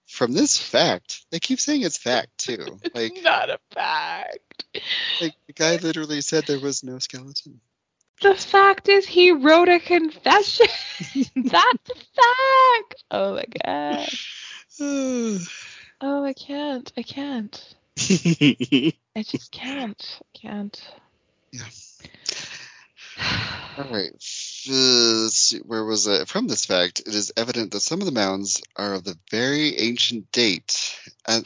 From 0.08 0.34
this 0.34 0.58
fact, 0.58 1.26
they 1.32 1.40
keep 1.40 1.60
saying 1.60 1.82
it's 1.84 1.98
fact 1.98 2.38
too. 2.38 2.80
Like, 2.94 3.14
Not 3.24 3.50
a 3.50 3.60
fact. 3.72 4.66
like 5.22 5.34
the 5.48 5.54
guy 5.54 5.78
literally 5.78 6.22
said 6.22 6.46
there 6.46 6.60
was 6.60 6.84
no 6.84 7.00
skeleton. 7.00 7.60
The 8.22 8.36
fact 8.36 8.88
is, 8.90 9.06
he 9.06 9.32
wrote 9.32 9.70
a 9.70 9.80
confession. 9.80 10.68
That's 11.36 11.90
a 11.90 11.96
fact. 11.96 13.04
Oh 13.12 13.36
my 13.36 13.46
god. 13.66 14.10
Oh, 16.06 16.26
I 16.26 16.34
can't. 16.34 16.92
I 16.98 17.02
can't. 17.02 17.76
I 17.98 19.24
just 19.24 19.52
can't. 19.52 20.20
I 20.22 20.38
can't. 20.38 20.94
Yeah. 21.52 21.64
All 23.78 23.86
right. 23.86 24.12
Let's 24.68 25.36
see, 25.36 25.60
where 25.60 25.84
was 25.84 26.08
it? 26.08 26.28
From 26.28 26.48
this 26.48 26.66
fact, 26.66 27.02
it 27.02 27.14
is 27.14 27.32
evident 27.36 27.72
that 27.72 27.82
some 27.82 28.00
of 28.00 28.06
the 28.06 28.12
mounds 28.12 28.62
are 28.76 28.94
of 28.94 29.04
the 29.04 29.18
very 29.32 29.78
ancient 29.80 30.32
date. 30.32 30.98
And 31.28 31.46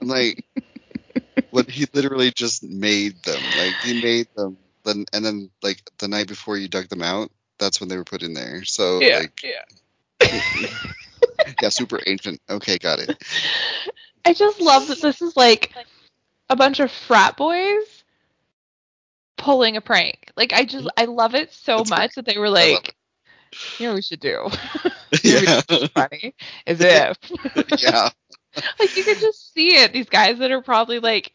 I'm 0.00 0.08
like, 0.08 0.44
what 1.50 1.70
he 1.70 1.86
literally 1.92 2.30
just 2.30 2.62
made 2.62 3.22
them. 3.22 3.42
Like 3.58 3.74
he 3.82 4.00
made 4.00 4.28
them, 4.36 4.56
then 4.84 5.06
and 5.12 5.24
then 5.24 5.50
like 5.62 5.82
the 5.98 6.08
night 6.08 6.28
before 6.28 6.56
you 6.56 6.68
dug 6.68 6.88
them 6.88 7.02
out, 7.02 7.30
that's 7.58 7.80
when 7.80 7.88
they 7.88 7.96
were 7.96 8.04
put 8.04 8.22
in 8.22 8.34
there. 8.34 8.64
So 8.64 9.00
Yeah, 9.00 9.18
like, 9.18 9.42
yeah. 9.42 10.28
yeah, 11.62 11.68
super 11.68 12.00
ancient. 12.06 12.40
Okay, 12.48 12.78
got 12.78 12.98
it. 12.98 13.16
I 14.24 14.32
just 14.32 14.60
love 14.60 14.88
that 14.88 15.00
this 15.00 15.22
is 15.22 15.36
like 15.36 15.72
a 16.48 16.56
bunch 16.56 16.80
of 16.80 16.90
frat 16.90 17.36
boys 17.36 17.95
pulling 19.46 19.76
a 19.76 19.80
prank. 19.80 20.32
Like 20.36 20.52
I 20.52 20.64
just 20.64 20.88
I 20.96 21.04
love 21.04 21.34
it 21.36 21.52
so 21.52 21.78
That's 21.78 21.90
much 21.90 22.14
that 22.16 22.26
they 22.26 22.36
were 22.36 22.50
like, 22.50 22.96
you 23.78 23.86
know 23.86 23.92
what 23.92 23.96
we 23.96 24.02
should 24.02 24.20
do? 24.20 24.48
Yeah, 25.22 25.60
funny 25.94 26.34
is 26.66 26.80
if 26.80 27.16
yeah, 27.82 28.08
like 28.80 28.96
you 28.96 29.04
could 29.04 29.20
just 29.20 29.54
see 29.54 29.76
it. 29.76 29.92
These 29.92 30.08
guys 30.08 30.38
that 30.38 30.50
are 30.50 30.62
probably 30.62 30.98
like 30.98 31.32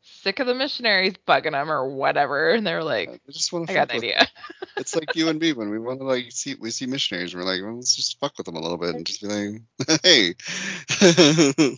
sick 0.00 0.40
of 0.40 0.46
the 0.46 0.54
missionaries 0.54 1.14
bugging 1.28 1.52
them 1.52 1.70
or 1.70 1.88
whatever, 1.88 2.50
and 2.50 2.66
they're 2.66 2.82
like, 2.82 3.10
I 3.28 3.32
just 3.32 3.52
want 3.52 3.68
I 3.68 3.74
to 3.74 3.74
got 3.74 3.88
fuck 3.88 3.90
an 3.90 3.96
with. 3.96 4.04
idea. 4.04 4.26
It's 4.78 4.96
like 4.96 5.14
you 5.14 5.28
and 5.28 5.38
me 5.38 5.52
when 5.52 5.68
we 5.68 5.78
want 5.78 6.00
to 6.00 6.06
like 6.06 6.32
see 6.32 6.54
we 6.54 6.70
see 6.70 6.86
missionaries, 6.86 7.34
and 7.34 7.42
we're 7.42 7.50
like, 7.50 7.62
well, 7.62 7.76
let's 7.76 7.94
just 7.94 8.18
fuck 8.18 8.32
with 8.38 8.46
them 8.46 8.56
a 8.56 8.60
little 8.60 8.78
bit 8.78 8.94
and 8.96 9.04
just 9.04 9.20
be 9.20 9.28
like, 9.28 10.00
hey, 10.02 10.34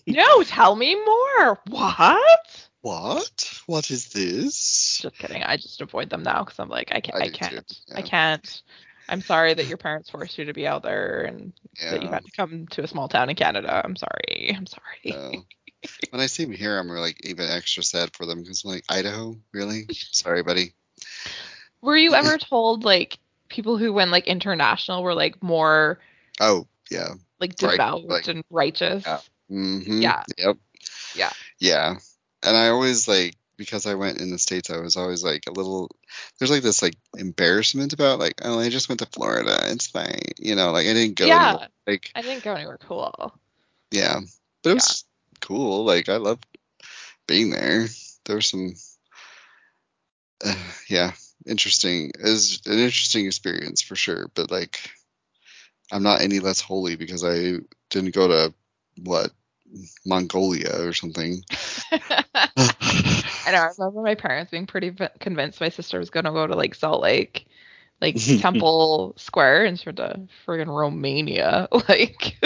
no, 0.06 0.42
tell 0.44 0.76
me 0.76 0.94
more. 0.94 1.58
What? 1.68 2.63
What? 2.84 3.60
What 3.66 3.90
is 3.90 4.08
this? 4.08 4.98
Just 5.00 5.18
kidding. 5.18 5.42
I 5.42 5.56
just 5.56 5.80
avoid 5.80 6.10
them 6.10 6.22
now 6.22 6.44
because 6.44 6.58
I'm 6.58 6.68
like, 6.68 6.90
I 6.92 7.00
can't. 7.00 7.22
I 7.22 7.24
I, 7.24 7.28
can't. 7.30 7.80
I 7.94 8.02
can't. 8.02 8.62
I'm 9.08 9.22
sorry 9.22 9.54
that 9.54 9.66
your 9.66 9.78
parents 9.78 10.10
forced 10.10 10.36
you 10.36 10.44
to 10.44 10.52
be 10.52 10.66
out 10.66 10.82
there 10.82 11.22
and 11.22 11.54
that 11.80 12.02
you 12.02 12.08
had 12.08 12.26
to 12.26 12.30
come 12.32 12.66
to 12.68 12.82
a 12.84 12.86
small 12.86 13.08
town 13.08 13.30
in 13.30 13.36
Canada. 13.36 13.80
I'm 13.82 13.96
sorry. 13.96 14.54
I'm 14.56 14.66
sorry. 14.66 15.44
When 16.10 16.20
I 16.22 16.26
see 16.26 16.44
them 16.44 16.54
here, 16.54 16.78
I'm 16.78 16.88
like 16.88 17.26
even 17.26 17.46
extra 17.46 17.82
sad 17.82 18.16
for 18.16 18.24
them 18.24 18.40
because 18.40 18.64
like 18.64 18.84
Idaho, 18.88 19.36
really? 19.52 19.86
Sorry, 19.90 20.42
buddy. 20.42 20.72
Were 21.82 21.96
you 21.96 22.14
ever 22.14 22.38
told 22.38 22.84
like 22.84 23.18
people 23.48 23.76
who 23.76 23.92
went 23.92 24.10
like 24.10 24.26
international 24.26 25.02
were 25.02 25.14
like 25.14 25.42
more 25.42 26.00
Oh 26.40 26.66
yeah. 26.90 27.14
like 27.38 27.54
Right, 27.62 27.72
devout 27.72 28.04
like- 28.04 28.28
and 28.28 28.44
righteous? 28.48 29.04
Yeah. 29.06 29.18
Mm-hmm. 29.50 30.00
Yeah. 30.00 30.22
Yep. 30.38 30.56
Yeah. 31.14 31.32
Yeah. 31.58 31.96
And 32.44 32.56
I 32.56 32.68
always 32.68 33.08
like 33.08 33.36
because 33.56 33.86
I 33.86 33.94
went 33.94 34.20
in 34.20 34.30
the 34.30 34.38
states, 34.38 34.70
I 34.70 34.78
was 34.78 34.96
always 34.96 35.22
like 35.22 35.44
a 35.46 35.52
little. 35.52 35.90
There's 36.38 36.50
like 36.50 36.62
this 36.62 36.82
like 36.82 36.96
embarrassment 37.16 37.92
about 37.92 38.18
like 38.18 38.40
oh 38.44 38.58
I 38.58 38.68
just 38.68 38.88
went 38.88 39.00
to 39.00 39.06
Florida, 39.06 39.56
it's 39.70 39.86
fine, 39.86 40.20
you 40.38 40.54
know, 40.54 40.72
like 40.72 40.86
I 40.86 40.92
didn't 40.92 41.16
go 41.16 41.26
Yeah. 41.26 41.48
anywhere. 41.48 41.68
Like 41.86 42.10
I 42.14 42.22
didn't 42.22 42.44
go 42.44 42.54
anywhere 42.54 42.78
cool. 42.78 43.32
yeah, 43.90 44.20
but 44.62 44.70
it 44.70 44.74
was 44.74 45.04
cool. 45.40 45.84
Like 45.84 46.08
I 46.08 46.16
loved 46.16 46.46
being 47.26 47.50
there. 47.50 47.86
There 48.24 48.36
was 48.36 48.46
some. 48.46 48.74
Uh, 50.44 50.54
yeah, 50.88 51.12
interesting. 51.46 52.10
It 52.18 52.22
was 52.22 52.60
an 52.66 52.72
interesting 52.78 53.26
experience 53.26 53.82
for 53.82 53.96
sure. 53.96 54.28
But 54.34 54.50
like, 54.50 54.90
I'm 55.92 56.02
not 56.02 56.20
any 56.20 56.40
less 56.40 56.60
holy 56.60 56.96
because 56.96 57.24
I 57.24 57.58
didn't 57.90 58.14
go 58.14 58.28
to 58.28 58.54
what 59.02 59.30
Mongolia 60.06 60.86
or 60.86 60.92
something. 60.92 61.42
I 61.92 63.50
know. 63.50 63.58
I 63.58 63.70
remember 63.78 64.02
my 64.02 64.14
parents 64.14 64.50
being 64.50 64.66
pretty 64.66 64.90
v- 64.90 65.08
convinced 65.20 65.60
my 65.60 65.68
sister 65.68 65.98
was 65.98 66.10
gonna 66.10 66.32
go 66.32 66.46
to 66.46 66.54
like 66.54 66.74
Salt 66.74 67.02
Lake, 67.02 67.46
like 68.00 68.16
Temple 68.40 69.14
Square, 69.16 69.66
instead 69.66 70.00
of 70.00 70.28
friggin' 70.46 70.68
Romania. 70.68 71.68
Like, 71.88 72.36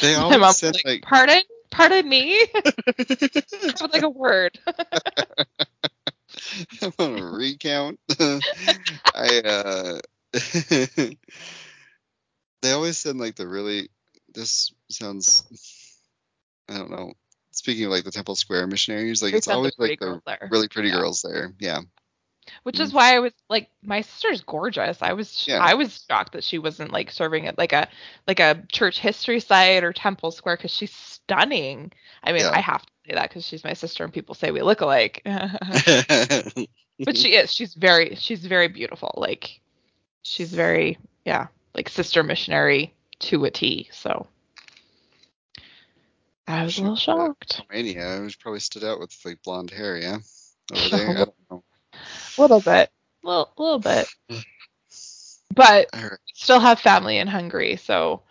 they 0.00 0.14
always 0.14 0.56
said 0.56 0.74
like, 0.74 0.84
like. 0.84 1.02
"Pardon, 1.02 1.42
pardon 1.70 2.08
me," 2.08 2.44
with 2.98 3.80
like 3.92 4.02
a 4.02 4.08
word. 4.08 4.58
I 6.82 6.92
want 6.98 7.16
to 7.16 7.24
recount. 7.24 8.00
I 9.14 9.40
uh 9.44 10.00
they 12.62 12.72
always 12.72 12.98
said 12.98 13.16
like 13.16 13.36
the 13.36 13.46
really 13.46 13.88
this 14.34 14.72
sounds 14.88 15.44
I 16.68 16.78
don't 16.78 16.90
know. 16.90 17.14
Speaking 17.52 17.86
of 17.86 17.90
like 17.90 18.04
the 18.04 18.12
Temple 18.12 18.36
Square 18.36 18.68
missionaries, 18.68 19.22
like 19.22 19.34
it's 19.34 19.48
always 19.48 19.74
like 19.76 19.98
the 19.98 20.20
there. 20.24 20.48
really 20.50 20.68
pretty 20.68 20.88
Yeah. 20.90 20.98
girls 20.98 21.22
there. 21.22 21.52
Yeah. 21.58 21.80
Which 22.62 22.80
is 22.80 22.90
mm. 22.90 22.94
why 22.94 23.14
I 23.14 23.18
was 23.18 23.32
like, 23.48 23.68
my 23.82 24.00
sister's 24.00 24.42
gorgeous. 24.42 25.02
I 25.02 25.12
was 25.12 25.46
Yeah. 25.46 25.58
I 25.58 25.74
was 25.74 26.04
shocked 26.08 26.32
that 26.32 26.44
she 26.44 26.58
wasn't 26.58 26.92
like 26.92 27.10
serving 27.10 27.46
at 27.46 27.58
like 27.58 27.72
a 27.72 27.88
like 28.26 28.40
a 28.40 28.62
church 28.70 29.00
history 29.00 29.40
site 29.40 29.82
or 29.82 29.92
Temple 29.92 30.30
Square 30.30 30.56
because 30.58 30.70
she's 30.70 30.94
stunning. 30.94 31.92
I 32.22 32.32
mean, 32.32 32.42
Yeah. 32.42 32.52
I 32.52 32.60
have 32.60 32.82
to 32.86 32.92
say 33.08 33.14
that 33.14 33.28
because 33.28 33.44
she's 33.44 33.64
my 33.64 33.74
sister 33.74 34.04
and 34.04 34.12
people 34.12 34.34
say 34.34 34.52
we 34.52 34.62
look 34.62 34.80
alike. 34.80 35.22
but 35.24 37.16
she 37.16 37.34
is. 37.34 37.52
She's 37.52 37.74
very 37.74 38.14
she's 38.14 38.44
very 38.46 38.68
beautiful. 38.68 39.12
Like 39.16 39.60
she's 40.22 40.52
very 40.52 40.98
yeah 41.24 41.48
like 41.74 41.88
sister 41.88 42.22
missionary 42.22 42.94
to 43.20 43.44
a 43.44 43.50
T. 43.50 43.88
So 43.92 44.26
I 46.46 46.64
was 46.64 46.78
a 46.78 46.82
little 46.82 46.94
uh, 46.94 46.98
shocked. 46.98 47.62
Romania, 47.70 48.16
I 48.16 48.20
was 48.20 48.34
probably 48.36 48.60
stood 48.60 48.84
out 48.84 48.98
with 49.00 49.16
like 49.24 49.42
blonde 49.42 49.70
hair, 49.70 49.96
yeah. 49.96 50.18
Over 50.72 50.88
there. 50.96 51.10
I 51.10 51.14
don't 51.14 51.34
know. 51.50 51.64
A 51.94 52.40
little 52.40 52.60
bit, 52.60 52.90
little 53.22 53.52
little 53.58 53.78
bit. 53.78 54.08
But 55.54 55.88
still 56.34 56.60
have 56.60 56.78
family 56.80 57.18
in 57.18 57.26
Hungary, 57.26 57.76
so 57.76 58.22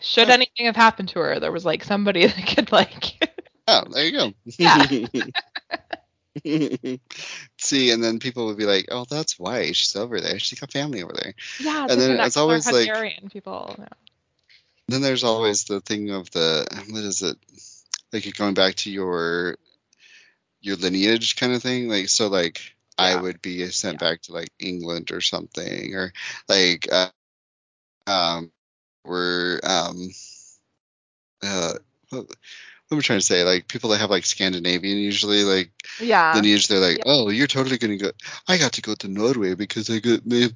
should 0.00 0.28
Oh. 0.28 0.32
anything 0.32 0.66
have 0.66 0.76
happened 0.76 1.08
to 1.10 1.20
her, 1.20 1.38
there 1.40 1.52
was 1.52 1.64
like 1.64 1.84
somebody 1.84 2.26
that 2.26 2.46
could 2.46 2.72
like 2.72 3.30
Oh, 3.68 3.82
there 3.90 4.04
you 4.04 4.12
go. 4.12 4.32
Yeah. 4.58 4.84
See, 7.58 7.90
and 7.92 8.02
then 8.04 8.18
people 8.18 8.46
would 8.46 8.58
be 8.58 8.66
like, 8.66 8.86
"Oh, 8.90 9.06
that's 9.08 9.38
why 9.38 9.66
she's 9.72 9.94
over 9.96 10.20
there. 10.20 10.38
She's 10.38 10.58
got 10.58 10.70
family 10.72 11.02
over 11.02 11.12
there." 11.14 11.32
yeah, 11.60 11.86
And 11.88 11.98
then 12.00 12.20
it's 12.20 12.36
always 12.36 12.66
like- 12.66 12.86
Hungarian 12.86 13.30
people. 13.30 13.74
Yeah. 13.78 13.86
Then 14.88 15.02
there's 15.02 15.24
always 15.24 15.64
the 15.64 15.80
thing 15.80 16.10
of 16.10 16.30
the 16.30 16.66
what 16.90 17.02
is 17.04 17.22
it? 17.22 17.36
Like 18.12 18.36
going 18.36 18.54
back 18.54 18.76
to 18.76 18.90
your 18.90 19.56
your 20.60 20.76
lineage 20.76 21.36
kind 21.36 21.52
of 21.52 21.62
thing. 21.62 21.88
Like 21.88 22.08
so, 22.08 22.28
like 22.28 22.60
I 22.98 23.16
would 23.20 23.42
be 23.42 23.66
sent 23.70 23.98
back 24.00 24.22
to 24.22 24.32
like 24.32 24.50
England 24.58 25.10
or 25.12 25.20
something, 25.20 25.94
or 25.94 26.12
like 26.48 26.88
uh, 26.92 27.10
um, 28.06 28.52
we're 29.04 29.60
um, 29.64 30.10
uh, 31.42 31.74
am 32.94 32.98
I 32.98 33.02
trying 33.02 33.20
to 33.20 33.24
say? 33.26 33.44
Like 33.44 33.68
people 33.68 33.90
that 33.90 34.00
have 34.00 34.10
like 34.10 34.26
Scandinavian 34.26 34.98
usually 34.98 35.44
like 35.44 35.70
Yeah. 35.98 36.32
lineage, 36.32 36.68
they're 36.68 36.80
like, 36.80 36.98
Yeah. 36.98 37.04
oh, 37.06 37.30
you're 37.30 37.46
totally 37.48 37.78
gonna 37.78 37.98
go. 37.98 38.12
I 38.48 38.58
got 38.58 38.74
to 38.74 38.82
go 38.82 38.94
to 38.96 39.08
Norway 39.08 39.54
because 39.54 39.90
I 39.90 40.00
got 40.00 40.26
my, 40.26 40.48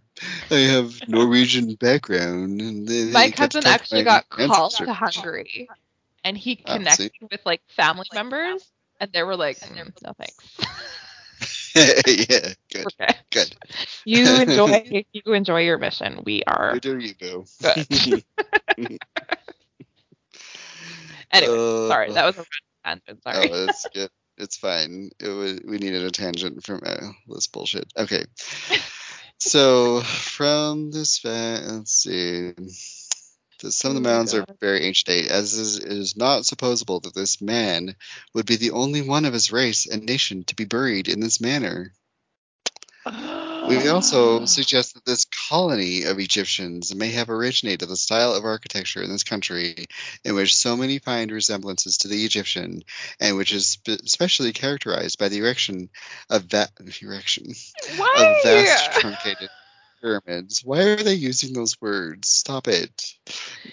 I 0.50 0.56
have 0.60 1.06
Norwegian 1.08 1.74
background. 1.80 2.60
And 2.60 2.88
they- 2.88 3.04
My 3.12 3.28
they 3.28 3.30
cousin 3.30 3.62
talk 3.62 3.82
actually 3.90 4.04
got 4.04 4.28
called 4.30 4.74
to 4.74 4.92
Hungary, 4.94 5.68
and 6.24 6.36
he 6.38 6.56
Ah, 6.64 6.82
see? 6.86 7.10
connected 7.10 7.28
with 7.30 7.40
like 7.44 7.62
family 7.68 8.08
members, 8.12 8.72
and 9.00 9.12
they 9.12 9.22
were 9.22 9.36
like, 9.36 9.60
"Mm, 9.60 9.92
"No 10.02 10.12
thanks." 10.14 10.56
yeah, 11.74 12.52
good, 12.72 12.94
okay. 13.00 13.14
good. 13.30 13.56
You 14.04 14.36
enjoy 14.38 14.84
you 15.12 15.32
enjoy 15.34 15.62
your 15.62 15.78
mission. 15.78 16.22
We 16.24 16.42
are 16.46 16.74
You 16.74 16.80
do 16.80 16.98
you 16.98 17.14
go. 17.14 17.46
good. 18.76 18.98
Anyway, 21.32 21.52
Uh, 21.54 21.88
sorry, 21.88 22.12
that 22.12 22.26
was 22.26 22.38
a 22.38 22.44
tangent. 22.84 23.22
Sorry. 23.22 23.50
Oh, 23.50 23.64
it's 23.66 23.86
good. 23.94 24.10
It's 24.38 24.56
fine. 24.56 25.10
It 25.20 25.28
was 25.28 25.60
we 25.66 25.78
needed 25.78 26.04
a 26.04 26.10
tangent 26.10 26.64
from 26.64 26.80
uh, 26.84 27.08
this 27.28 27.46
bullshit. 27.48 27.92
Okay. 27.96 28.24
So 29.40 30.00
from 30.02 30.90
this 30.90 31.24
let's 31.24 31.92
see. 31.92 32.52
Some 33.60 33.90
of 33.90 33.94
the 33.96 34.08
Oh, 34.08 34.10
mounds 34.10 34.34
are 34.34 34.44
very 34.60 34.84
ancient 34.84 35.06
date, 35.06 35.30
as 35.30 35.54
is, 35.54 35.78
it 35.78 35.92
is 35.92 36.16
not 36.16 36.46
supposable 36.46 37.00
that 37.00 37.14
this 37.14 37.40
man 37.40 37.96
would 38.34 38.46
be 38.46 38.56
the 38.56 38.72
only 38.72 39.02
one 39.02 39.24
of 39.24 39.32
his 39.32 39.52
race 39.52 39.86
and 39.86 40.04
nation 40.04 40.44
to 40.44 40.56
be 40.56 40.64
buried 40.64 41.08
in 41.08 41.20
this 41.20 41.40
manner. 41.40 41.92
We 43.68 43.88
also 43.88 44.46
suggest 44.46 44.94
that 44.94 45.04
this 45.04 45.26
colony 45.48 46.04
of 46.04 46.18
Egyptians 46.18 46.94
may 46.94 47.10
have 47.10 47.28
originated 47.28 47.88
the 47.88 47.96
style 47.96 48.34
of 48.34 48.44
architecture 48.44 49.02
in 49.02 49.10
this 49.10 49.24
country 49.24 49.86
in 50.24 50.34
which 50.34 50.56
so 50.56 50.76
many 50.76 50.98
find 50.98 51.30
resemblances 51.30 51.98
to 51.98 52.08
the 52.08 52.24
Egyptian, 52.24 52.82
and 53.20 53.36
which 53.36 53.52
is 53.52 53.68
spe- 53.68 54.00
especially 54.04 54.52
characterized 54.52 55.18
by 55.18 55.28
the 55.28 55.38
erection 55.38 55.90
of 56.30 56.44
va- 56.44 56.70
erection 57.02 57.52
Why? 57.96 58.14
of 58.16 58.42
vast 58.42 59.00
truncated 59.00 59.50
pyramids. 60.00 60.64
Why 60.64 60.82
are 60.84 60.96
they 60.96 61.14
using 61.14 61.52
those 61.52 61.80
words? 61.80 62.28
Stop 62.28 62.68
it. 62.68 63.14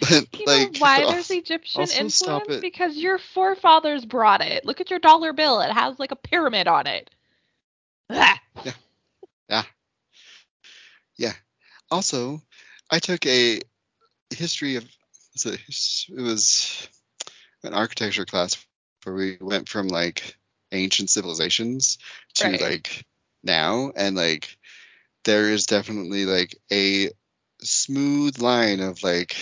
But 0.01 0.27
You 0.37 0.45
like, 0.47 0.73
know 0.73 0.79
why 0.79 1.05
there's 1.11 1.31
Egyptian 1.31 1.87
influence? 1.89 2.57
Because 2.57 2.97
your 2.97 3.17
forefathers 3.17 4.05
brought 4.05 4.41
it. 4.41 4.65
Look 4.65 4.81
at 4.81 4.89
your 4.89 4.99
dollar 4.99 5.33
bill. 5.33 5.61
It 5.61 5.71
has 5.71 5.99
like 5.99 6.11
a 6.11 6.17
pyramid 6.17 6.67
on 6.67 6.87
it. 6.87 7.09
Ah. 9.49 9.65
Also, 11.91 12.41
I 12.89 12.99
took 12.99 13.25
a 13.25 13.61
history 14.31 14.75
of 14.75 14.85
it, 15.45 15.59
it 16.09 16.21
was 16.21 16.87
an 17.63 17.73
architecture 17.73 18.25
class 18.25 18.57
where 19.03 19.15
we 19.15 19.37
went 19.39 19.69
from 19.69 19.87
like 19.87 20.35
ancient 20.71 21.09
civilizations 21.09 21.97
to 22.35 22.49
Right. 22.49 22.61
like 22.61 23.05
now 23.43 23.91
and 23.95 24.15
like 24.15 24.57
there 25.25 25.51
is 25.51 25.65
definitely 25.65 26.25
like 26.25 26.57
a 26.71 27.11
smooth 27.61 28.39
line 28.39 28.79
of 28.79 29.03
like 29.03 29.35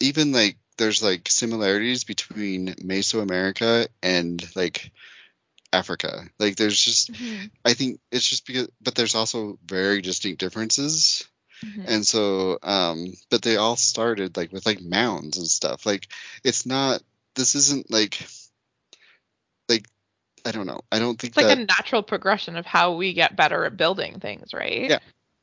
even 0.00 0.32
like 0.32 0.58
there's 0.78 1.02
like 1.02 1.30
similarities 1.30 2.04
between 2.04 2.68
Mesoamerica 2.74 3.88
and 4.02 4.44
like 4.56 4.90
Africa. 5.72 6.28
Like 6.38 6.56
there's 6.56 6.80
just 6.80 7.10
I 7.64 7.74
think 7.74 8.00
it's 8.10 8.28
just 8.28 8.46
because 8.46 8.68
but 8.80 8.94
there's 8.94 9.14
also 9.14 9.58
very 9.64 10.02
distinct 10.02 10.40
differences. 10.40 11.26
Mhm. 11.64 11.84
And 11.86 12.06
so 12.06 12.58
um 12.62 13.06
but 13.30 13.42
they 13.42 13.56
all 13.56 13.76
started 13.76 14.36
like 14.36 14.52
with 14.52 14.66
like 14.66 14.80
mounds 14.80 15.38
and 15.38 15.46
stuff. 15.46 15.86
Like 15.86 16.08
it's 16.44 16.66
not 16.66 17.02
this 17.34 17.54
isn't 17.54 17.90
like 17.90 18.26
like 19.68 19.86
I 20.44 20.50
don't 20.52 20.66
know. 20.66 20.80
I 20.90 20.98
don't 20.98 21.18
think 21.18 21.32
It's 21.32 21.36
like 21.36 21.56
that 21.56 21.62
a 21.62 21.64
natural 21.64 22.02
progression 22.02 22.56
of 22.56 22.66
how 22.66 22.96
we 22.96 23.14
get 23.14 23.36
better 23.36 23.64
at 23.64 23.76
building 23.76 24.20
things, 24.20 24.52
right? 24.52 24.90
Yeah. 24.90 24.98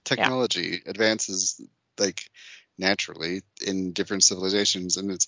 technology 0.05 0.81
advances 0.85 1.61
like 1.99 2.29
naturally 2.77 3.41
in 3.65 3.91
different 3.91 4.23
civilizations 4.23 4.97
and 4.97 5.11
it's 5.11 5.27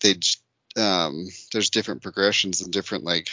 they 0.00 0.14
um 0.76 1.26
there's 1.52 1.70
different 1.70 2.02
progressions 2.02 2.60
and 2.60 2.72
different 2.72 3.04
like 3.04 3.28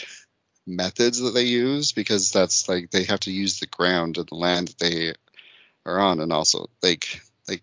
methods 0.76 1.20
that 1.20 1.32
they 1.32 1.44
use 1.44 1.92
because 1.92 2.32
that's 2.32 2.70
like 2.70 2.90
they 2.92 3.04
have 3.04 3.20
to 3.22 3.32
use 3.32 3.60
the 3.60 3.68
ground 3.68 4.18
and 4.18 4.28
the 4.28 4.36
land 4.36 4.70
that 4.70 4.80
they 4.80 5.14
are 5.86 6.00
on 6.00 6.20
and 6.20 6.34
also 6.34 6.70
like 6.82 7.22
like 7.48 7.62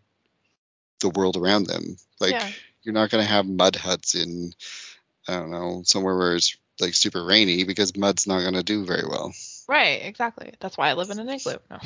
the 1.00 1.10
world 1.10 1.36
around 1.36 1.66
them 1.66 1.96
like 2.20 2.32
Yeah. 2.32 2.50
you're 2.82 2.94
not 2.94 3.10
going 3.10 3.24
to 3.24 3.30
have 3.30 3.46
mud 3.46 3.76
huts 3.76 4.14
in 4.14 4.52
i 5.28 5.34
don't 5.34 5.50
know 5.50 5.82
somewhere 5.84 6.16
where 6.16 6.36
it's 6.36 6.56
like 6.80 6.94
super 6.94 7.24
rainy 7.24 7.64
because 7.64 7.96
mud's 7.96 8.26
not 8.26 8.40
going 8.40 8.54
to 8.54 8.62
do 8.62 8.84
very 8.84 9.06
well 9.08 9.32
Right, 9.68 10.00
exactly. 10.02 10.54
That's 10.60 10.78
why 10.78 10.88
I 10.88 10.94
live 10.94 11.10
in 11.10 11.18
an 11.18 11.28
igloo. 11.28 11.56
No. 11.70 11.78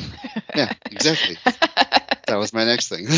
Yeah, 0.55 0.73
exactly. 0.89 1.37
that 2.29 2.37
was 2.37 2.53
my 2.53 2.65
next 2.65 2.89
thing 2.89 3.09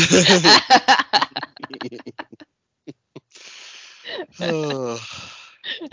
oh. 4.41 4.99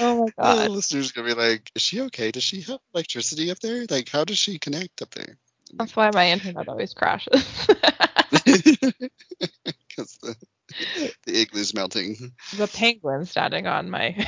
oh 0.00 0.24
my 0.24 0.32
god! 0.36 0.66
The 0.66 0.68
listeners 0.70 1.12
gonna 1.12 1.28
be 1.28 1.34
like, 1.34 1.70
"Is 1.74 1.82
she 1.82 2.00
okay? 2.02 2.30
Does 2.30 2.42
she 2.42 2.62
have 2.62 2.80
electricity 2.94 3.50
up 3.50 3.60
there? 3.60 3.84
Like, 3.88 4.08
how 4.08 4.24
does 4.24 4.38
she 4.38 4.58
connect 4.58 5.02
up 5.02 5.10
there?" 5.10 5.36
That's 5.74 5.96
why 5.96 6.10
my 6.12 6.30
internet 6.30 6.68
always 6.68 6.94
crashes. 6.94 7.66
Because 9.96 10.18
the, 10.22 10.34
the 11.24 11.40
igloo's 11.40 11.72
melting. 11.72 12.16
the 12.56 12.66
penguin 12.66 13.26
standing 13.26 13.68
on 13.68 13.88
my 13.90 14.10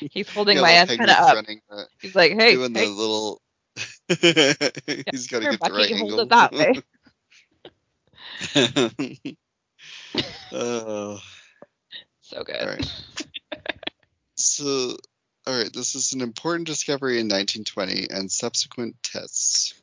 he's 0.00 0.28
holding 0.28 0.60
my 0.60 0.76
antenna 0.76 1.12
up. 1.12 1.34
running, 1.34 1.60
uh, 1.70 1.84
He's 2.00 2.14
like, 2.14 2.32
hey, 2.32 2.54
doing 2.54 2.74
hey 2.74 2.84
the 2.84 2.90
little. 2.90 3.40
He's 4.08 5.26
got 5.28 5.40
to 5.40 5.48
get 5.50 5.60
the 5.60 5.72
right 5.72 5.96
hold 5.96 6.20
angle. 6.20 6.20
it 6.20 6.28
that 6.28 6.52
way. 9.24 9.36
Oh, 10.52 11.20
So 12.22 12.44
good. 12.44 12.56
all 12.60 12.68
right. 12.68 12.92
So, 14.36 14.96
all 15.46 15.58
right. 15.58 15.70
This 15.70 15.94
is 15.94 16.14
an 16.14 16.22
important 16.22 16.66
discovery 16.66 17.20
in 17.20 17.26
1920 17.26 18.06
and 18.10 18.32
subsequent 18.32 18.96
tests. 19.02 19.74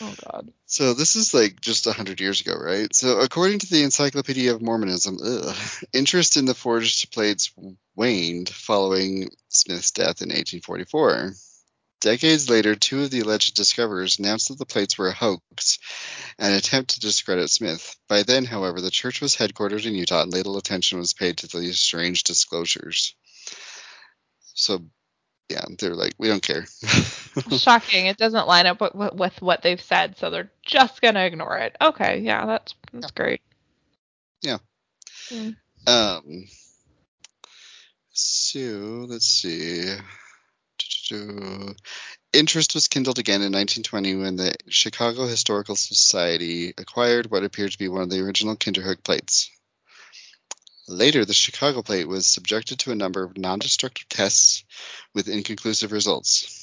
Oh 0.00 0.14
god. 0.24 0.52
So 0.66 0.94
this 0.94 1.16
is 1.16 1.34
like 1.34 1.60
just 1.60 1.86
a 1.86 1.92
hundred 1.92 2.20
years 2.20 2.40
ago, 2.40 2.54
right? 2.58 2.94
So 2.94 3.20
according 3.20 3.58
to 3.60 3.70
the 3.70 3.82
Encyclopedia 3.82 4.54
of 4.54 4.62
Mormonism, 4.62 5.18
ugh, 5.22 5.56
interest 5.92 6.36
in 6.36 6.44
the 6.44 6.54
forged 6.54 7.12
plates 7.12 7.52
waned 7.96 8.48
following 8.48 9.28
Smith's 9.48 9.90
death 9.90 10.22
in 10.22 10.28
1844. 10.28 11.32
Decades 12.00 12.48
later, 12.48 12.76
two 12.76 13.02
of 13.02 13.10
the 13.10 13.20
alleged 13.20 13.56
discoverers 13.56 14.18
announced 14.18 14.48
that 14.48 14.58
the 14.58 14.66
plates 14.66 14.96
were 14.96 15.08
a 15.08 15.12
hoax, 15.12 15.78
an 16.38 16.52
attempt 16.52 16.94
to 16.94 17.00
discredit 17.00 17.50
Smith. 17.50 17.96
By 18.08 18.22
then, 18.22 18.44
however, 18.44 18.80
the 18.80 18.90
church 18.90 19.20
was 19.20 19.34
headquartered 19.34 19.84
in 19.84 19.94
Utah, 19.94 20.22
and 20.22 20.32
little 20.32 20.58
attention 20.58 21.00
was 21.00 21.12
paid 21.12 21.38
to 21.38 21.58
these 21.58 21.80
strange 21.80 22.22
disclosures. 22.22 23.14
So, 24.54 24.84
yeah, 25.48 25.64
they're 25.76 25.96
like, 25.96 26.14
we 26.18 26.28
don't 26.28 26.42
care. 26.42 26.66
Shocking. 27.50 28.06
It 28.06 28.16
doesn't 28.16 28.46
line 28.46 28.66
up 28.66 28.80
with, 28.80 28.94
with, 28.94 29.14
with 29.14 29.42
what 29.42 29.62
they've 29.62 29.80
said, 29.80 30.18
so 30.18 30.30
they're 30.30 30.52
just 30.62 31.00
gonna 31.00 31.24
ignore 31.24 31.58
it. 31.58 31.76
Okay, 31.80 32.20
yeah, 32.20 32.46
that's 32.46 32.74
that's 32.92 33.10
great. 33.12 33.40
Yeah. 34.42 34.58
Um. 35.86 36.46
So 38.12 39.06
let's 39.08 39.26
see. 39.26 39.94
Interest 42.32 42.74
was 42.74 42.88
kindled 42.88 43.18
again 43.18 43.42
in 43.42 43.52
1920 43.52 44.16
when 44.16 44.36
the 44.36 44.54
Chicago 44.68 45.26
Historical 45.26 45.76
Society 45.76 46.74
acquired 46.76 47.30
what 47.30 47.44
appeared 47.44 47.72
to 47.72 47.78
be 47.78 47.88
one 47.88 48.02
of 48.02 48.10
the 48.10 48.20
original 48.20 48.56
Kinderhook 48.56 49.02
plates. 49.02 49.50
Later, 50.86 51.24
the 51.24 51.34
Chicago 51.34 51.82
plate 51.82 52.08
was 52.08 52.26
subjected 52.26 52.78
to 52.80 52.92
a 52.92 52.94
number 52.94 53.22
of 53.22 53.36
non-destructive 53.36 54.08
tests 54.08 54.64
with 55.14 55.28
inconclusive 55.28 55.92
results. 55.92 56.54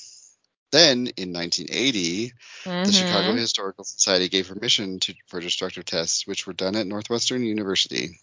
Then, 0.71 1.07
in 1.15 1.31
1980, 1.31 2.33
the 2.63 2.71
Mhm. 2.91 2.93
Chicago 2.93 3.33
Historical 3.35 3.83
Society 3.83 4.27
gave 4.27 4.47
permission 4.47 4.99
to, 5.01 5.13
for 5.27 5.39
destructive 5.39 5.85
tests, 5.85 6.25
which 6.25 6.47
were 6.47 6.53
done 6.53 6.75
at 6.75 6.87
Northwestern 6.87 7.43
University. 7.45 8.19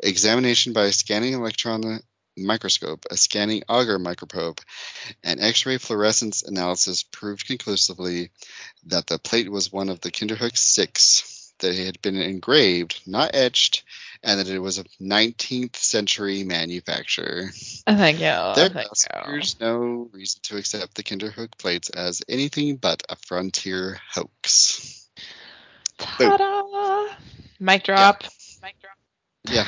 Examination 0.00 0.72
by 0.72 0.90
scanning 0.90 1.34
electron 1.34 2.02
microscope, 2.36 3.06
a 3.10 3.16
scanning 3.16 3.62
auger 3.68 3.98
microprobe, 3.98 4.60
and 5.22 5.40
X-ray 5.40 5.78
fluorescence 5.78 6.42
analysis 6.42 7.02
proved 7.02 7.46
conclusively 7.46 8.30
that 8.86 9.06
the 9.06 9.18
plate 9.18 9.50
was 9.50 9.72
one 9.72 9.88
of 9.88 10.00
the 10.00 10.10
Kinderhook 10.10 10.56
six, 10.56 11.52
that 11.58 11.74
it 11.74 11.86
had 11.86 12.02
been 12.02 12.16
engraved, 12.16 13.00
not 13.06 13.34
etched, 13.34 13.84
and 14.22 14.40
that 14.40 14.48
it 14.48 14.58
was 14.58 14.78
a 14.78 14.84
19th 15.00 15.76
century 15.76 16.44
manufacture. 16.44 17.50
Thank 17.86 18.18
you. 18.18 18.22
There 18.22 18.68
Thank 18.68 18.88
thus 18.88 19.06
you. 19.12 19.20
appears 19.20 19.60
no 19.60 20.08
reason 20.12 20.40
to 20.44 20.56
accept 20.56 20.94
the 20.94 21.02
Kinderhook 21.02 21.58
plates 21.58 21.90
as 21.90 22.22
anything 22.28 22.76
but 22.76 23.02
a 23.08 23.16
frontier 23.16 23.98
hoax. 24.10 25.08
Ta-da! 25.98 27.14
Mic 27.60 27.84
drop. 27.84 28.24
Mic 28.62 28.74
drop. 28.80 28.96
Yeah. 29.48 29.66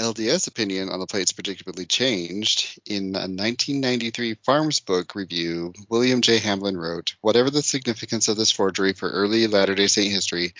LDS 0.00 0.48
opinion 0.48 0.88
on 0.88 0.98
the 0.98 1.06
plates 1.06 1.32
predictably 1.32 1.86
changed. 1.88 2.80
In 2.86 3.14
a 3.14 3.28
1993 3.28 4.34
FARMS 4.44 4.80
Book 4.80 5.14
review, 5.14 5.74
William 5.88 6.22
J. 6.22 6.38
Hamblin 6.38 6.76
wrote, 6.76 7.14
Whatever 7.20 7.50
the 7.50 7.62
significance 7.62 8.28
of 8.28 8.36
this 8.36 8.50
forgery 8.50 8.94
for 8.94 9.10
early 9.10 9.46
Latter 9.46 9.74
day 9.74 9.86
Saint 9.86 10.12
history, 10.12 10.54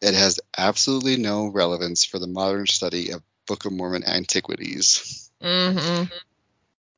it 0.00 0.14
has 0.14 0.40
absolutely 0.56 1.16
no 1.16 1.48
relevance 1.48 2.04
for 2.04 2.18
the 2.18 2.28
modern 2.28 2.66
study 2.66 3.10
of 3.10 3.22
Book 3.46 3.64
of 3.64 3.72
Mormon 3.72 4.04
antiquities. 4.04 5.30
Mm-hmm. 5.42 6.04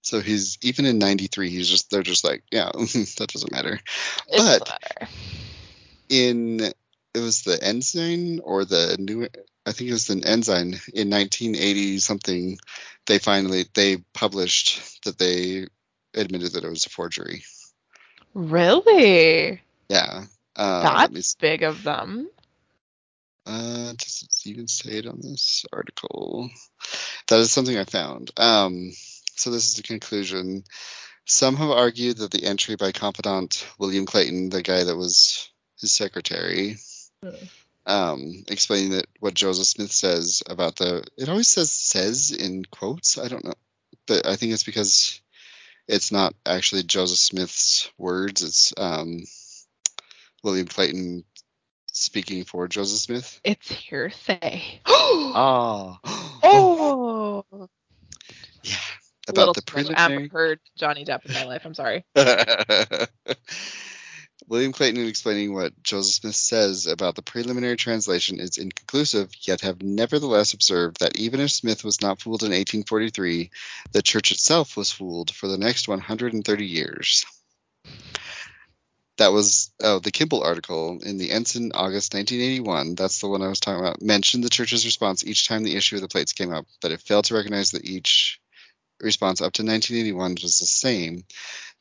So 0.02 0.20
he's 0.20 0.58
even 0.62 0.84
in 0.84 0.98
93, 0.98 1.50
he's 1.50 1.68
just 1.68 1.90
they're 1.90 2.02
just 2.02 2.24
like, 2.24 2.44
yeah, 2.52 2.70
that 2.74 3.30
doesn't 3.32 3.52
matter. 3.52 3.80
It 4.28 4.60
But- 4.60 5.08
in 6.08 6.72
it 7.16 7.20
was 7.20 7.42
the 7.42 7.58
ensign 7.62 8.40
or 8.44 8.64
the 8.64 8.96
new 8.98 9.26
I 9.64 9.72
think 9.72 9.88
it 9.90 9.94
was 9.94 10.06
the 10.06 10.22
ensign 10.24 10.78
in 10.92 11.10
1980 11.10 11.98
something 11.98 12.58
they 13.06 13.18
finally 13.18 13.64
they 13.74 13.96
published 14.12 15.04
that 15.04 15.18
they 15.18 15.66
admitted 16.14 16.52
that 16.52 16.64
it 16.64 16.70
was 16.70 16.86
a 16.86 16.90
forgery. 16.90 17.44
Really? 18.34 19.62
Yeah. 19.88 20.24
Uh, 20.54 21.06
That's 21.06 21.34
big 21.34 21.62
of 21.62 21.82
them. 21.82 22.28
uh, 23.46 23.92
does 23.92 24.24
it 24.28 24.48
even 24.48 24.68
say 24.68 24.98
it 24.98 25.06
on 25.06 25.20
this 25.22 25.64
article? 25.72 26.50
That 27.28 27.40
is 27.40 27.52
something 27.52 27.76
I 27.76 27.84
found. 27.84 28.30
Um, 28.36 28.92
so 29.36 29.50
this 29.50 29.68
is 29.68 29.74
the 29.74 29.82
conclusion. 29.82 30.64
Some 31.24 31.56
have 31.56 31.70
argued 31.70 32.18
that 32.18 32.30
the 32.30 32.44
entry 32.44 32.76
by 32.76 32.92
confidant 32.92 33.66
William 33.78 34.06
Clayton, 34.06 34.48
the 34.50 34.62
guy 34.62 34.84
that 34.84 34.96
was 34.96 35.50
his 35.80 35.92
secretary. 35.92 36.76
Um, 37.86 38.44
explaining 38.48 38.90
that 38.90 39.06
what 39.20 39.34
Joseph 39.34 39.66
Smith 39.66 39.92
says 39.92 40.42
about 40.48 40.76
the. 40.76 41.04
It 41.16 41.28
always 41.28 41.48
says 41.48 41.72
says 41.72 42.32
in 42.32 42.64
quotes. 42.64 43.18
I 43.18 43.28
don't 43.28 43.44
know, 43.44 43.54
but 44.06 44.26
I 44.26 44.36
think 44.36 44.52
it's 44.52 44.64
because 44.64 45.20
it's 45.88 46.10
not 46.10 46.34
actually 46.44 46.82
Joseph 46.82 47.18
Smith's 47.18 47.90
words. 47.96 48.42
It's 48.42 48.72
um, 48.76 49.24
William 50.42 50.66
Clayton 50.66 51.24
speaking 51.86 52.44
for 52.44 52.68
Joseph 52.68 52.98
Smith. 52.98 53.40
It's 53.44 53.70
hearsay. 53.70 54.80
oh. 54.86 55.98
oh. 56.42 57.68
Yeah. 58.62 58.76
about 59.28 59.38
Little 59.38 59.54
the 59.54 59.62
too 59.62 59.76
much 59.76 59.86
preliminary. 59.86 60.24
Amber 60.24 60.38
Heard 60.38 60.60
Johnny 60.76 61.04
Depp 61.04 61.24
in 61.26 61.34
my 61.34 61.44
life. 61.44 61.62
I'm 61.64 61.74
sorry. 61.74 62.04
William 64.48 64.72
Clayton 64.72 65.00
in 65.00 65.08
explaining 65.08 65.52
what 65.52 65.82
Joseph 65.82 66.14
Smith 66.14 66.36
says 66.36 66.86
about 66.86 67.16
the 67.16 67.22
preliminary 67.22 67.76
translation 67.76 68.38
is 68.38 68.58
inconclusive, 68.58 69.30
yet 69.40 69.62
have 69.62 69.82
nevertheless 69.82 70.54
observed 70.54 71.00
that 71.00 71.16
even 71.16 71.40
if 71.40 71.50
Smith 71.50 71.82
was 71.82 72.00
not 72.00 72.20
fooled 72.20 72.42
in 72.42 72.50
1843, 72.50 73.50
the 73.90 74.02
church 74.02 74.30
itself 74.30 74.76
was 74.76 74.92
fooled 74.92 75.34
for 75.34 75.48
the 75.48 75.58
next 75.58 75.88
130 75.88 76.64
years. 76.64 77.26
That 79.18 79.32
was 79.32 79.72
oh 79.82 79.98
the 79.98 80.10
Kimball 80.12 80.42
article 80.42 81.00
in 81.02 81.16
the 81.16 81.30
Ensign, 81.30 81.72
August 81.74 82.14
1981. 82.14 82.94
That's 82.94 83.20
the 83.20 83.28
one 83.28 83.42
I 83.42 83.48
was 83.48 83.60
talking 83.60 83.80
about. 83.80 84.02
Mentioned 84.02 84.44
the 84.44 84.50
church's 84.50 84.84
response 84.84 85.24
each 85.24 85.48
time 85.48 85.64
the 85.64 85.74
issue 85.74 85.96
of 85.96 86.02
the 86.02 86.08
plates 86.08 86.34
came 86.34 86.52
up, 86.52 86.66
but 86.82 86.92
it 86.92 87.00
failed 87.00 87.24
to 87.26 87.34
recognize 87.34 87.70
that 87.70 87.86
each 87.86 88.38
response 89.00 89.40
up 89.40 89.52
to 89.54 89.62
1981 89.62 90.36
was 90.42 90.58
the 90.58 90.66
same, 90.66 91.24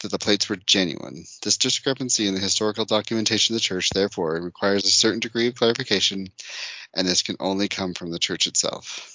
that 0.01 0.11
the 0.11 0.19
plates 0.19 0.49
were 0.49 0.55
genuine. 0.55 1.25
This 1.41 1.57
discrepancy 1.57 2.27
in 2.27 2.33
the 2.33 2.39
historical 2.39 2.85
documentation 2.85 3.53
of 3.55 3.61
the 3.61 3.65
church, 3.65 3.89
therefore, 3.89 4.41
requires 4.41 4.85
a 4.85 4.89
certain 4.89 5.19
degree 5.19 5.47
of 5.47 5.55
clarification, 5.55 6.27
and 6.93 7.07
this 7.07 7.21
can 7.21 7.37
only 7.39 7.67
come 7.67 7.93
from 7.93 8.11
the 8.11 8.19
church 8.19 8.47
itself. 8.47 9.11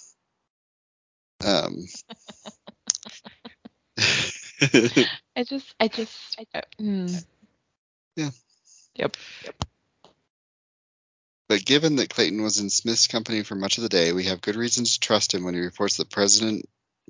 Um, 1.44 1.86
I 5.36 5.44
just, 5.44 5.74
I 5.80 5.88
just, 5.88 6.40
I, 6.54 6.62
mm. 6.80 7.24
Yeah. 8.16 8.30
Yep. 8.96 9.16
but 11.48 11.64
given 11.64 11.96
that 11.96 12.10
Clayton 12.10 12.42
was 12.42 12.58
in 12.58 12.68
Smith's 12.68 13.06
company 13.06 13.42
for 13.42 13.54
much 13.54 13.78
of 13.78 13.82
the 13.82 13.88
day, 13.88 14.12
we 14.12 14.24
have 14.24 14.40
good 14.40 14.56
reasons 14.56 14.94
to 14.94 15.00
trust 15.00 15.32
him 15.32 15.44
when 15.44 15.54
he 15.54 15.60
reports 15.60 15.96
that 15.96 16.10
President 16.10 16.68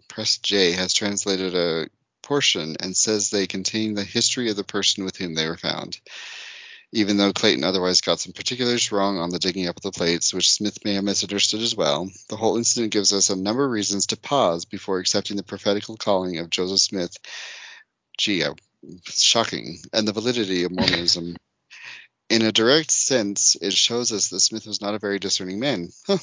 Press 0.08 0.38
J 0.38 0.72
has 0.72 0.92
translated 0.92 1.54
a 1.54 1.88
portion 2.22 2.76
and 2.80 2.96
says 2.96 3.30
they 3.30 3.46
contain 3.46 3.94
the 3.94 4.04
history 4.04 4.50
of 4.50 4.56
the 4.56 4.64
person 4.64 5.04
with 5.04 5.16
whom 5.16 5.34
they 5.34 5.48
were 5.48 5.56
found. 5.56 6.00
Even 6.92 7.16
though 7.16 7.32
Clayton 7.32 7.62
otherwise 7.62 8.00
got 8.00 8.18
some 8.18 8.32
particulars 8.32 8.90
wrong 8.90 9.18
on 9.18 9.30
the 9.30 9.38
digging 9.38 9.68
up 9.68 9.76
of 9.76 9.82
the 9.82 9.92
plates, 9.92 10.34
which 10.34 10.52
Smith 10.52 10.84
may 10.84 10.94
have 10.94 11.04
misunderstood 11.04 11.60
as 11.60 11.76
well, 11.76 12.10
the 12.28 12.36
whole 12.36 12.56
incident 12.56 12.92
gives 12.92 13.12
us 13.12 13.30
a 13.30 13.36
number 13.36 13.64
of 13.64 13.70
reasons 13.70 14.06
to 14.06 14.16
pause 14.16 14.64
before 14.64 14.98
accepting 14.98 15.36
the 15.36 15.44
prophetical 15.44 15.96
calling 15.96 16.38
of 16.38 16.50
Joseph 16.50 16.80
Smith. 16.80 17.16
Gee, 18.18 18.42
uh, 18.42 18.54
shocking, 19.04 19.78
and 19.92 20.06
the 20.06 20.12
validity 20.12 20.64
of 20.64 20.72
Mormonism. 20.72 21.36
In 22.28 22.42
a 22.42 22.52
direct 22.52 22.90
sense, 22.90 23.56
it 23.60 23.72
shows 23.72 24.12
us 24.12 24.28
that 24.28 24.40
Smith 24.40 24.66
was 24.66 24.80
not 24.80 24.94
a 24.94 24.98
very 25.00 25.18
discerning 25.20 25.60
man. 25.60 25.90
Huh. 26.06 26.18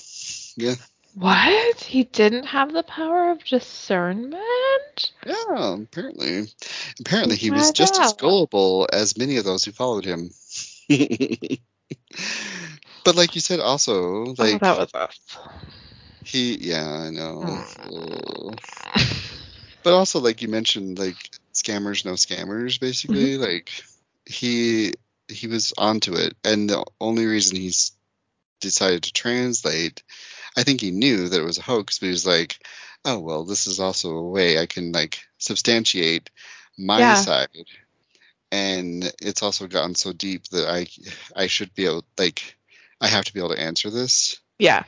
Yeah. 0.57 0.75
What? 1.19 1.79
He 1.81 2.03
didn't 2.03 2.45
have 2.45 2.71
the 2.71 2.83
power 2.83 3.31
of 3.31 3.43
discernment? 3.43 5.11
Yeah, 5.25 5.77
apparently. 5.81 6.45
Apparently 6.99 7.35
he 7.35 7.49
was 7.49 7.71
just 7.71 7.99
as 7.99 8.13
gullible 8.13 8.87
as 8.93 9.17
many 9.17 9.37
of 9.37 9.45
those 9.45 9.65
who 9.65 9.71
followed 9.71 10.05
him. 10.05 10.29
but 13.03 13.15
like 13.15 13.33
you 13.33 13.41
said 13.41 13.59
also, 13.59 14.25
like 14.37 14.55
oh, 14.55 14.57
that 14.59 14.77
was 14.77 14.93
us. 14.93 15.19
he 16.23 16.55
yeah, 16.57 16.87
I 16.87 17.09
know. 17.09 17.63
But 19.83 19.93
also 19.93 20.19
like 20.19 20.41
you 20.41 20.49
mentioned 20.49 20.99
like 20.99 21.15
scammers 21.53 22.03
no 22.05 22.13
scammers 22.13 22.79
basically 22.79 23.35
Mm-hmm. 23.37 23.43
like 23.43 23.71
he 24.25 24.93
he 25.29 25.47
was 25.47 25.73
onto 25.77 26.13
it 26.15 26.35
and 26.43 26.69
the 26.69 26.83
only 26.99 27.25
reason 27.25 27.55
he's 27.55 27.93
decided 28.59 29.03
to 29.03 29.13
translate 29.13 30.03
i 30.57 30.63
think 30.63 30.81
he 30.81 30.91
knew 30.91 31.29
that 31.29 31.39
it 31.39 31.45
was 31.45 31.57
a 31.57 31.63
hoax 31.63 31.99
but 31.99 32.07
he 32.07 32.11
was 32.11 32.25
like 32.25 32.59
oh 33.05 33.19
well 33.19 33.45
this 33.45 33.67
is 33.67 33.79
also 33.79 34.11
a 34.17 34.29
way 34.29 34.59
i 34.59 34.65
can 34.65 34.91
like 34.91 35.19
substantiate 35.37 36.29
my 36.77 36.99
Yeah. 36.99 37.13
side 37.15 37.49
and 38.51 39.11
it's 39.21 39.43
also 39.43 39.67
gotten 39.67 39.95
so 39.95 40.11
deep 40.13 40.43
that 40.49 40.67
i 40.67 40.87
i 41.35 41.47
should 41.47 41.73
be 41.75 41.85
able 41.85 42.03
like 42.17 42.55
i 43.01 43.07
have 43.07 43.25
to 43.25 43.33
be 43.33 43.39
able 43.39 43.53
to 43.55 43.61
answer 43.61 43.89
this 43.89 44.37
Yeah. 44.59 44.83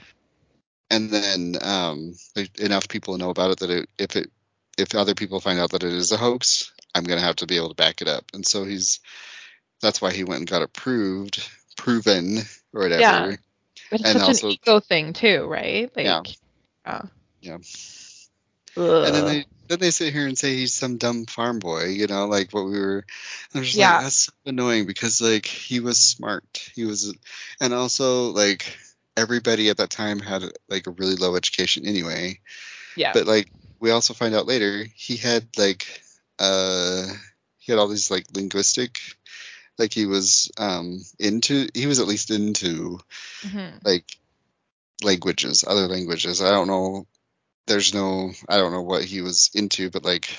and 0.90 1.10
then 1.10 1.56
um, 1.62 2.16
enough 2.60 2.88
people 2.90 3.18
know 3.18 3.30
about 3.30 3.52
it 3.52 3.60
that 3.60 3.70
it, 3.70 3.90
if 3.98 4.16
it 4.16 4.32
if 4.78 4.96
other 4.96 5.14
people 5.14 5.40
find 5.42 5.60
out 5.60 5.72
that 5.72 5.84
it 5.84 5.92
is 5.92 6.14
a 6.14 6.18
hoax, 6.18 6.72
I'm 6.96 7.04
gonna 7.04 7.22
have 7.22 7.36
to 7.38 7.46
be 7.48 7.58
able 7.58 7.68
to 7.70 7.76
back 7.76 8.02
it 8.02 8.08
up. 8.08 8.24
And 8.34 8.48
so 8.48 8.64
he's 8.64 9.02
that's 9.82 10.02
why 10.02 10.14
he 10.14 10.24
went 10.24 10.40
and 10.40 10.50
got 10.50 10.62
it 10.62 10.72
proved, 10.72 11.46
proven 11.76 12.38
or 12.74 12.82
whatever. 12.84 13.02
Yeah. 13.32 13.36
But 13.90 14.02
it's 14.02 14.10
And 14.10 14.20
such 14.20 14.28
also- 14.28 14.48
an 14.48 14.54
ego 14.54 14.80
thing 14.80 15.14
too, 15.14 15.46
right? 15.46 15.92
Like, 15.96 16.06
Yeah. 16.06 16.22
uh, 16.86 17.06
Yeah. 17.42 17.58
And 18.76 19.16
then 19.16 19.26
they 19.26 19.46
then 19.68 19.80
they 19.80 19.92
sit 19.92 20.12
here 20.14 20.26
and 20.26 20.36
say 20.38 20.56
he's 20.56 20.74
some 20.74 20.98
dumb 20.98 21.26
farm 21.28 21.60
boy, 21.60 21.86
you 21.90 22.08
know, 22.08 22.26
like 22.26 22.52
what 22.52 22.66
we 22.66 22.80
were. 22.80 23.06
I'm 23.54 23.64
just 23.64 23.76
Yeah. 23.76 23.94
like 23.96 24.04
that's 24.04 24.16
so 24.16 24.32
annoying 24.48 24.86
because 24.88 25.22
like 25.22 25.46
he 25.46 25.80
was 25.80 26.00
smart, 26.00 26.44
he 26.76 26.86
was, 26.86 27.14
and 27.60 27.74
also 27.74 28.30
like 28.32 28.66
everybody 29.16 29.70
at 29.70 29.78
that 29.78 29.90
time 29.92 30.20
had 30.20 30.44
like 30.70 30.88
a 30.88 30.92
really 30.92 31.16
low 31.16 31.36
education 31.36 31.86
anyway. 31.86 32.40
yeah. 32.96 33.12
but 33.14 33.26
like 33.28 33.50
we 33.80 33.92
also 33.92 34.14
find 34.14 34.34
out 34.36 34.48
later 34.48 34.86
he 34.96 35.16
had 35.18 35.48
like 35.58 35.86
uh 36.40 37.06
he 37.60 37.72
had 37.72 37.80
all 37.80 37.88
these 37.88 38.10
like 38.10 38.26
linguistic 38.34 39.00
like 39.80 39.94
he 39.94 40.06
was 40.06 40.52
um 40.58 41.00
into 41.18 41.68
he 41.74 41.88
was 41.88 42.00
at 42.00 42.08
least 42.08 42.30
into 42.32 43.00
Mhm. 43.42 43.84
like 43.84 44.06
languages 45.04 45.64
other 45.66 45.88
languages 45.88 46.42
i 46.42 46.52
don't 46.52 46.68
know 46.68 47.08
there's 47.68 47.94
no 47.94 48.32
i 48.50 48.58
don't 48.58 48.74
know 48.74 48.82
what 48.82 49.04
he 49.04 49.22
was 49.22 49.50
into 49.54 49.90
but 49.90 50.04
like 50.04 50.30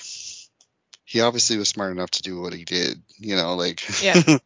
he 1.03 1.21
obviously 1.21 1.57
was 1.57 1.67
smart 1.67 1.91
enough 1.91 2.11
to 2.11 2.21
do 2.21 2.39
what 2.39 2.53
he 2.53 2.63
did 2.63 3.01
you 3.17 3.35
know 3.35 3.55
like 3.55 3.81
Yeah. 4.01 4.21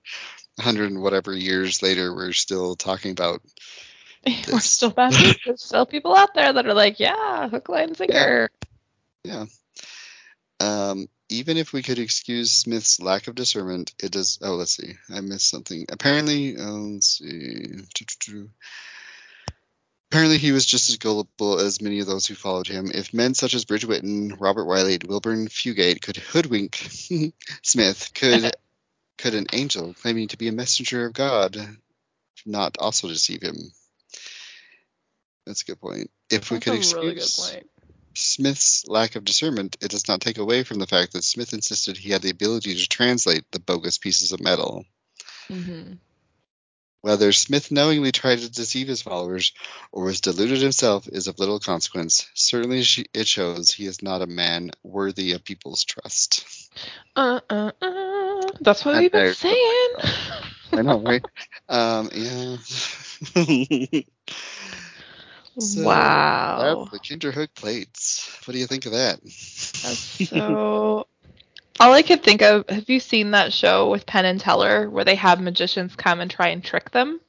100 0.58 0.92
and 0.92 1.02
whatever 1.02 1.36
years 1.36 1.84
later 1.84 2.16
we're 2.16 2.32
still 2.32 2.76
talking 2.76 3.12
about 3.12 3.42
We're 4.52 4.60
still 4.60 4.90
bad. 4.90 5.14
There's 5.46 5.64
still 5.64 5.86
people 5.86 6.16
out 6.16 6.34
there 6.34 6.52
that 6.52 6.66
are 6.66 6.74
like, 6.74 7.00
yeah, 7.00 7.48
hook, 7.48 7.70
line, 7.70 7.94
sinker. 7.94 8.50
Um, 10.60 11.08
even 11.30 11.58
if 11.58 11.74
we 11.74 11.82
could 11.82 12.00
excuse 12.00 12.52
Smith's 12.52 13.00
lack 13.00 13.28
of 13.28 13.36
discernment, 13.36 13.94
it 14.02 14.12
does. 14.12 14.40
Oh, 14.42 14.56
let's 14.56 14.76
see. 14.76 14.94
I 15.14 15.22
missed 15.22 15.50
something. 15.50 15.86
Apparently, 15.90 16.56
oh, 16.58 16.92
let's 16.94 17.20
see. 17.20 17.82
Apparently, 20.12 20.38
he 20.38 20.52
was 20.52 20.66
just 20.66 20.90
as 20.90 20.98
gullible 20.98 21.60
as 21.60 21.82
many 21.82 22.00
of 22.00 22.08
those 22.08 22.28
who 22.28 22.36
followed 22.36 22.68
him. 22.68 22.92
If 22.94 23.14
men 23.14 23.34
such 23.34 23.54
as 23.54 23.66
Bridge 23.66 23.86
Whitton, 23.86 24.36
Robert 24.40 24.66
Wiley, 24.66 24.96
and 24.96 25.04
Wilburn 25.04 25.48
Fugate 25.48 26.02
could 26.02 26.18
hoodwink 26.18 26.76
Smith, 27.62 28.12
could 28.14 28.56
could 29.18 29.34
an 29.34 29.48
angel 29.54 29.94
claiming 29.94 30.28
to 30.30 30.38
be 30.38 30.48
a 30.48 30.54
messenger 30.54 31.06
of 31.06 31.14
God 31.14 31.58
not 32.46 32.78
also 32.80 33.08
deceive 33.08 33.42
him? 33.42 33.56
That's 35.46 35.64
a 35.64 35.66
good 35.66 35.82
point. 35.82 36.12
If 36.30 36.52
we 36.52 36.60
could 36.60 36.74
a 36.74 36.78
excuse 36.78 36.94
really 36.94 37.16
good 37.16 37.30
point. 37.38 37.70
Smith's 38.16 38.88
lack 38.88 39.16
of 39.16 39.26
discernment, 39.26 39.78
it 39.82 39.92
does 39.92 40.08
not 40.08 40.22
take 40.22 40.38
away 40.38 40.64
from 40.64 40.80
the 40.80 40.88
fact 40.88 41.14
that 41.14 41.24
Smith 41.24 41.54
insisted 41.54 41.98
he 41.98 42.12
had 42.12 42.22
the 42.22 42.30
ability 42.32 42.76
to 42.76 42.88
translate 42.90 43.50
the 43.52 43.60
bogus 43.60 43.98
pieces 43.98 44.32
of 44.32 44.42
metal. 44.42 44.86
hmm 45.50 45.94
Whether 47.02 47.32
Smith 47.32 47.72
knowingly 47.72 48.12
tried 48.12 48.40
to 48.40 48.50
deceive 48.50 48.88
his 48.88 49.02
followers 49.02 49.54
or 49.92 50.06
was 50.06 50.22
deluded 50.22 50.62
himself 50.62 51.08
is 51.08 51.28
of 51.28 51.40
little 51.40 51.60
consequence. 51.60 52.28
Certainly, 52.34 52.84
it 53.14 53.28
shows 53.28 53.72
he 53.72 53.86
is 53.86 54.02
not 54.02 54.22
a 54.22 54.28
man 54.28 54.72
worthy 54.84 55.34
of 55.34 55.44
people's 55.44 55.84
trust. 55.84 56.46
Uh, 57.16 57.40
uh, 57.50 57.72
uh. 57.82 58.52
That's 58.62 58.84
what 58.86 58.96
And 58.96 59.02
we've 59.04 59.12
been 59.12 59.34
saying. 59.34 59.90
I 60.74 60.82
know, 60.82 61.00
right? 61.00 61.24
um, 61.70 62.10
yeah. 62.14 62.58
So, 65.60 65.84
wow. 65.84 66.88
That's 66.90 66.92
the 66.92 67.00
Kinderhook 67.00 67.50
plates. 67.56 68.40
What 68.46 68.54
do 68.54 68.60
you 68.60 68.68
think 68.68 68.86
of 68.86 68.92
that? 68.94 69.22
That's 69.22 70.30
so. 70.30 71.08
All 71.80 71.94
I 71.94 72.02
could 72.02 72.24
think 72.24 72.42
of. 72.42 72.70
Have 72.70 72.90
you 72.90 73.00
seen 73.00 73.32
that 73.32 73.52
show 73.52 73.90
with 73.90 74.06
Penn 74.06 74.26
and 74.26 74.40
Teller 74.40 74.90
where 74.90 75.06
they 75.06 75.16
have 75.16 75.42
magicians 75.42 75.96
come 75.96 76.20
and 76.20 76.32
try 76.32 76.50
and 76.50 76.64
trick 76.64 76.92
them? 76.92 77.20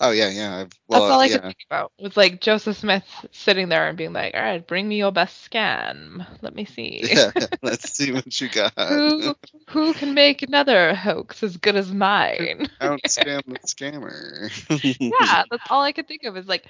oh 0.00 0.10
yeah, 0.10 0.28
yeah. 0.28 0.56
I've, 0.56 0.72
well, 0.88 1.02
That's 1.02 1.12
all 1.12 1.20
I 1.20 1.24
yeah. 1.26 1.32
could 1.34 1.42
think 1.42 1.66
about. 1.68 1.92
Was 2.00 2.16
like 2.16 2.40
Joseph 2.40 2.76
Smith 2.76 3.04
sitting 3.32 3.68
there 3.68 3.88
and 3.88 3.96
being 3.96 4.12
like, 4.12 4.34
"All 4.34 4.42
right, 4.42 4.66
bring 4.66 4.88
me 4.88 4.96
your 4.98 5.12
best 5.12 5.48
scam. 5.48 6.26
Let 6.42 6.54
me 6.54 6.64
see 6.64 7.02
yeah. 7.10 7.30
Let's 7.62 7.92
see 7.92 8.12
what 8.12 8.40
you 8.40 8.48
got. 8.48 8.72
who 8.76 9.34
who 9.68 9.92
can 9.94 10.14
make 10.14 10.42
another 10.42 10.94
hoax 10.94 11.42
as 11.42 11.56
good 11.56 11.76
as 11.76 11.92
mine." 11.92 12.68
Don't 12.80 13.02
scam 13.04 13.44
the 13.46 13.58
scammer. 13.60 14.50
yeah, 14.98 15.44
that's 15.50 15.70
all 15.70 15.82
I 15.82 15.92
could 15.92 16.08
think 16.08 16.24
of 16.24 16.36
is 16.36 16.46
like 16.46 16.64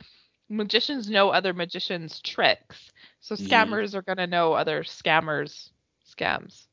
magicians 0.49 1.09
know 1.09 1.31
other 1.31 1.53
magicians' 1.53 2.21
tricks, 2.21 2.93
so 3.21 3.35
Mhm. 3.39 3.45
scammers 3.45 3.95
are 3.95 4.03
gonna 4.03 4.27
know 4.27 4.53
other 4.55 4.83
scammers' 4.85 5.71
scams. 6.07 6.67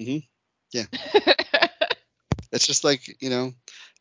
Mhm. 0.00 0.28
Yeah. 0.72 0.86
It's 2.52 2.66
just 2.66 2.84
like, 2.84 3.20
you 3.22 3.30
know, 3.30 3.52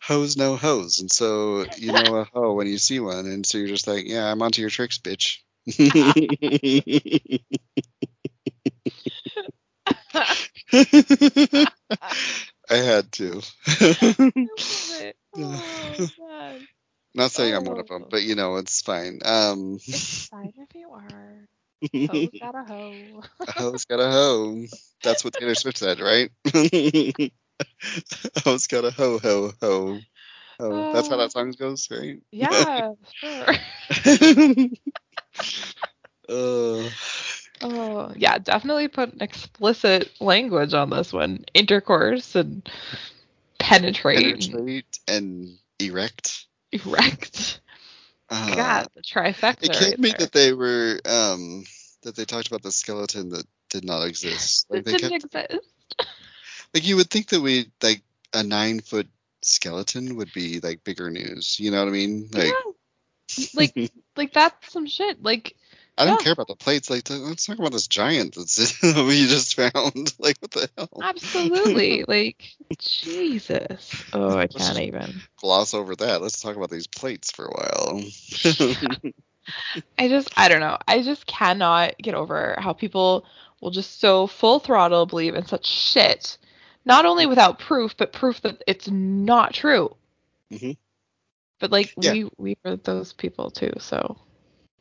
hoes 0.01 0.35
know 0.37 0.55
hoes. 0.55 0.99
And 0.99 1.11
so 1.11 1.65
you 1.75 1.91
know 1.93 2.15
a 2.15 2.25
hoe 2.25 2.53
when 2.53 2.67
you 2.67 2.77
see 2.77 2.99
one. 2.99 3.25
And 3.27 3.45
so 3.45 3.57
you're 3.57 3.67
just 3.67 3.87
like, 3.87 4.05
yeah, 4.07 4.29
I'm 4.29 4.41
onto 4.41 4.61
your 4.61 4.69
tricks, 4.69 4.99
bitch. 4.99 5.37
I 12.69 12.75
had 12.75 13.11
to. 13.13 13.41
I 13.67 14.49
love 14.57 14.89
it. 14.89 15.15
Oh. 15.35 16.09
Not 17.13 17.31
saying 17.31 17.53
I'm 17.55 17.65
one 17.65 17.79
of 17.79 17.87
them, 17.87 18.05
Oh. 18.05 18.09
but 18.09 18.23
you 18.23 18.35
know, 18.35 18.55
it's 18.57 18.81
fine. 18.81 19.19
Um, 19.23 19.79
It's 19.87 20.27
fine 20.29 20.53
if 20.57 20.73
you 20.75 20.89
are. 20.91 21.47
Ho's 22.07 22.33
got 22.39 22.55
a 22.55 22.63
hoe. 22.63 23.23
a 23.47 23.51
hoe's 23.51 23.85
got 23.85 23.99
a 23.99 24.09
hoe. 24.11 24.65
That's 25.03 25.23
what 25.23 25.33
Taylor 25.33 25.55
Swift 25.55 25.77
said, 25.77 25.99
right? 25.99 26.31
a 26.53 27.31
hoe's 28.43 28.67
got 28.67 28.85
a 28.85 28.91
hoe, 28.91 29.19
ho, 29.19 29.51
ho. 29.61 29.99
Oh, 30.59 30.85
that's 30.91 31.07
how 31.07 31.17
that 31.17 31.31
song 31.31 31.51
goes, 31.51 31.87
right? 31.91 32.21
Yeah, 32.31 32.93
sure. 33.19 33.47
Uh, 36.29 36.89
Oh, 37.61 38.11
yeah, 38.15 38.37
definitely 38.39 38.87
put 38.87 39.13
an 39.13 39.21
explicit 39.21 40.09
language 40.19 40.73
on 40.73 40.89
this 40.89 41.13
one. 41.13 41.45
Intercourse 41.53 42.35
and 42.35 42.67
penetrate, 43.59 44.53
penetrate 44.53 44.99
and 45.07 45.57
erect. 45.79 46.47
Erect. 46.71 47.61
Uh, 48.29 48.55
God, 48.55 48.87
the 48.95 49.01
trifecta. 49.01 49.63
It 49.63 49.73
killed 49.73 49.91
right 49.91 49.99
me 49.99 50.09
there. 50.09 50.19
that 50.19 50.31
they 50.31 50.53
were 50.53 50.99
um 51.05 51.65
that 52.03 52.15
they 52.15 52.25
talked 52.25 52.47
about 52.47 52.63
the 52.63 52.71
skeleton 52.71 53.29
that 53.29 53.45
did 53.69 53.85
not 53.85 54.07
exist. 54.07 54.67
Like 54.69 54.85
they 54.85 54.93
didn't 54.93 55.31
kept 55.31 55.35
exist. 55.35 55.65
like 56.73 56.87
you 56.87 56.95
would 56.95 57.09
think 57.09 57.27
that 57.29 57.41
we 57.41 57.71
like 57.83 58.03
a 58.33 58.43
nine 58.43 58.79
foot 58.79 59.07
skeleton 59.41 60.15
would 60.17 60.31
be 60.33 60.59
like 60.59 60.83
bigger 60.83 61.09
news. 61.09 61.59
You 61.59 61.71
know 61.71 61.79
what 61.79 61.89
I 61.89 61.91
mean? 61.91 62.29
Like 62.31 62.53
yeah, 63.35 63.45
like 63.53 63.91
like 64.15 64.33
that's 64.33 64.71
some 64.71 64.87
shit. 64.87 65.21
Like 65.21 65.55
I 66.01 66.05
don't 66.05 66.19
yeah. 66.19 66.23
care 66.23 66.33
about 66.33 66.47
the 66.47 66.55
plates. 66.55 66.89
Like 66.89 67.09
let's 67.09 67.45
talk 67.45 67.59
about 67.59 67.71
this 67.71 67.87
giant 67.87 68.35
that's 68.35 68.81
we 68.83 69.27
just 69.27 69.55
found. 69.55 70.13
Like 70.19 70.37
what 70.39 70.51
the 70.51 70.69
hell? 70.77 70.89
absolutely, 71.01 72.03
like 72.07 72.43
Jesus. 72.79 74.03
Oh, 74.13 74.29
I 74.37 74.47
can't 74.47 74.53
just- 74.57 74.79
even. 74.79 75.21
Gloss 75.37 75.73
over 75.73 75.95
that. 75.97 76.21
Let's 76.21 76.41
talk 76.41 76.55
about 76.55 76.69
these 76.71 76.87
plates 76.87 77.31
for 77.31 77.45
a 77.45 77.51
while. 77.51 78.01
I 79.97 80.07
just 80.07 80.29
I 80.37 80.47
don't 80.47 80.59
know. 80.59 80.77
I 80.87 81.01
just 81.01 81.25
cannot 81.25 81.97
get 81.97 82.13
over 82.15 82.55
how 82.59 82.73
people 82.73 83.25
will 83.59 83.71
just 83.71 83.99
so 83.99 84.27
full 84.27 84.59
throttle 84.59 85.05
believe 85.05 85.35
in 85.35 85.45
such 85.45 85.65
shit. 85.67 86.37
Not 86.85 87.05
only 87.05 87.27
without 87.27 87.59
proof, 87.59 87.95
but 87.95 88.11
proof 88.11 88.41
that 88.41 88.63
it's 88.65 88.89
not 88.89 89.53
true. 89.53 89.95
Mhm. 90.51 90.77
But 91.59 91.71
like 91.71 91.93
Yeah. 91.99 92.13
we 92.13 92.29
we 92.37 92.57
were 92.63 92.75
those 92.77 93.13
people 93.13 93.51
too, 93.51 93.73
so 93.79 94.17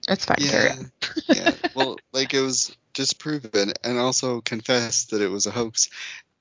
it's 0.08 0.24
fine. 0.24 0.36
Yeah, 0.40 0.74
yeah. 1.28 1.52
Well, 1.74 2.00
like 2.12 2.34
it 2.34 2.40
was 2.40 2.74
disproven 2.94 3.72
and 3.84 3.98
also 3.98 4.40
confessed 4.40 5.10
that 5.10 5.22
it 5.22 5.28
was 5.28 5.46
a 5.46 5.50
hoax, 5.50 5.88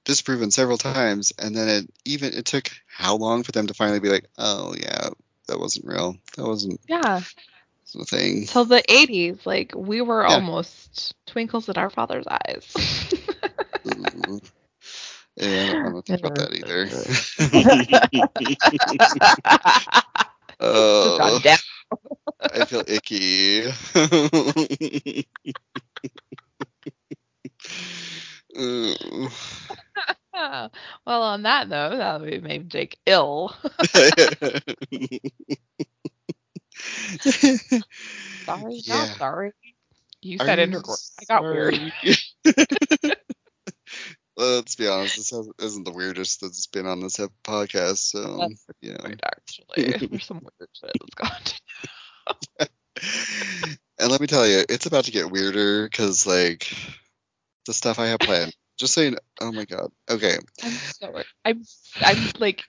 disproven 0.05 0.51
several 0.51 0.77
times, 0.77 1.33
and 1.37 1.55
then 1.55 1.67
it 1.69 1.89
even 2.05 2.33
it 2.33 2.45
took 2.45 2.69
how 2.87 3.15
long 3.15 3.43
for 3.43 3.51
them 3.51 3.67
to 3.67 3.73
finally 3.73 3.99
be 3.99 4.09
like, 4.09 4.25
oh 4.37 4.73
yeah, 4.77 5.09
that 5.47 5.59
wasn't 5.59 5.85
real. 5.85 6.15
That 6.37 6.45
wasn't 6.45 6.79
Yeah. 6.87 7.21
a 7.99 8.05
thing. 8.05 8.45
Till 8.45 8.65
the 8.65 8.83
80s, 8.89 9.45
like 9.45 9.73
we 9.75 10.01
were 10.01 10.21
Yeah. 10.21 10.35
almost 10.35 11.13
twinkles 11.27 11.69
in 11.69 11.77
our 11.77 11.89
father's 11.89 12.27
eyes. 12.27 12.75
Mm-hmm. 13.85 14.37
Yeah, 15.37 15.63
I 15.63 15.67
don't, 15.67 15.85
I 15.85 15.89
don't 15.89 16.05
think 16.05 16.19
about 16.19 16.35
that 16.35 16.53
either. 16.53 16.89
Oh, 20.59 21.39
down. 21.39 21.57
I 22.53 22.63
feel 22.63 22.83
icky. 22.87 23.63
Well, 31.05 31.21
on 31.23 31.43
that 31.43 31.67
note, 31.69 31.97
that 31.97 32.21
would 32.21 32.43
make 32.43 32.67
Jake 32.67 32.97
ill. 33.05 33.53
sorry, 38.45 38.83
Yeah. 38.85 38.85
not 38.87 39.13
sorry. 39.17 39.53
You 40.21 40.39
said 40.39 40.59
intercourse. 40.59 41.11
I 41.19 41.25
got 41.25 41.47
weird. 41.49 41.75
Let's 44.39 44.75
be 44.75 44.87
honest, 44.87 45.17
this 45.17 45.33
isn't 45.59 45.83
the 45.83 45.91
weirdest 45.91 46.39
that's 46.39 46.67
been 46.67 46.85
on 46.85 47.01
this 47.01 47.17
podcast. 47.43 47.97
So, 47.97 48.23
um, 48.23 48.39
That's 48.39 48.65
you 48.81 48.91
know. 48.91 48.99
Right, 49.03 49.19
actually, 49.25 50.07
there's 50.07 50.25
some 50.25 50.39
weird 50.39 50.69
shit 50.73 50.91
that's 51.17 51.59
gone. 52.57 52.67
And 53.99 54.09
let 54.09 54.21
me 54.21 54.27
tell 54.27 54.47
you, 54.47 54.63
it's 54.69 54.85
about 54.85 55.05
to 55.05 55.11
get 55.11 55.29
weirder 55.29 55.83
because, 55.83 56.25
like, 56.25 56.73
the 57.65 57.73
stuff 57.73 57.99
I 57.99 58.07
have 58.07 58.19
planned. 58.19 58.55
Just 58.77 58.93
saying, 58.93 59.17
oh 59.41 59.51
my 59.51 59.65
god. 59.65 59.91
Okay. 60.09 60.37
I'm 60.63 60.71
so 60.71 61.21
I'm 61.43 61.63
I'm 61.99 62.17
like 62.39 62.63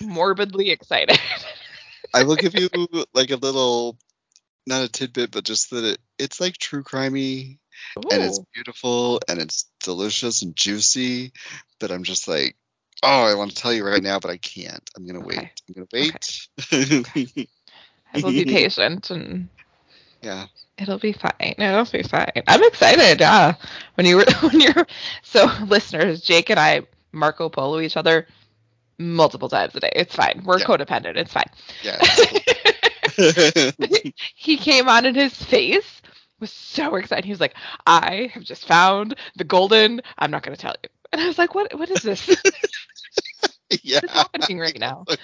morbidly 0.00 0.70
excited. 0.70 1.18
I 2.14 2.22
will 2.22 2.36
give 2.36 2.54
you, 2.54 2.68
like, 3.14 3.32
a 3.32 3.36
little, 3.36 3.98
not 4.64 4.84
a 4.84 4.88
tidbit, 4.88 5.32
but 5.32 5.42
just 5.42 5.70
that 5.70 5.84
it, 5.84 5.98
it's 6.20 6.40
like 6.40 6.56
true 6.56 6.84
crimey 6.84 7.58
and 7.96 8.22
it's 8.22 8.40
beautiful 8.54 9.20
and 9.28 9.40
it's 9.40 9.66
delicious 9.84 10.42
and 10.42 10.56
juicy. 10.56 11.32
But 11.80 11.92
I'm 11.92 12.04
just 12.04 12.28
like, 12.28 12.56
oh, 13.04 13.24
I 13.24 13.34
want 13.36 13.50
to 13.52 13.56
tell 13.56 13.72
you 13.72 13.84
right 13.86 14.02
now, 14.02 14.18
but 14.20 14.30
I 14.32 14.38
can't. 14.38 14.88
I'm 14.96 15.06
gonna 15.06 15.20
Okay. 15.20 15.38
wait. 15.38 15.62
I'm 15.68 15.74
gonna 15.74 15.88
wait. 15.92 17.48
I 18.14 18.20
will 18.20 18.32
be 18.32 18.44
patient 18.46 19.10
and 19.10 19.48
yeah. 20.22 20.46
it'll 20.78 20.98
be 20.98 21.12
fine. 21.12 21.32
It'll 21.58 21.84
be 21.84 22.02
fine. 22.02 22.32
I'm 22.48 22.62
excited. 22.64 23.20
Yeah. 23.20 23.54
When 23.94 24.06
you 24.06 24.16
were 24.18 24.26
when 24.40 24.60
you're 24.60 24.86
so 25.22 25.46
listeners, 25.66 26.22
Jake 26.22 26.50
and 26.50 26.60
I 26.60 26.82
Marco 27.12 27.48
Polo 27.50 27.80
each 27.80 27.96
other 27.96 28.26
multiple 28.98 29.48
times 29.48 29.74
a 29.76 29.80
day. 29.80 29.92
It's 29.94 30.14
fine. 30.14 30.42
We're 30.44 30.58
Yeah. 30.58 30.66
codependent. 30.66 31.16
It's 31.16 31.32
fine. 31.32 31.50
Yeah. 31.82 31.98
it's 33.18 33.76
cool. 33.86 34.02
he 34.34 34.56
came 34.56 34.88
on 34.88 35.06
in 35.06 35.14
his 35.14 35.34
face 35.34 36.02
was 36.44 36.52
so 36.52 36.96
excited. 36.96 37.24
He 37.24 37.32
was 37.32 37.40
like, 37.40 37.54
I 37.86 38.30
have 38.34 38.44
just 38.44 38.66
found 38.66 39.14
the 39.36 39.44
golden 39.44 40.00
I'm 40.18 40.30
not 40.30 40.42
gonna 40.42 40.56
tell 40.56 40.74
you. 40.82 40.90
And 41.12 41.20
I 41.22 41.26
was 41.26 41.38
like, 41.38 41.54
What 41.54 41.76
what 41.78 41.90
is 41.90 42.02
this? 42.02 42.28
yeah. 43.82 44.00
What's 44.00 44.14
happening 44.14 44.58
right 44.58 44.78
now? 44.78 45.04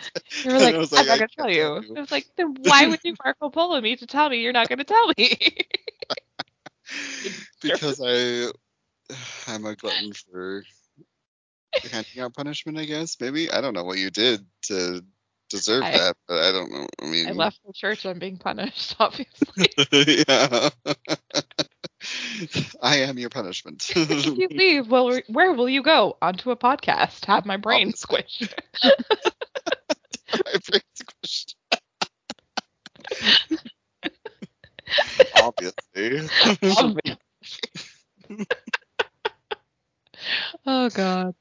You 0.44 0.52
were 0.52 0.60
like, 0.60 0.76
I 0.96 0.98
I'm 1.00 1.06
not 1.06 1.18
gonna 1.18 1.28
tell 1.36 1.50
you. 1.50 1.72
tell 1.72 1.82
you. 1.82 1.96
I 1.96 2.00
was 2.00 2.10
like, 2.10 2.26
then 2.36 2.54
why 2.60 2.86
would 2.86 3.00
you 3.04 3.14
Marco 3.24 3.50
Polo 3.50 3.80
me 3.80 3.96
to 3.96 4.06
tell 4.06 4.28
me 4.30 4.42
you're 4.42 4.52
not 4.52 4.68
gonna 4.68 4.84
tell 4.84 5.08
me? 5.16 5.36
because 7.62 8.00
I 8.04 8.50
I'm 9.46 9.64
a 9.66 9.76
glutton 9.76 10.12
for 10.12 10.64
handing 11.90 12.20
out 12.20 12.34
punishment, 12.34 12.78
I 12.78 12.84
guess. 12.84 13.16
Maybe. 13.20 13.50
I 13.50 13.60
don't 13.60 13.74
know 13.74 13.84
what 13.84 13.98
you 13.98 14.10
did 14.10 14.44
to 14.64 15.02
deserve 15.50 15.82
I- 15.82 15.90
that, 15.92 16.16
but 16.26 16.38
I 16.38 16.52
don't 16.52 16.72
know. 16.72 16.86
I 17.02 17.06
mean 17.06 17.28
I 17.28 17.32
left 17.32 17.60
the 17.66 17.72
church. 17.72 18.06
I'm 18.06 18.18
being 18.18 18.38
punished, 18.38 18.96
obviously. 19.00 19.68
yeah. 20.28 20.70
I 22.82 22.96
am 22.98 23.18
your 23.18 23.28
punishment. 23.28 23.84
if 23.94 24.26
you 24.26 24.48
leave, 24.50 24.88
well, 24.88 25.20
where 25.28 25.52
will 25.52 25.68
you 25.68 25.82
go? 25.82 26.16
Onto 26.22 26.50
a 26.50 26.56
podcast. 26.56 27.26
Have 27.26 27.44
my 27.44 27.58
brain 27.58 27.92
squished. 27.92 28.54
My 30.32 30.54
brain's 30.66 30.84
squished. 30.96 31.54
Obviously. 35.36 36.28
Obviously. 36.78 37.18
oh 40.66 40.88
God. 40.90 41.34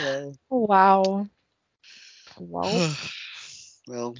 Yeah. 0.00 0.30
wow. 0.50 1.26
Well, 2.38 2.96
well, 3.88 4.14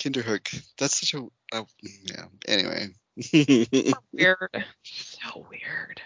Kinderhook. 0.00 0.62
That's 0.78 0.98
such 1.00 1.14
a. 1.20 1.26
Oh, 1.54 1.66
yeah. 1.82 2.24
Anyway. 2.48 2.88
weird. 4.12 4.64
So 4.84 5.46
weird. 5.50 6.00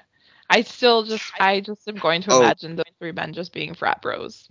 I 0.50 0.62
still 0.62 1.04
just, 1.04 1.24
I 1.40 1.60
just 1.60 1.86
am 1.88 1.96
going 1.96 2.22
to 2.22 2.32
Oh. 2.32 2.40
imagine 2.40 2.76
those 2.76 2.84
three 2.98 3.12
men 3.12 3.32
just 3.32 3.52
being 3.52 3.74
frat 3.74 4.00
bros. 4.02 4.48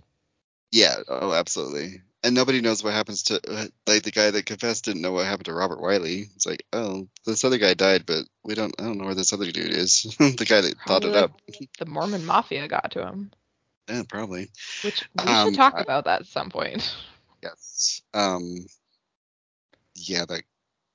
yeah. 0.72 0.96
Oh, 1.08 1.32
absolutely. 1.32 2.02
And 2.22 2.34
nobody 2.34 2.60
knows 2.60 2.82
what 2.82 2.92
happens 2.92 3.24
to 3.24 3.40
uh, 3.48 3.66
like 3.86 4.02
the 4.02 4.10
guy 4.10 4.30
that 4.32 4.46
confessed 4.46 4.84
didn't 4.86 5.00
know 5.02 5.12
what 5.12 5.26
happened 5.26 5.44
to 5.44 5.54
Robert 5.54 5.80
Wiley. 5.80 6.28
It's 6.34 6.44
like, 6.46 6.64
oh, 6.72 7.06
this 7.24 7.44
other 7.44 7.58
guy 7.58 7.74
died, 7.74 8.04
but 8.04 8.24
we 8.42 8.54
don't. 8.54 8.74
I 8.80 8.82
don't 8.84 8.98
know 8.98 9.04
where 9.04 9.14
this 9.14 9.32
other 9.32 9.50
dude 9.52 9.70
is. 9.72 10.02
the 10.18 10.46
guy 10.48 10.62
that 10.62 10.74
thought 10.88 11.04
it 11.04 11.08
like 11.08 11.22
up. 11.24 11.40
The 11.78 11.86
Mormon 11.86 12.24
Mafia 12.26 12.66
got 12.66 12.90
to 12.92 13.06
him. 13.06 13.30
Yeah, 13.88 14.02
probably. 14.08 14.48
Which 14.82 15.04
we 15.18 15.24
Um, 15.32 15.48
should 15.48 15.56
talk 15.56 15.74
I- 15.76 15.80
about 15.82 16.04
that 16.06 16.22
at 16.22 16.26
some 16.26 16.50
point. 16.50 16.94
Yes. 17.42 18.00
Um. 18.14 18.66
Yeah, 19.94 20.24
that 20.24 20.42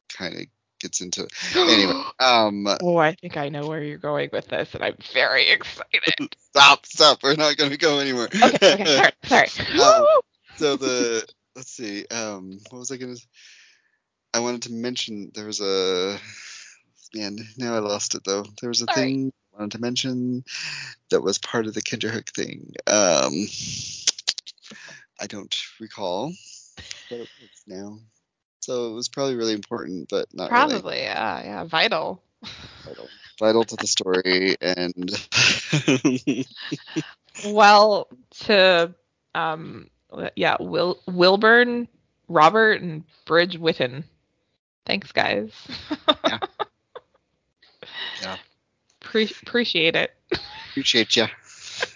kind 0.09 0.35
of 0.35 0.41
gets 0.81 0.99
into. 0.99 1.27
Anyway. 1.55 1.93
Um. 2.19 2.67
Oh, 2.81 2.97
I 2.97 3.13
think 3.13 3.37
I 3.37 3.47
know 3.49 3.67
where 3.67 3.81
you're 3.81 3.97
going 3.99 4.29
with 4.33 4.47
this, 4.47 4.73
and 4.73 4.83
I'm 4.83 4.97
very 5.13 5.49
excited. 5.49 6.35
Stop. 6.49 6.85
Stop. 6.85 7.23
We're 7.23 7.35
not 7.35 7.55
going 7.57 7.71
to 7.71 7.77
go 7.77 7.99
anywhere. 7.99 8.25
Okay, 8.25 8.73
okay, 8.73 9.11
sorry, 9.23 9.47
sorry. 9.47 9.69
Um, 9.81 10.05
so 10.57 10.75
the 10.75 11.25
let's 11.55 11.71
see. 11.71 12.05
Um. 12.07 12.59
What 12.69 12.79
was 12.79 12.91
I 12.91 12.97
going 12.97 13.15
to? 13.15 13.21
I 14.33 14.39
wanted 14.39 14.63
to 14.63 14.73
mention 14.73 15.31
there 15.33 15.45
was 15.45 15.61
a 15.61 16.17
man, 17.13 17.37
now 17.57 17.75
I 17.75 17.79
lost 17.79 18.15
it 18.15 18.23
though. 18.25 18.43
There 18.59 18.69
was 18.69 18.81
a 18.81 18.85
Sorry. 18.85 18.95
thing 18.95 19.33
wanted 19.53 19.71
to 19.73 19.81
mention 19.81 20.43
that 21.09 21.21
was 21.21 21.37
part 21.37 21.67
of 21.67 21.73
the 21.73 21.81
Kinderhook 21.81 22.29
thing. 22.29 22.73
Um, 22.87 23.47
I 25.19 25.27
don't 25.27 25.55
recall, 25.79 26.33
but 27.09 27.19
it 27.19 27.29
was 27.41 27.63
now. 27.67 27.99
So 28.61 28.91
it 28.91 28.93
was 28.93 29.09
probably 29.09 29.35
really 29.35 29.53
important, 29.53 30.09
but 30.09 30.27
not 30.33 30.51
really 30.51 30.69
Probably, 30.69 30.97
yeah, 30.99 31.43
yeah, 31.43 31.63
vital. 31.63 32.21
vital. 32.85 33.07
Vital 33.39 33.63
to 33.63 33.75
the 33.75 33.87
story, 33.87 34.55
and 34.61 36.45
Well, 37.53 38.07
to 38.41 38.93
um, 39.33 39.89
yeah, 40.35 40.57
Will 40.59 40.99
Wilburn, 41.07 41.87
Robert, 42.27 42.81
and 42.81 43.03
Bridge 43.25 43.57
Whitton. 43.57 44.03
Thanks, 44.85 45.11
guys. 45.11 45.51
Yeah. 46.25 46.39
Pre- 49.11 49.29
appreciate 49.43 49.95
it. 49.95 50.11
appreciate 50.71 51.15
you. 51.17 51.25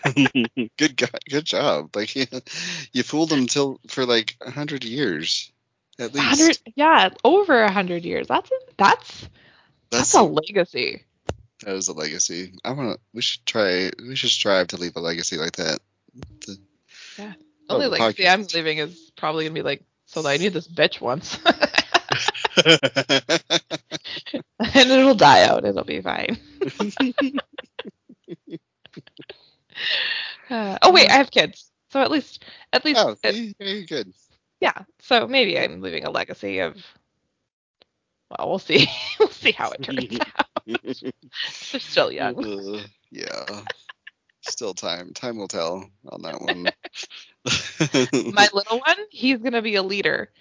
good 0.78 0.98
go- 0.98 1.08
good 1.30 1.46
job. 1.46 1.96
Like 1.96 2.16
you, 2.16 2.26
you 2.92 3.04
fooled 3.04 3.30
them 3.30 3.48
till 3.48 3.80
for 3.88 4.06
like 4.06 4.36
a 4.42 4.52
hundred 4.52 4.84
years, 4.84 5.52
at 5.98 6.14
least. 6.14 6.26
Hundred, 6.26 6.60
yeah, 6.76 7.10
over 7.24 7.62
a 7.64 7.72
hundred 7.72 8.04
years. 8.04 8.28
That's 8.28 8.52
a, 8.52 8.56
that's 8.78 9.30
that's 9.92 10.14
a 10.14 10.24
legacy. 10.24 11.04
that 11.64 11.76
is 11.76 11.88
a 11.88 11.94
legacy. 11.94 12.54
I 12.66 12.72
want 12.72 12.98
to. 12.98 13.00
We 13.14 13.22
should 13.22 13.46
try. 13.46 13.92
We 14.06 14.16
should 14.16 14.30
strive 14.32 14.68
to 14.68 14.78
leave 14.78 14.96
a 14.96 15.00
legacy 15.00 15.38
like 15.38 15.54
that. 15.54 15.80
The- 16.46 16.58
Oh, 17.68 17.76
Only 17.76 17.86
the 17.88 17.92
legacy 17.94 18.24
podcast. 18.24 18.34
I'm 18.34 18.48
leaving 18.54 18.78
is 18.78 19.12
probably 19.16 19.46
gonna 19.46 19.54
be 19.56 19.62
like, 19.64 19.82
so 20.06 20.28
I 20.28 20.38
knew 20.38 20.50
this 20.52 20.68
bitch 20.68 21.02
once, 21.02 21.40
and 24.60 24.90
it'll 24.92 25.16
die 25.16 25.44
out. 25.46 25.66
It'll 25.66 25.84
be 25.84 26.02
fine. 26.02 26.38
Uh, 30.50 30.78
oh 30.82 30.92
wait, 30.92 31.10
I 31.10 31.14
have 31.16 31.32
kids, 31.32 31.72
so 31.90 32.02
at 32.02 32.12
least, 32.12 32.46
at 32.72 32.86
least, 32.86 33.00
oh, 33.04 33.16
it- 33.24 33.56
very 33.60 33.86
good. 33.86 34.14
yeah. 34.62 34.84
So 35.00 35.28
maybe 35.28 35.60
I'm 35.60 35.82
leaving 35.82 36.06
a 36.06 36.12
legacy 36.12 36.60
of. 36.60 36.78
Well, 38.30 38.50
we'll 38.50 38.60
see. 38.60 38.88
we'll 39.20 39.30
see 39.30 39.52
how 39.52 39.72
it 39.72 39.82
turns 39.84 40.20
out. 40.20 40.48
They're 41.72 41.80
still 41.80 42.12
young. 42.12 42.44
Uh, 42.44 42.84
yeah. 43.12 43.62
Still 44.42 44.74
time. 44.74 45.14
Time 45.14 45.38
will 45.38 45.48
tell 45.48 45.90
on 46.10 46.22
that 46.24 46.40
one. 46.42 46.72
My 48.32 48.48
little 48.54 48.80
one, 48.80 48.98
he's 49.10 49.40
gonna 49.40 49.62
be 49.62 49.76
a 49.76 49.84
leader. 49.84 50.32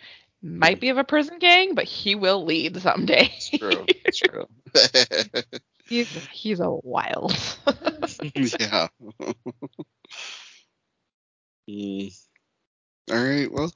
Might 0.46 0.78
be 0.78 0.90
of 0.90 0.98
a 0.98 1.04
prison 1.04 1.38
gang, 1.38 1.74
but 1.74 1.84
he 1.84 2.14
will 2.14 2.44
lead 2.44 2.76
someday. 2.82 3.32
true. 3.56 3.86
It's 3.88 4.18
true. 4.18 4.46
he's 5.88 6.08
he's 6.30 6.60
a 6.60 6.70
wild. 6.70 7.34
yeah. 8.60 8.88
Hmm. 11.66 12.06
All 13.10 13.24
right. 13.24 13.50
Well. 13.50 13.72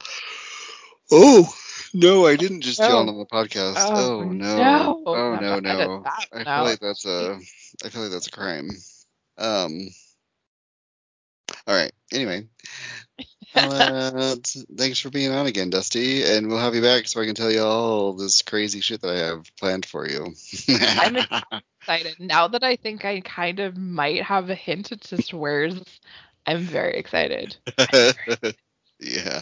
Oh 1.11 1.51
no, 1.95 2.27
I 2.27 2.35
didn't 2.35 2.61
just 2.61 2.79
No. 2.79 2.87
yawn 2.89 3.09
on 3.09 3.17
the 3.17 3.25
podcast. 3.25 3.73
Oh, 3.79 4.19
Oh, 4.19 4.23
no. 4.25 4.57
no. 4.57 5.03
Oh 5.07 5.35
no 5.41 5.59
no. 5.59 6.03
that 6.03 6.27
I 6.31 6.37
feel 6.43 6.47
out. 6.47 6.65
like 6.65 6.79
that's 6.79 7.03
a. 7.05 7.39
I 7.83 7.89
feel 7.89 8.03
like 8.03 8.11
that's 8.11 8.27
a 8.27 8.31
crime. 8.31 8.69
Um. 9.39 9.89
All 11.65 11.73
right. 11.75 11.91
Anyway. 12.11 12.47
Uh, 13.55 14.35
thanks 14.77 14.99
for 14.99 15.09
being 15.09 15.31
on 15.31 15.47
again, 15.47 15.69
Dusty, 15.69 16.23
and 16.23 16.47
we'll 16.47 16.59
have 16.59 16.75
you 16.75 16.81
back 16.81 17.07
so 17.07 17.21
I 17.21 17.25
can 17.25 17.35
tell 17.35 17.51
you 17.51 17.61
all 17.61 18.13
this 18.13 18.41
crazy 18.41 18.81
shit 18.81 19.01
that 19.01 19.11
I 19.11 19.17
have 19.17 19.55
planned 19.57 19.85
for 19.85 20.07
you. 20.07 20.33
I'm 20.69 21.17
excited 21.81 22.19
now 22.19 22.47
that 22.49 22.63
I 22.63 22.75
think 22.75 23.05
I 23.05 23.21
kind 23.21 23.59
of 23.59 23.77
might 23.77 24.23
have 24.23 24.49
a 24.49 24.55
hint 24.55 24.91
at 24.91 25.01
just 25.01 25.33
where's. 25.33 25.81
I'm 26.45 26.59
very 26.59 26.97
excited. 26.97 27.55
yeah. 28.99 29.41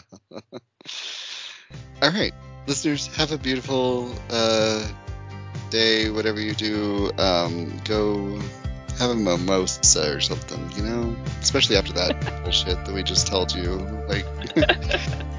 All 2.02 2.10
right, 2.10 2.32
listeners, 2.66 3.06
have 3.16 3.32
a 3.32 3.38
beautiful 3.38 4.12
uh, 4.30 4.86
day. 5.70 6.10
Whatever 6.10 6.40
you 6.40 6.54
do, 6.54 7.10
um, 7.18 7.72
go 7.84 8.40
have 8.98 9.10
a 9.10 9.14
mimosa 9.14 10.14
or 10.14 10.20
something. 10.20 10.70
You 10.76 10.82
know, 10.82 11.16
especially 11.40 11.76
after 11.76 11.92
that 11.94 12.20
bullshit 12.44 12.84
that 12.84 12.94
we 12.94 13.02
just 13.02 13.26
told 13.26 13.54
you. 13.54 13.76
Like, 14.08 14.24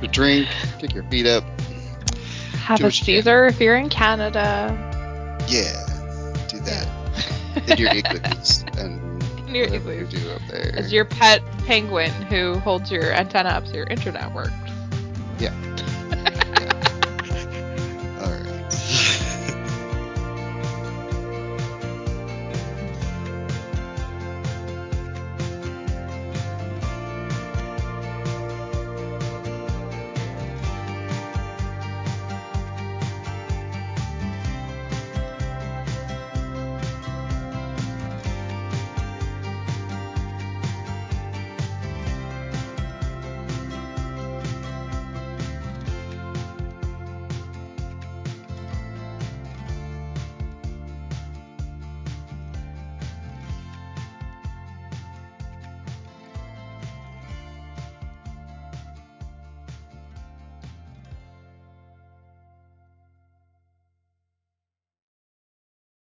a 0.03 0.07
drink, 0.07 0.47
kick 0.80 0.93
your 0.93 1.03
feet 1.05 1.28
up. 1.28 1.43
Have 2.64 2.80
a 2.82 2.84
what 2.84 2.99
you. 2.99 3.05
Caesar 3.05 3.45
if 3.47 3.60
you're 3.60 3.76
in 3.78 3.89
Canada. 3.89 4.76
Yeah, 5.47 5.86
do 6.47 6.60
that. 6.60 6.88
Did 7.66 7.80
your 7.80 7.89
igloos 7.95 8.64
and 8.78 9.24
Your 9.49 9.66
whatever 9.66 9.93
you 9.93 10.01
igloos. 10.05 10.24
do 10.24 10.32
up 10.32 10.41
there. 10.49 10.76
As 10.76 10.93
your 10.93 11.05
pet 11.05 11.41
penguin 11.66 12.12
who 12.12 12.60
holds 12.60 12.91
your 12.91 13.12
antenna 13.12 13.49
up 13.49 13.66
so 13.68 13.74
your 13.74 13.88
internet 13.88 14.32
works. 14.34 14.51
yeah. 15.39 15.53